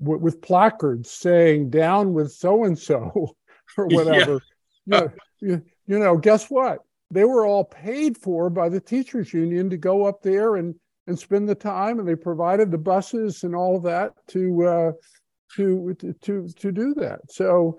with, 0.00 0.20
with 0.20 0.40
placards 0.40 1.10
saying 1.10 1.70
"Down 1.70 2.14
with 2.14 2.32
so 2.32 2.64
and 2.64 2.78
so" 2.78 3.36
or 3.76 3.86
whatever. 3.86 4.40
Yeah. 4.86 5.08
you, 5.40 5.62
you 5.86 5.98
know, 5.98 6.16
guess 6.16 6.50
what? 6.50 6.80
They 7.10 7.24
were 7.24 7.46
all 7.46 7.64
paid 7.64 8.16
for 8.16 8.48
by 8.48 8.70
the 8.70 8.80
teachers 8.80 9.32
union 9.32 9.70
to 9.70 9.76
go 9.76 10.04
up 10.06 10.22
there 10.22 10.56
and 10.56 10.74
and 11.06 11.18
spend 11.18 11.48
the 11.48 11.54
time, 11.54 11.98
and 11.98 12.08
they 12.08 12.14
provided 12.14 12.70
the 12.70 12.78
buses 12.78 13.44
and 13.44 13.54
all 13.54 13.80
that 13.80 14.12
to 14.28 14.64
uh, 14.64 14.92
to 15.56 15.94
to 16.22 16.48
to 16.48 16.72
do 16.72 16.94
that. 16.94 17.20
So 17.30 17.78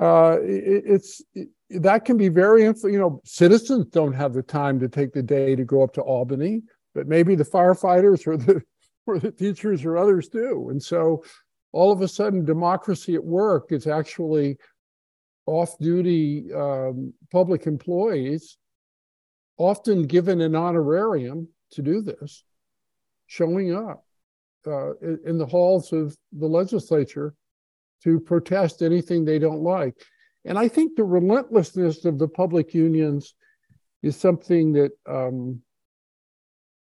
uh, 0.00 0.38
it, 0.42 0.84
it's 0.86 1.22
it, 1.34 1.48
that 1.82 2.04
can 2.04 2.16
be 2.16 2.28
very 2.28 2.62
you 2.62 2.98
know 2.98 3.20
citizens 3.24 3.86
don't 3.86 4.12
have 4.12 4.32
the 4.32 4.42
time 4.42 4.80
to 4.80 4.88
take 4.88 5.12
the 5.12 5.22
day 5.22 5.54
to 5.54 5.64
go 5.64 5.82
up 5.82 5.92
to 5.94 6.02
Albany, 6.02 6.62
but 6.94 7.06
maybe 7.06 7.34
the 7.34 7.44
firefighters 7.44 8.26
or 8.26 8.36
the 8.36 8.62
or 9.06 9.18
the 9.18 9.30
teachers 9.30 9.84
or 9.84 9.98
others 9.98 10.28
do, 10.28 10.70
and 10.70 10.82
so 10.82 11.22
all 11.72 11.92
of 11.92 12.00
a 12.00 12.08
sudden 12.08 12.44
democracy 12.44 13.14
at 13.14 13.24
work 13.24 13.72
is 13.72 13.86
actually 13.86 14.56
off-duty 15.46 16.46
um, 16.54 17.12
public 17.30 17.66
employees 17.66 18.56
often 19.58 20.04
given 20.04 20.40
an 20.40 20.54
honorarium 20.54 21.46
to 21.70 21.82
do 21.82 22.00
this 22.00 22.44
showing 23.26 23.74
up 23.74 24.04
uh, 24.66 24.94
in 25.24 25.38
the 25.38 25.46
halls 25.46 25.92
of 25.92 26.16
the 26.32 26.46
legislature 26.46 27.34
to 28.02 28.20
protest 28.20 28.82
anything 28.82 29.24
they 29.24 29.38
don't 29.38 29.62
like. 29.62 29.94
And 30.44 30.58
I 30.58 30.68
think 30.68 30.96
the 30.96 31.04
relentlessness 31.04 32.04
of 32.04 32.18
the 32.18 32.28
public 32.28 32.74
unions 32.74 33.34
is 34.02 34.16
something 34.16 34.72
that 34.72 34.92
um, 35.06 35.62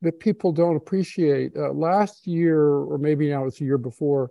that 0.02 0.20
people 0.20 0.52
don't 0.52 0.76
appreciate. 0.76 1.52
Uh, 1.56 1.72
last 1.72 2.26
year, 2.26 2.60
or 2.60 2.98
maybe 2.98 3.28
now 3.28 3.46
it's 3.46 3.60
a 3.60 3.64
year 3.64 3.78
before, 3.78 4.30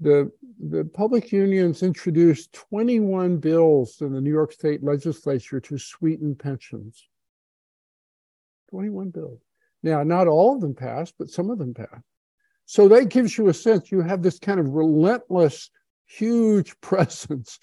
the 0.00 0.30
the 0.68 0.84
public 0.84 1.32
unions 1.32 1.82
introduced 1.82 2.52
21 2.52 3.38
bills 3.38 4.00
in 4.02 4.12
the 4.12 4.20
New 4.20 4.30
York 4.30 4.52
State 4.52 4.84
legislature 4.84 5.60
to 5.60 5.78
sweeten 5.78 6.34
pensions. 6.34 7.08
21 8.70 9.10
bills. 9.10 9.40
Now, 9.86 10.02
not 10.02 10.26
all 10.26 10.56
of 10.56 10.60
them 10.60 10.74
passed, 10.74 11.14
but 11.16 11.30
some 11.30 11.48
of 11.48 11.58
them 11.58 11.72
passed. 11.72 12.02
So 12.64 12.88
that 12.88 13.08
gives 13.08 13.38
you 13.38 13.46
a 13.46 13.54
sense 13.54 13.92
you 13.92 14.00
have 14.00 14.20
this 14.20 14.40
kind 14.40 14.58
of 14.58 14.70
relentless, 14.70 15.70
huge 16.06 16.74
presence. 16.80 17.60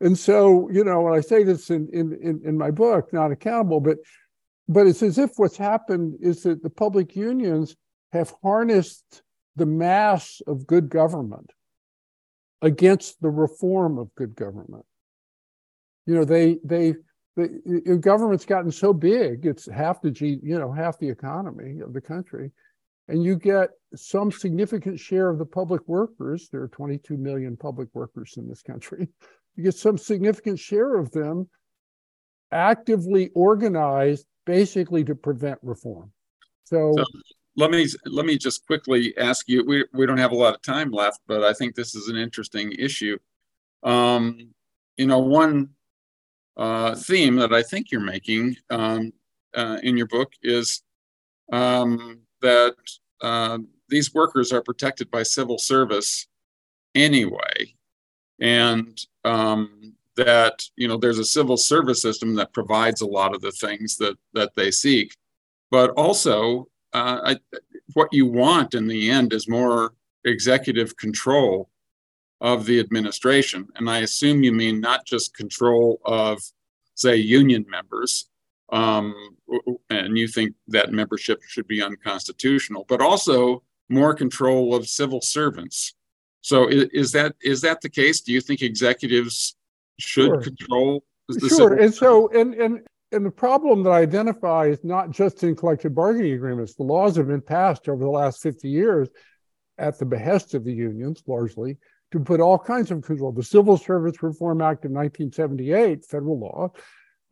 And 0.00 0.18
so, 0.18 0.70
you 0.70 0.84
know, 0.84 1.02
when 1.02 1.12
I 1.12 1.20
say 1.20 1.42
this 1.42 1.68
in, 1.68 1.86
in, 1.92 2.40
in, 2.42 2.56
my 2.56 2.70
book, 2.70 3.12
Not 3.12 3.30
Accountable, 3.30 3.80
but 3.80 3.98
but 4.68 4.86
it's 4.86 5.02
as 5.02 5.18
if 5.18 5.32
what's 5.36 5.58
happened 5.58 6.16
is 6.20 6.42
that 6.42 6.62
the 6.62 6.70
public 6.70 7.14
unions 7.14 7.76
have 8.12 8.34
harnessed 8.42 9.22
the 9.54 9.66
mass 9.66 10.40
of 10.46 10.66
good 10.66 10.88
government 10.88 11.52
against 12.62 13.20
the 13.20 13.30
reform 13.30 13.98
of 13.98 14.14
good 14.14 14.34
government. 14.34 14.86
You 16.06 16.14
know, 16.14 16.24
they 16.24 16.58
they 16.64 16.94
the 17.36 17.98
government's 18.00 18.46
gotten 18.46 18.72
so 18.72 18.92
big, 18.94 19.44
it's 19.44 19.70
half 19.70 20.00
the 20.00 20.10
G, 20.10 20.38
you 20.42 20.58
know, 20.58 20.72
half 20.72 20.98
the 20.98 21.08
economy 21.08 21.80
of 21.80 21.92
the 21.92 22.00
country. 22.00 22.50
And 23.08 23.22
you 23.22 23.36
get 23.36 23.70
some 23.94 24.32
significant 24.32 24.98
share 24.98 25.28
of 25.28 25.38
the 25.38 25.46
public 25.46 25.82
workers. 25.86 26.48
There 26.50 26.62
are 26.62 26.68
22 26.68 27.16
million 27.16 27.56
public 27.56 27.88
workers 27.92 28.34
in 28.36 28.48
this 28.48 28.62
country. 28.62 29.08
You 29.58 29.64
get 29.64 29.74
some 29.74 29.96
significant 29.96 30.58
share 30.58 30.98
of 30.98 31.10
them 31.12 31.48
actively 32.52 33.30
organized 33.34 34.26
basically 34.44 35.02
to 35.04 35.14
prevent 35.14 35.58
reform. 35.62 36.12
So, 36.64 36.92
so, 36.94 37.04
let 37.56 37.70
me 37.70 37.86
let 38.04 38.26
me 38.26 38.36
just 38.36 38.66
quickly 38.66 39.16
ask 39.16 39.48
you. 39.48 39.64
We 39.64 39.86
we 39.94 40.04
don't 40.04 40.18
have 40.18 40.32
a 40.32 40.36
lot 40.36 40.54
of 40.54 40.60
time 40.60 40.90
left, 40.90 41.20
but 41.26 41.42
I 41.42 41.54
think 41.54 41.74
this 41.74 41.94
is 41.94 42.08
an 42.08 42.16
interesting 42.16 42.72
issue. 42.72 43.16
Um, 43.82 44.50
you 44.98 45.06
know, 45.06 45.20
one 45.20 45.70
uh, 46.56 46.94
theme 46.94 47.36
that 47.36 47.52
I 47.52 47.62
think 47.62 47.90
you're 47.90 48.00
making 48.00 48.56
um, 48.70 49.12
uh, 49.54 49.78
in 49.82 49.96
your 49.96 50.06
book 50.06 50.32
is 50.42 50.82
um, 51.52 52.20
that 52.40 52.76
uh, 53.20 53.58
these 53.88 54.14
workers 54.14 54.52
are 54.52 54.62
protected 54.62 55.10
by 55.10 55.22
civil 55.22 55.58
service 55.58 56.26
anyway, 56.94 57.74
and 58.40 58.98
um, 59.24 59.94
that 60.16 60.62
you 60.76 60.88
know 60.88 60.96
there's 60.96 61.18
a 61.18 61.24
civil 61.24 61.56
service 61.56 62.02
system 62.02 62.34
that 62.34 62.52
provides 62.52 63.00
a 63.00 63.06
lot 63.06 63.34
of 63.34 63.40
the 63.40 63.52
things 63.52 63.96
that 63.98 64.16
that 64.32 64.52
they 64.56 64.70
seek, 64.70 65.14
but 65.70 65.90
also 65.90 66.66
uh, 66.92 67.20
I, 67.24 67.58
what 67.94 68.08
you 68.12 68.26
want 68.26 68.74
in 68.74 68.86
the 68.86 69.10
end 69.10 69.32
is 69.32 69.48
more 69.48 69.92
executive 70.24 70.96
control 70.96 71.68
of 72.40 72.66
the 72.66 72.80
administration. 72.80 73.66
And 73.76 73.88
I 73.88 73.98
assume 73.98 74.42
you 74.42 74.52
mean 74.52 74.80
not 74.80 75.06
just 75.06 75.34
control 75.34 76.00
of, 76.04 76.40
say, 76.94 77.16
union 77.16 77.64
members, 77.68 78.28
um, 78.70 79.14
and 79.90 80.18
you 80.18 80.28
think 80.28 80.54
that 80.68 80.92
membership 80.92 81.42
should 81.46 81.66
be 81.66 81.82
unconstitutional, 81.82 82.84
but 82.88 83.00
also 83.00 83.62
more 83.88 84.14
control 84.14 84.74
of 84.74 84.88
civil 84.88 85.20
servants. 85.20 85.94
So 86.40 86.68
is, 86.68 86.84
is 86.92 87.12
that 87.12 87.34
is 87.42 87.60
that 87.62 87.80
the 87.80 87.88
case? 87.88 88.20
Do 88.20 88.32
you 88.32 88.40
think 88.40 88.62
executives 88.62 89.56
should 89.98 90.26
sure. 90.26 90.40
control 90.40 91.04
the 91.28 91.48
sure. 91.48 91.74
and 91.74 91.92
so 91.92 92.28
and 92.30 92.54
and 92.54 92.80
and 93.12 93.24
the 93.24 93.30
problem 93.30 93.82
that 93.84 93.90
I 93.90 94.00
identify 94.00 94.66
is 94.66 94.84
not 94.84 95.10
just 95.10 95.42
in 95.42 95.56
collective 95.56 95.94
bargaining 95.94 96.32
agreements. 96.32 96.74
The 96.74 96.82
laws 96.82 97.16
have 97.16 97.28
been 97.28 97.40
passed 97.40 97.88
over 97.88 98.02
the 98.02 98.10
last 98.10 98.42
50 98.42 98.68
years 98.68 99.08
at 99.78 99.98
the 99.98 100.04
behest 100.04 100.54
of 100.54 100.64
the 100.64 100.72
unions, 100.72 101.22
largely, 101.26 101.78
to 102.18 102.24
put 102.24 102.40
all 102.40 102.58
kinds 102.58 102.90
of 102.90 103.02
control. 103.02 103.32
The 103.32 103.42
Civil 103.42 103.76
Service 103.76 104.22
Reform 104.22 104.60
Act 104.60 104.84
of 104.84 104.90
1978, 104.90 106.04
federal 106.04 106.38
law, 106.38 106.72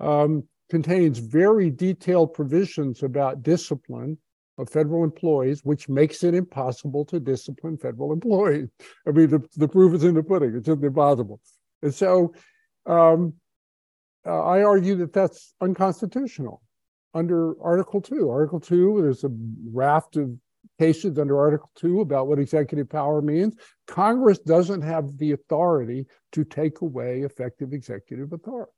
um, 0.01 0.45
contains 0.71 1.19
very 1.19 1.71
detailed 1.71 2.33
provisions 2.35 3.03
about 3.03 3.43
discipline 3.43 4.19
of 4.59 4.71
federal 4.71 5.05
employees, 5.05 5.65
which 5.65 5.89
makes 5.89 6.23
it 6.23 6.35
impossible 6.35 7.05
to 7.07 7.19
discipline 7.21 7.77
federal 7.77 8.13
employees. 8.13 8.69
I 9.07 9.11
mean, 9.11 9.29
the, 9.29 9.47
the 9.57 9.69
proof 9.69 9.95
is 9.95 10.05
in 10.05 10.15
the 10.15 10.23
pudding. 10.23 10.55
It's 10.55 10.69
impossible. 10.69 11.41
And 11.83 11.93
so 11.93 12.35
um, 12.87 13.35
uh, 14.27 14.43
I 14.43 14.63
argue 14.63 14.97
that 14.97 15.13
that's 15.13 15.55
unconstitutional 15.61 16.63
under 17.15 17.61
Article 17.63 18.01
2. 18.01 18.29
Article 18.29 18.61
2, 18.61 19.01
there's 19.03 19.25
a 19.25 19.31
raft 19.73 20.17
of 20.17 20.37
cases 20.79 21.19
under 21.19 21.39
Article 21.39 21.71
2 21.77 22.01
about 22.01 22.27
what 22.27 22.39
executive 22.39 22.89
power 22.89 23.23
means. 23.23 23.55
Congress 23.87 24.39
doesn't 24.39 24.83
have 24.83 25.17
the 25.19 25.33
authority 25.33 26.07
to 26.33 26.45
take 26.45 26.81
away 26.81 27.21
effective 27.21 27.73
executive 27.73 28.33
authority, 28.33 28.73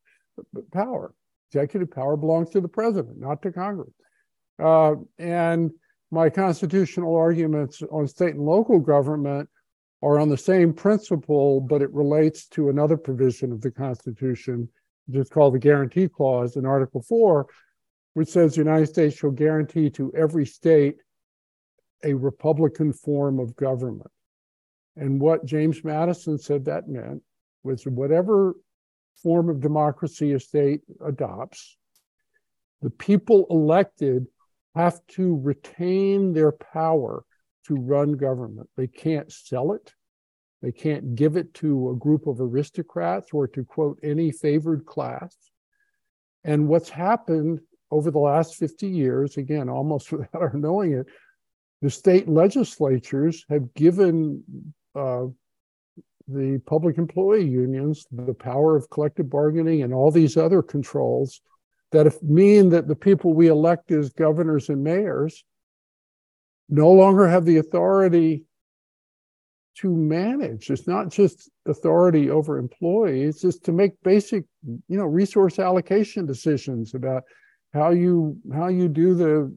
power. 0.73 1.15
Executive 1.51 1.91
power 1.91 2.17
belongs 2.17 2.51
to 2.51 2.61
the 2.61 2.69
president, 2.69 3.19
not 3.19 3.41
to 3.43 3.53
Congress. 3.53 3.93
Uh, 4.63 4.95
and 5.19 5.71
my 6.11 6.29
constitutional 6.29 7.15
arguments 7.15 7.83
on 7.91 8.07
state 8.07 8.35
and 8.35 8.45
local 8.45 8.79
government 8.79 9.49
are 10.03 10.19
on 10.19 10.29
the 10.29 10.37
same 10.37 10.73
principle, 10.73 11.61
but 11.61 11.83
it 11.83 11.93
relates 11.93 12.47
to 12.49 12.69
another 12.69 12.97
provision 12.97 13.53
of 13.53 13.61
the 13.61 13.71
Constitution, 13.71 14.69
which 15.07 15.21
is 15.21 15.29
called 15.29 15.55
the 15.55 15.59
Guarantee 15.59 16.09
Clause 16.09 16.57
in 16.57 16.67
Article 16.67 17.03
4, 17.03 17.47
which 18.15 18.29
says 18.29 18.55
the 18.55 18.61
United 18.61 18.87
States 18.87 19.17
shall 19.17 19.31
guarantee 19.31 19.91
to 19.91 20.13
every 20.15 20.47
state 20.47 20.97
a 22.07 22.15
Republican 22.15 22.93
form 22.93 23.39
of 23.39 23.57
government. 23.57 24.11
And 24.97 25.21
what 25.21 25.45
James 25.45 25.85
Madison 25.85 26.39
said 26.39 26.65
that 26.65 26.89
meant 26.89 27.23
was 27.63 27.85
whatever 27.85 28.55
form 29.23 29.49
of 29.51 29.61
democracy 29.61 30.33
a 30.33 30.41
state 30.41 30.83
adopts, 31.05 31.77
the 32.81 32.91
people 32.91 33.47
elected 33.51 34.27
have 34.75 35.01
to 35.09 35.37
retain 35.43 36.33
their 36.33 36.53
power 36.53 37.25
to 37.67 37.75
run 37.75 38.13
government. 38.13 38.69
They 38.77 38.87
can't 38.87 39.31
sell 39.33 39.73
it. 39.73 39.93
They 40.63 40.73
can't 40.73 41.15
give 41.15 41.37
it 41.37 41.53
to 41.55 41.91
a 41.91 41.97
group 41.97 42.27
of 42.27 42.41
aristocrats 42.41 43.31
or 43.33 43.49
to 43.49 43.65
quote 43.65 43.99
any 44.03 44.31
favored 44.31 44.87
class. 44.87 45.37
And 46.45 46.69
what's 46.69 46.89
happened 46.89 47.61
over 47.91 48.11
the 48.11 48.19
last 48.19 48.57
50 48.57 48.87
years, 48.87 49.37
again, 49.37 49.69
almost 49.69 50.13
without 50.13 50.43
our 50.43 50.53
knowing 50.55 50.93
it, 50.93 51.07
the 51.83 51.91
state 51.91 52.29
legislatures 52.29 53.45
have 53.49 53.73
given 53.75 54.43
uh, 54.95 55.27
the 56.29 56.61
public 56.67 56.99
employee 56.99 57.47
unions 57.47 58.07
the 58.11 58.35
power 58.35 58.75
of 58.75 58.91
collective 58.91 59.31
bargaining 59.31 59.83
and 59.83 59.95
all 59.95 60.11
these 60.11 60.37
other 60.37 60.63
controls 60.63 61.41
that 61.93 62.23
mean 62.23 62.71
that 62.71 62.89
the 62.89 62.97
people 62.97 63.33
we 63.33 63.47
elect 63.47 63.91
as 63.93 64.11
governors 64.11 64.69
and 64.69 64.83
mayors 64.83 65.45
no 66.69 66.91
longer 66.91 67.29
have 67.29 67.45
the 67.45 67.59
authority 67.59 68.45
to 69.77 69.95
manage. 69.95 70.71
It's 70.71 70.89
not 70.89 71.11
just 71.11 71.51
authority 71.67 72.31
over 72.31 72.59
employees, 72.59 73.45
it's 73.45 73.59
to 73.61 73.73
make 73.73 73.93
basic, 74.03 74.45
you 74.65 74.97
know, 74.97 75.05
resource 75.05 75.59
allocation 75.59 76.27
decisions 76.27 76.95
about 76.95 77.25
how 77.73 77.91
you 77.91 78.39
how 78.53 78.69
you 78.69 78.89
do 78.89 79.15
the 79.15 79.55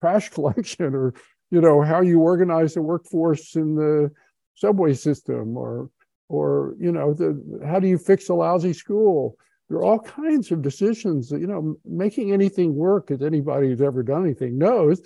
trash 0.00 0.28
collection 0.36 0.94
or 0.94 1.14
you 1.50 1.60
know 1.60 1.82
how 1.82 2.00
you 2.00 2.20
organize 2.20 2.74
the 2.74 2.82
workforce 2.82 3.56
in 3.56 3.74
the 3.74 4.10
subway 4.54 4.94
system 4.94 5.56
or 5.56 5.90
or 6.28 6.74
you 6.78 6.92
know 6.92 7.14
the, 7.14 7.60
how 7.66 7.78
do 7.78 7.88
you 7.88 7.98
fix 7.98 8.28
a 8.28 8.34
lousy 8.34 8.72
school 8.72 9.36
there 9.68 9.78
are 9.78 9.84
all 9.84 10.00
kinds 10.00 10.50
of 10.50 10.62
decisions 10.62 11.28
that 11.28 11.40
you 11.40 11.46
know 11.46 11.76
making 11.84 12.32
anything 12.32 12.74
work 12.74 13.10
as 13.10 13.22
anybody 13.22 13.68
who's 13.68 13.82
ever 13.82 14.02
done 14.02 14.24
anything 14.24 14.58
knows 14.58 15.00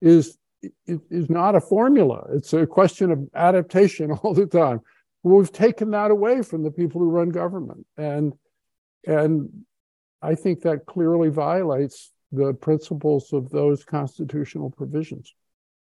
is 0.00 0.38
is 0.86 1.30
not 1.30 1.54
a 1.54 1.60
formula. 1.60 2.26
It's 2.32 2.52
a 2.52 2.66
question 2.66 3.10
of 3.10 3.28
adaptation 3.34 4.12
all 4.22 4.34
the 4.34 4.46
time. 4.46 4.80
We've 5.22 5.52
taken 5.52 5.90
that 5.92 6.10
away 6.10 6.42
from 6.42 6.62
the 6.62 6.70
people 6.70 7.00
who 7.00 7.10
run 7.10 7.30
government, 7.30 7.86
and 7.96 8.34
and 9.06 9.64
I 10.22 10.34
think 10.34 10.62
that 10.62 10.86
clearly 10.86 11.28
violates 11.28 12.10
the 12.32 12.54
principles 12.54 13.32
of 13.32 13.50
those 13.50 13.84
constitutional 13.84 14.70
provisions. 14.70 15.34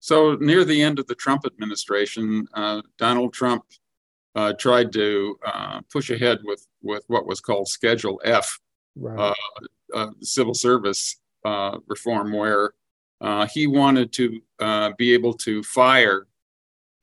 So 0.02 0.34
near 0.34 0.64
the 0.64 0.82
end 0.82 0.98
of 0.98 1.06
the 1.06 1.14
Trump 1.14 1.46
administration, 1.46 2.48
uh, 2.54 2.82
Donald 2.98 3.32
Trump 3.32 3.62
uh, 4.34 4.52
tried 4.54 4.92
to 4.94 5.38
uh, 5.46 5.80
push 5.92 6.10
ahead 6.10 6.40
with 6.42 6.66
with 6.82 7.04
what 7.06 7.24
was 7.24 7.40
called 7.40 7.68
Schedule 7.68 8.20
F, 8.24 8.58
right. 8.96 9.16
Uh, 9.16 9.34
uh, 9.94 10.10
civil 10.20 10.54
service 10.54 11.20
uh, 11.44 11.78
reform, 11.86 12.32
where 12.32 12.72
uh, 13.20 13.46
he 13.46 13.68
wanted 13.68 14.12
to 14.14 14.40
uh, 14.58 14.90
be 14.98 15.14
able 15.14 15.34
to 15.34 15.62
fire 15.62 16.26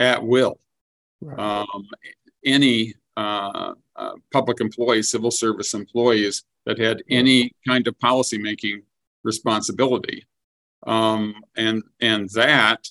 at 0.01 0.21
will 0.21 0.59
right. 1.21 1.39
um, 1.39 1.87
any 2.45 2.93
uh, 3.15 3.75
uh 3.95 4.11
public 4.33 4.59
employees, 4.59 5.09
civil 5.09 5.31
service 5.31 5.73
employees 5.73 6.43
that 6.65 6.77
had 6.77 7.01
any 7.09 7.49
kind 7.65 7.87
of 7.87 7.97
policymaking 7.99 8.81
responsibility. 9.23 10.25
Um, 10.85 11.35
and, 11.55 11.83
and 11.99 12.29
that, 12.31 12.87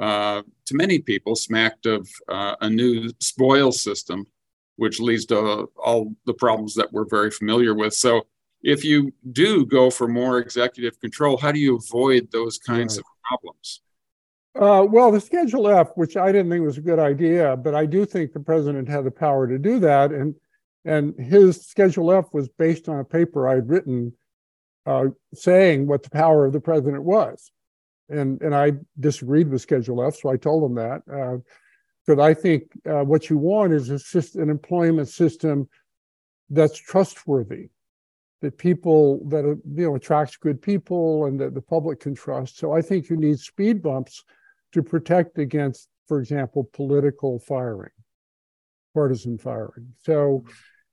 uh, 0.00 0.42
to 0.66 0.74
many 0.74 0.98
people, 0.98 1.34
smacked 1.34 1.86
of 1.86 2.08
uh, 2.28 2.56
a 2.60 2.70
new 2.70 3.10
spoil 3.20 3.72
system, 3.72 4.26
which 4.76 5.00
leads 5.00 5.26
to 5.26 5.70
all 5.76 6.14
the 6.26 6.34
problems 6.34 6.74
that 6.74 6.92
we're 6.92 7.08
very 7.08 7.30
familiar 7.30 7.74
with. 7.74 7.94
So 7.94 8.26
if 8.62 8.84
you 8.84 9.12
do 9.32 9.66
go 9.66 9.90
for 9.90 10.08
more 10.08 10.38
executive 10.38 11.00
control, 11.00 11.36
how 11.36 11.52
do 11.52 11.58
you 11.58 11.76
avoid 11.76 12.30
those 12.32 12.58
kinds 12.58 12.96
right. 12.96 13.00
of 13.00 13.04
problems? 13.28 13.80
Uh, 14.58 14.84
well, 14.84 15.12
the 15.12 15.20
Schedule 15.20 15.68
F, 15.68 15.90
which 15.94 16.16
I 16.16 16.32
didn't 16.32 16.50
think 16.50 16.64
was 16.64 16.78
a 16.78 16.82
good 16.82 16.98
idea, 16.98 17.56
but 17.56 17.74
I 17.74 17.86
do 17.86 18.04
think 18.04 18.32
the 18.32 18.40
president 18.40 18.88
had 18.88 19.04
the 19.04 19.10
power 19.10 19.46
to 19.46 19.58
do 19.58 19.78
that, 19.80 20.10
and 20.10 20.34
and 20.84 21.14
his 21.18 21.66
Schedule 21.66 22.12
F 22.12 22.26
was 22.32 22.48
based 22.48 22.88
on 22.88 22.98
a 22.98 23.04
paper 23.04 23.48
I'd 23.48 23.68
written 23.68 24.12
uh, 24.88 25.08
saying 25.34 25.86
what 25.86 26.02
the 26.02 26.10
power 26.10 26.46
of 26.46 26.52
the 26.54 26.60
president 26.60 27.04
was. 27.04 27.52
And, 28.08 28.40
and 28.40 28.54
I 28.54 28.72
disagreed 28.98 29.50
with 29.50 29.60
Schedule 29.60 30.02
F, 30.02 30.16
so 30.16 30.30
I 30.30 30.38
told 30.38 30.62
them 30.64 30.76
that. 30.76 31.04
Because 32.06 32.18
uh, 32.18 32.22
I 32.22 32.32
think 32.32 32.62
uh, 32.88 33.04
what 33.04 33.28
you 33.28 33.36
want 33.36 33.74
is 33.74 33.90
a 33.90 33.98
system, 33.98 34.42
an 34.44 34.50
employment 34.50 35.08
system 35.08 35.68
that's 36.48 36.78
trustworthy, 36.78 37.68
that 38.40 38.56
people 38.56 39.28
that 39.28 39.44
are, 39.44 39.58
you 39.74 39.84
know 39.84 39.94
attracts 39.94 40.36
good 40.36 40.62
people 40.62 41.26
and 41.26 41.38
that 41.38 41.52
the 41.54 41.60
public 41.60 42.00
can 42.00 42.14
trust. 42.14 42.56
So 42.56 42.72
I 42.72 42.80
think 42.80 43.10
you 43.10 43.16
need 43.16 43.38
speed 43.38 43.82
bumps 43.82 44.24
to 44.72 44.82
protect 44.82 45.38
against, 45.38 45.88
for 46.06 46.18
example, 46.18 46.70
political 46.72 47.40
firing, 47.40 47.96
partisan 48.94 49.36
firing. 49.36 49.92
So, 50.02 50.44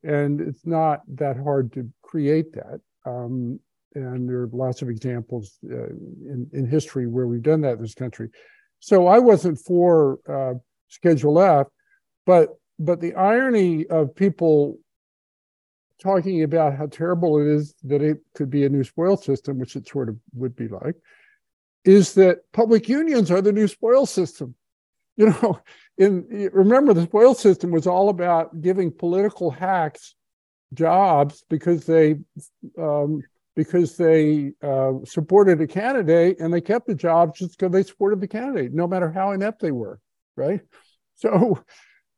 and 0.03 0.41
it's 0.41 0.65
not 0.65 0.99
that 1.15 1.37
hard 1.37 1.71
to 1.73 1.89
create 2.01 2.51
that. 2.53 2.81
Um, 3.05 3.61
and 3.95 4.29
there 4.29 4.41
are 4.41 4.49
lots 4.51 4.81
of 4.81 4.89
examples 4.89 5.57
uh, 5.71 5.87
in, 5.87 6.47
in 6.53 6.67
history 6.67 7.07
where 7.07 7.27
we've 7.27 7.41
done 7.41 7.61
that 7.61 7.77
in 7.77 7.81
this 7.81 7.95
country. 7.95 8.29
So 8.79 9.07
I 9.07 9.19
wasn't 9.19 9.57
for 9.59 10.19
uh, 10.27 10.59
Schedule 10.89 11.41
F, 11.41 11.67
but 12.25 12.49
but 12.77 12.99
the 12.99 13.15
irony 13.15 13.87
of 13.87 14.15
people 14.15 14.77
talking 16.01 16.43
about 16.43 16.75
how 16.75 16.87
terrible 16.87 17.39
it 17.39 17.47
is 17.47 17.73
that 17.83 18.01
it 18.01 18.17
could 18.35 18.49
be 18.49 18.65
a 18.65 18.69
new 18.69 18.83
spoil 18.83 19.15
system, 19.15 19.57
which 19.57 19.77
it 19.77 19.87
sort 19.87 20.09
of 20.09 20.17
would 20.33 20.55
be 20.55 20.67
like, 20.67 20.95
is 21.85 22.13
that 22.15 22.39
public 22.51 22.89
unions 22.89 23.31
are 23.31 23.41
the 23.41 23.53
new 23.53 23.67
spoil 23.67 24.05
system. 24.05 24.55
You 25.17 25.27
know, 25.27 25.61
in 25.97 26.49
remember 26.51 26.93
the 26.93 27.03
spoil 27.03 27.35
system 27.35 27.71
was 27.71 27.87
all 27.87 28.09
about 28.09 28.59
giving 28.61 28.91
political 28.91 29.49
hacks 29.49 30.13
jobs 30.73 31.45
because 31.49 31.85
they 31.85 32.17
um, 32.77 33.21
because 33.55 33.95
they 33.95 34.51
uh, 34.61 34.93
supported 35.05 35.61
a 35.61 35.67
candidate 35.67 36.39
and 36.39 36.53
they 36.53 36.61
kept 36.61 36.87
the 36.87 36.95
jobs 36.95 37.39
just 37.39 37.57
because 37.57 37.71
they 37.71 37.83
supported 37.83 38.19
the 38.19 38.27
candidate, 38.27 38.73
no 38.73 38.87
matter 38.87 39.09
how 39.09 39.31
inept 39.31 39.61
they 39.61 39.71
were, 39.71 39.99
right? 40.35 40.61
So, 41.17 41.63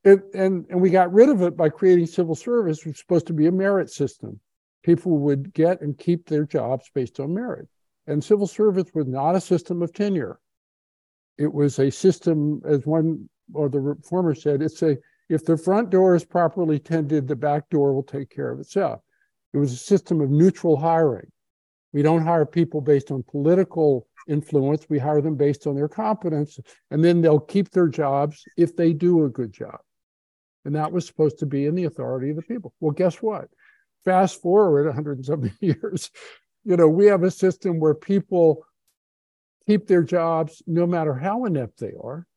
it, 0.04 0.22
and 0.34 0.66
and 0.72 0.82
we 0.82 0.90
got 0.90 1.14
rid 1.14 1.30
of 1.30 1.44
it 1.44 1.56
by 1.56 1.70
creating 1.70 2.08
civil 2.08 2.34
service, 2.34 2.80
which 2.80 2.94
was 2.94 3.00
supposed 3.00 3.28
to 3.28 3.34
be 3.34 3.46
a 3.46 3.52
merit 3.52 3.92
system. 3.92 4.40
People 4.82 5.20
would 5.20 5.54
get 5.54 5.82
and 5.82 5.96
keep 5.96 6.26
their 6.26 6.46
jobs 6.46 6.90
based 6.96 7.20
on 7.20 7.36
merit, 7.36 7.68
and 8.08 8.24
civil 8.24 8.48
service 8.48 8.88
was 8.96 9.06
not 9.06 9.36
a 9.36 9.40
system 9.40 9.84
of 9.84 9.94
tenure. 9.94 10.40
It 11.38 11.54
was 11.54 11.78
a 11.78 11.92
system, 11.92 12.60
as 12.66 12.88
one 12.88 13.30
or 13.54 13.70
the 13.70 13.80
reformer 13.80 14.34
said, 14.34 14.64
it's 14.64 14.82
a 14.82 14.98
if 15.30 15.46
the 15.46 15.58
front 15.58 15.92
door 15.92 16.16
is 16.16 16.26
properly 16.26 16.80
tended, 16.80 17.28
the 17.28 17.36
back 17.36 17.70
door 17.70 17.94
will 17.94 18.02
take 18.02 18.32
care 18.32 18.52
of 18.52 18.60
itself. 18.60 19.02
It 19.58 19.62
was 19.62 19.74
a 19.74 19.78
system 19.78 20.22
of 20.22 20.30
neutral 20.30 20.78
hiring. 20.78 21.32
We 21.92 22.04
don't 22.04 22.24
hire 22.24 22.46
people 22.46 22.80
based 22.80 23.10
on 23.10 23.24
political 23.24 24.08
influence. 24.28 24.86
We 24.88 25.00
hire 25.00 25.20
them 25.20 25.36
based 25.36 25.66
on 25.66 25.76
their 25.76 25.88
competence, 25.88 26.60
and 26.92 27.04
then 27.04 27.22
they'll 27.22 27.40
keep 27.40 27.72
their 27.72 27.88
jobs 27.88 28.44
if 28.56 28.76
they 28.76 28.94
do 28.94 29.26
a 29.26 29.30
good 29.30 29.52
job. 29.52 29.80
And 30.64 30.76
that 30.76 30.92
was 30.92 31.08
supposed 31.08 31.40
to 31.40 31.48
be 31.48 31.66
in 31.66 31.74
the 31.74 31.86
authority 31.86 32.30
of 32.30 32.36
the 32.36 32.44
people. 32.44 32.72
Well, 32.80 32.92
guess 32.92 33.16
what? 33.16 33.50
Fast 34.06 34.44
forward 34.44 34.86
170 34.86 35.52
years, 35.60 36.12
you 36.64 36.78
know, 36.78 36.88
we 36.88 37.08
have 37.08 37.24
a 37.24 37.32
system 37.32 37.80
where 37.80 37.96
people 37.96 38.64
keep 39.66 39.88
their 39.88 40.04
jobs 40.04 40.62
no 40.68 40.86
matter 40.86 41.16
how 41.16 41.46
inept 41.46 41.80
they 41.80 41.94
are. 42.00 42.28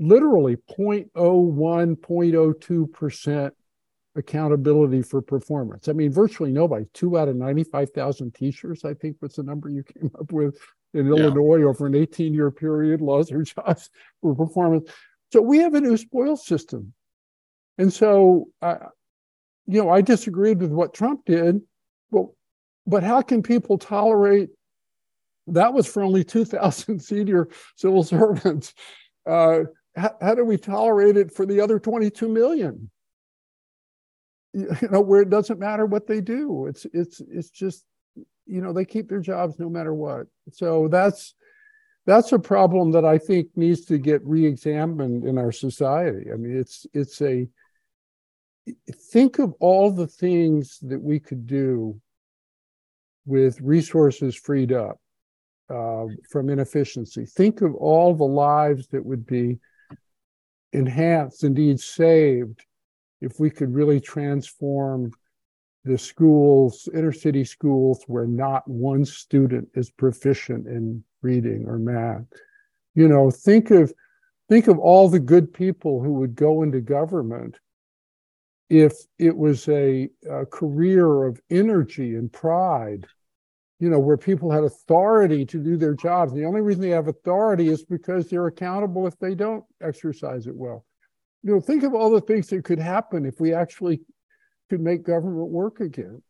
Literally 0.00 0.56
0.01, 0.56 1.12
0.02% 1.14 3.52
accountability 4.16 5.02
for 5.02 5.22
performance. 5.22 5.88
I 5.88 5.92
mean, 5.92 6.12
virtually 6.12 6.52
nobody. 6.52 6.86
Two 6.92 7.18
out 7.18 7.28
of 7.28 7.36
95,000 7.36 8.34
teachers, 8.34 8.84
I 8.84 8.94
think 8.94 9.16
was 9.20 9.34
the 9.34 9.42
number 9.42 9.68
you 9.68 9.82
came 9.82 10.10
up 10.20 10.32
with 10.32 10.58
in 10.94 11.06
yeah. 11.06 11.12
Illinois 11.12 11.62
over 11.62 11.86
an 11.86 11.94
18 11.94 12.34
year 12.34 12.50
period, 12.50 13.00
lost 13.00 13.30
their 13.30 13.42
jobs 13.44 13.90
for 14.20 14.34
performance. 14.34 14.90
So 15.32 15.40
we 15.40 15.58
have 15.58 15.74
a 15.74 15.80
new 15.80 15.96
spoil 15.96 16.36
system. 16.36 16.92
And 17.78 17.92
so, 17.92 18.48
uh, 18.60 18.76
you 19.66 19.82
know, 19.82 19.88
I 19.88 20.00
disagreed 20.00 20.60
with 20.60 20.72
what 20.72 20.92
Trump 20.92 21.24
did. 21.24 21.60
Well, 22.10 22.34
but 22.86 23.04
how 23.04 23.22
can 23.22 23.42
people 23.42 23.78
tolerate 23.78 24.50
that 25.50 25.72
was 25.72 25.86
for 25.86 26.02
only 26.02 26.24
2,000 26.24 26.98
senior 27.02 27.48
civil 27.76 28.02
servants. 28.02 28.74
Uh, 29.26 29.60
how, 29.96 30.16
how 30.20 30.34
do 30.34 30.44
we 30.44 30.56
tolerate 30.56 31.16
it 31.16 31.32
for 31.32 31.44
the 31.46 31.60
other 31.60 31.78
22 31.78 32.28
million? 32.28 32.90
you 34.82 34.88
know 34.90 35.00
where 35.00 35.22
it 35.22 35.30
doesn't 35.30 35.60
matter 35.60 35.86
what 35.86 36.06
they 36.06 36.20
do. 36.20 36.66
It's 36.66 36.86
it's 36.92 37.20
it's 37.20 37.50
just 37.50 37.84
you 38.46 38.60
know 38.60 38.72
they 38.72 38.84
keep 38.84 39.08
their 39.08 39.20
jobs 39.20 39.58
no 39.58 39.68
matter 39.68 39.94
what. 39.94 40.26
So 40.52 40.88
that's 40.88 41.34
that's 42.06 42.32
a 42.32 42.38
problem 42.38 42.90
that 42.90 43.04
i 43.04 43.18
think 43.18 43.46
needs 43.56 43.84
to 43.84 43.98
get 43.98 44.24
re-examined 44.24 45.24
in 45.24 45.38
our 45.38 45.52
society. 45.52 46.32
I 46.32 46.36
mean 46.36 46.56
it's 46.56 46.86
it's 46.92 47.20
a 47.22 47.46
think 49.12 49.38
of 49.38 49.54
all 49.60 49.90
the 49.90 50.06
things 50.06 50.78
that 50.82 51.00
we 51.00 51.20
could 51.20 51.46
do 51.46 52.00
with 53.26 53.60
resources 53.60 54.34
freed 54.34 54.72
up 54.72 54.98
uh, 55.68 56.06
from 56.30 56.50
inefficiency. 56.50 57.26
Think 57.26 57.60
of 57.60 57.74
all 57.74 58.14
the 58.14 58.24
lives 58.24 58.88
that 58.88 59.04
would 59.04 59.26
be 59.26 59.58
enhanced 60.72 61.44
indeed 61.44 61.80
saved 61.80 62.64
if 63.20 63.38
we 63.38 63.50
could 63.50 63.74
really 63.74 64.00
transform 64.00 65.12
the 65.84 65.98
schools, 65.98 66.88
inner 66.92 67.12
city 67.12 67.44
schools, 67.44 68.04
where 68.06 68.26
not 68.26 68.68
one 68.68 69.04
student 69.04 69.68
is 69.74 69.90
proficient 69.90 70.66
in 70.66 71.02
reading 71.22 71.64
or 71.66 71.78
math. 71.78 72.24
You 72.94 73.08
know, 73.08 73.30
think 73.30 73.70
of 73.70 73.92
think 74.48 74.68
of 74.68 74.78
all 74.78 75.08
the 75.08 75.20
good 75.20 75.52
people 75.52 76.02
who 76.02 76.14
would 76.14 76.34
go 76.34 76.62
into 76.62 76.80
government 76.80 77.58
if 78.68 78.92
it 79.18 79.36
was 79.36 79.68
a, 79.68 80.08
a 80.30 80.46
career 80.46 81.24
of 81.24 81.40
energy 81.50 82.14
and 82.14 82.32
pride 82.32 83.06
you 83.80 83.88
know, 83.88 83.98
where 83.98 84.18
people 84.18 84.50
had 84.50 84.62
authority 84.62 85.46
to 85.46 85.58
do 85.58 85.76
their 85.76 85.94
jobs. 85.94 86.34
The 86.34 86.44
only 86.44 86.60
reason 86.60 86.82
they 86.82 86.90
have 86.90 87.08
authority 87.08 87.68
is 87.68 87.82
because 87.82 88.28
they're 88.28 88.46
accountable 88.46 89.06
if 89.06 89.18
they 89.18 89.34
don't 89.34 89.64
exercise 89.80 90.46
it 90.46 90.54
well 90.54 90.84
you 91.42 91.54
know, 91.54 91.60
think 91.60 91.82
of 91.82 91.94
all 91.94 92.10
the 92.10 92.20
things 92.20 92.48
that 92.48 92.64
could 92.64 92.78
happen 92.78 93.24
if 93.24 93.40
we 93.40 93.54
actually 93.54 94.00
could 94.68 94.80
make 94.80 95.02
government 95.02 95.48
work 95.48 95.80
again. 95.80 96.22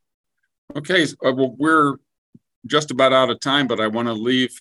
Okay, 0.77 1.05
uh, 1.05 1.33
well, 1.33 1.55
we're 1.59 1.97
just 2.67 2.91
about 2.91 3.13
out 3.13 3.31
of 3.31 3.41
time, 3.41 3.67
but 3.67 3.81
I 3.81 3.89
want 3.89 4.07
to 4.07 4.15
leave 4.15 4.61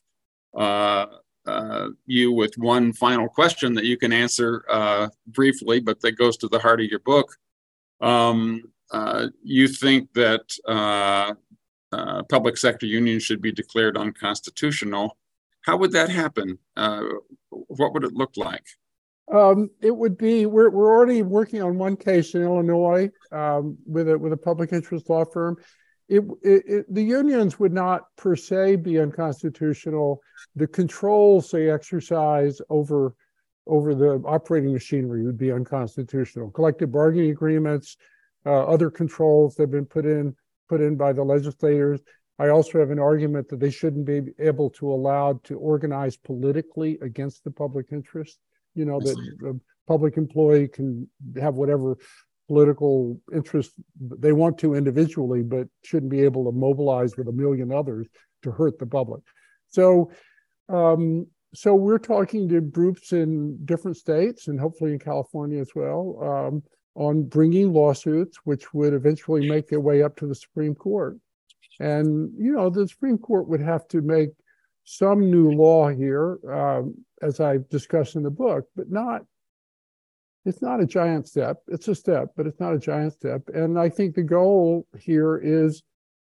uh, 0.57 1.05
uh, 1.45 1.89
you 2.05 2.31
with 2.31 2.57
one 2.57 2.93
final 2.93 3.27
question 3.27 3.73
that 3.75 3.85
you 3.85 3.97
can 3.97 4.11
answer 4.11 4.63
uh, 4.69 5.09
briefly, 5.27 5.79
but 5.79 5.99
that 6.01 6.13
goes 6.13 6.37
to 6.37 6.47
the 6.47 6.59
heart 6.59 6.81
of 6.81 6.87
your 6.87 6.99
book. 6.99 7.35
Um, 8.01 8.63
uh, 8.91 9.27
you 9.43 9.67
think 9.67 10.11
that 10.13 10.41
uh, 10.67 11.33
public 12.29 12.57
sector 12.57 12.87
unions 12.87 13.23
should 13.23 13.41
be 13.41 13.51
declared 13.51 13.97
unconstitutional. 13.97 15.17
How 15.61 15.77
would 15.77 15.91
that 15.91 16.09
happen? 16.09 16.57
what 17.49 17.93
would 17.93 18.03
it 18.03 18.13
look 18.13 18.37
like? 18.37 18.65
Um, 19.31 19.69
it 19.81 19.95
would 19.95 20.17
be 20.17 20.47
we're 20.47 20.69
we're 20.71 20.91
already 20.91 21.21
working 21.21 21.61
on 21.61 21.77
one 21.77 21.95
case 21.95 22.33
in 22.33 22.41
Illinois 22.41 23.09
um, 23.31 23.77
with 23.85 24.09
a 24.09 24.17
with 24.17 24.33
a 24.33 24.37
public 24.37 24.73
interest 24.73 25.09
law 25.09 25.23
firm. 25.23 25.57
It, 26.07 26.23
it, 26.41 26.63
it, 26.65 26.93
the 26.93 27.03
unions 27.03 27.59
would 27.59 27.71
not 27.71 28.05
per 28.17 28.35
se 28.35 28.77
be 28.77 28.99
unconstitutional. 28.99 30.19
The 30.55 30.65
controls 30.65 31.51
they 31.51 31.69
exercise 31.69 32.59
over 32.69 33.13
over 33.67 33.93
the 33.93 34.15
operating 34.25 34.73
machinery 34.73 35.23
would 35.23 35.37
be 35.37 35.51
unconstitutional. 35.51 36.49
Collective 36.49 36.91
bargaining 36.91 37.29
agreements, 37.29 37.97
uh, 38.47 38.63
other 38.65 38.89
controls 38.89 39.53
that 39.55 39.63
have 39.63 39.71
been 39.71 39.85
put 39.85 40.05
in 40.05 40.35
put 40.67 40.81
in 40.81 40.95
by 40.95 41.13
the 41.13 41.23
legislators. 41.23 42.01
I 42.39 42.49
also 42.49 42.79
have 42.79 42.89
an 42.89 42.99
argument 42.99 43.49
that 43.49 43.59
they 43.59 43.69
shouldn't 43.69 44.05
be 44.05 44.21
able 44.39 44.71
to 44.71 44.91
allowed 44.91 45.43
to 45.43 45.59
organize 45.59 46.17
politically 46.17 46.97
against 47.01 47.43
the 47.43 47.51
public 47.51 47.87
interest 47.91 48.39
you 48.79 48.85
know 48.85 48.99
that 48.99 49.17
a 49.45 49.53
public 49.91 50.15
employee 50.15 50.67
can 50.67 51.09
have 51.45 51.55
whatever 51.55 51.97
political 52.47 53.19
interest 53.33 53.71
they 53.99 54.31
want 54.31 54.57
to 54.57 54.73
individually, 54.73 55.43
but 55.43 55.67
shouldn't 55.83 56.11
be 56.11 56.21
able 56.21 56.43
to 56.45 56.57
mobilize 56.57 57.17
with 57.17 57.27
a 57.27 57.31
million 57.43 57.71
others 57.71 58.07
to 58.41 58.51
hurt 58.51 58.79
the 58.79 58.87
public. 58.87 59.21
So, 59.67 60.11
um, 60.69 61.27
so 61.53 61.75
we're 61.75 62.05
talking 62.15 62.47
to 62.49 62.61
groups 62.61 63.11
in 63.11 63.59
different 63.65 63.97
states 63.97 64.47
and 64.47 64.59
hopefully 64.59 64.93
in 64.93 64.99
California 64.99 65.59
as 65.59 65.71
well 65.75 66.03
um, 66.29 66.63
on 66.95 67.23
bringing 67.23 67.73
lawsuits, 67.73 68.37
which 68.45 68.73
would 68.73 68.93
eventually 68.93 69.47
make 69.47 69.67
their 69.67 69.79
way 69.79 70.01
up 70.01 70.15
to 70.17 70.27
the 70.27 70.35
Supreme 70.35 70.73
Court. 70.73 71.17
And 71.79 72.31
you 72.37 72.53
know, 72.53 72.69
the 72.69 72.87
Supreme 72.87 73.17
Court 73.17 73.47
would 73.47 73.61
have 73.61 73.87
to 73.89 74.01
make 74.01 74.29
some 74.91 75.29
new 75.29 75.51
law 75.51 75.89
here, 75.89 76.39
um, 76.51 76.95
as 77.21 77.39
I've 77.39 77.67
discussed 77.69 78.15
in 78.15 78.23
the 78.23 78.29
book, 78.29 78.65
but 78.75 78.89
not. 78.89 79.25
It's 80.45 80.61
not 80.61 80.81
a 80.81 80.85
giant 80.85 81.27
step. 81.27 81.57
It's 81.67 81.87
a 81.89 81.95
step, 81.95 82.29
but 82.35 82.47
it's 82.47 82.59
not 82.59 82.73
a 82.73 82.79
giant 82.79 83.13
step. 83.13 83.49
And 83.53 83.77
I 83.77 83.89
think 83.89 84.15
the 84.15 84.23
goal 84.23 84.87
here 84.97 85.37
is 85.37 85.83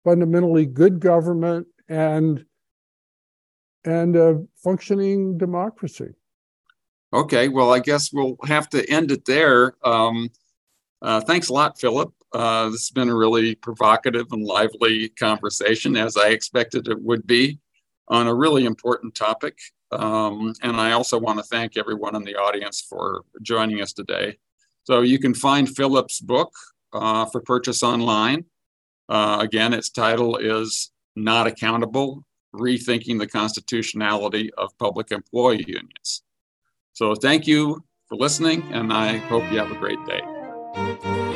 fundamentally 0.05 0.67
good 0.67 1.01
government 1.01 1.67
and 1.89 2.45
and 3.85 4.17
a 4.17 4.45
functioning 4.57 5.39
democracy. 5.39 6.15
Okay, 7.13 7.49
well, 7.49 7.73
I 7.73 7.81
guess 7.81 8.13
we'll 8.13 8.37
have 8.45 8.69
to 8.71 8.89
end 8.89 9.11
it 9.11 9.25
there. 9.25 9.75
Um, 9.85 10.31
uh, 11.03 11.21
thanks 11.21 11.49
a 11.49 11.53
lot, 11.53 11.79
Philip. 11.79 12.13
Uh, 12.33 12.71
this 12.71 12.87
has 12.87 12.91
been 12.91 13.11
a 13.11 13.15
really 13.15 13.55
provocative 13.55 14.27
and 14.33 14.45
lively 14.45 15.11
conversation, 15.11 15.97
as 15.97 16.17
I 16.17 16.29
expected 16.29 16.89
it 16.89 17.03
would 17.03 17.27
be, 17.27 17.59
on 18.09 18.29
a 18.29 18.35
really 18.35 18.65
important 18.65 19.15
topic. 19.15 19.59
Um, 19.93 20.55
and 20.63 20.77
I 20.77 20.93
also 20.93 21.19
want 21.19 21.39
to 21.39 21.45
thank 21.45 21.77
everyone 21.77 22.17
in 22.17 22.25
the 22.25 22.37
audience 22.37 22.81
for 22.81 23.23
joining 23.43 23.81
us 23.81 23.93
today. 23.93 24.39
So 24.85 25.03
you 25.03 25.19
can 25.19 25.35
find 25.35 25.69
Philip's 25.69 26.21
book 26.21 26.53
uh, 26.93 27.27
for 27.27 27.41
purchase 27.41 27.83
online. 27.83 28.45
Uh, 29.09 29.39
again, 29.41 29.73
its 29.73 29.91
title 29.91 30.37
is 30.37 30.91
Not 31.15 31.47
Accountable 31.47 32.25
Rethinking 32.55 33.19
the 33.19 33.27
Constitutionality 33.27 34.51
of 34.59 34.77
Public 34.79 35.11
Employee 35.11 35.65
Unions. 35.67 36.23
So 36.93 37.15
thank 37.15 37.47
you 37.47 37.83
for 38.09 38.17
listening, 38.17 38.63
and 38.73 38.93
I 38.93 39.17
hope 39.17 39.51
you 39.51 39.59
have 39.59 39.71
a 39.71 39.77
great 39.77 40.05
day. 40.07 41.32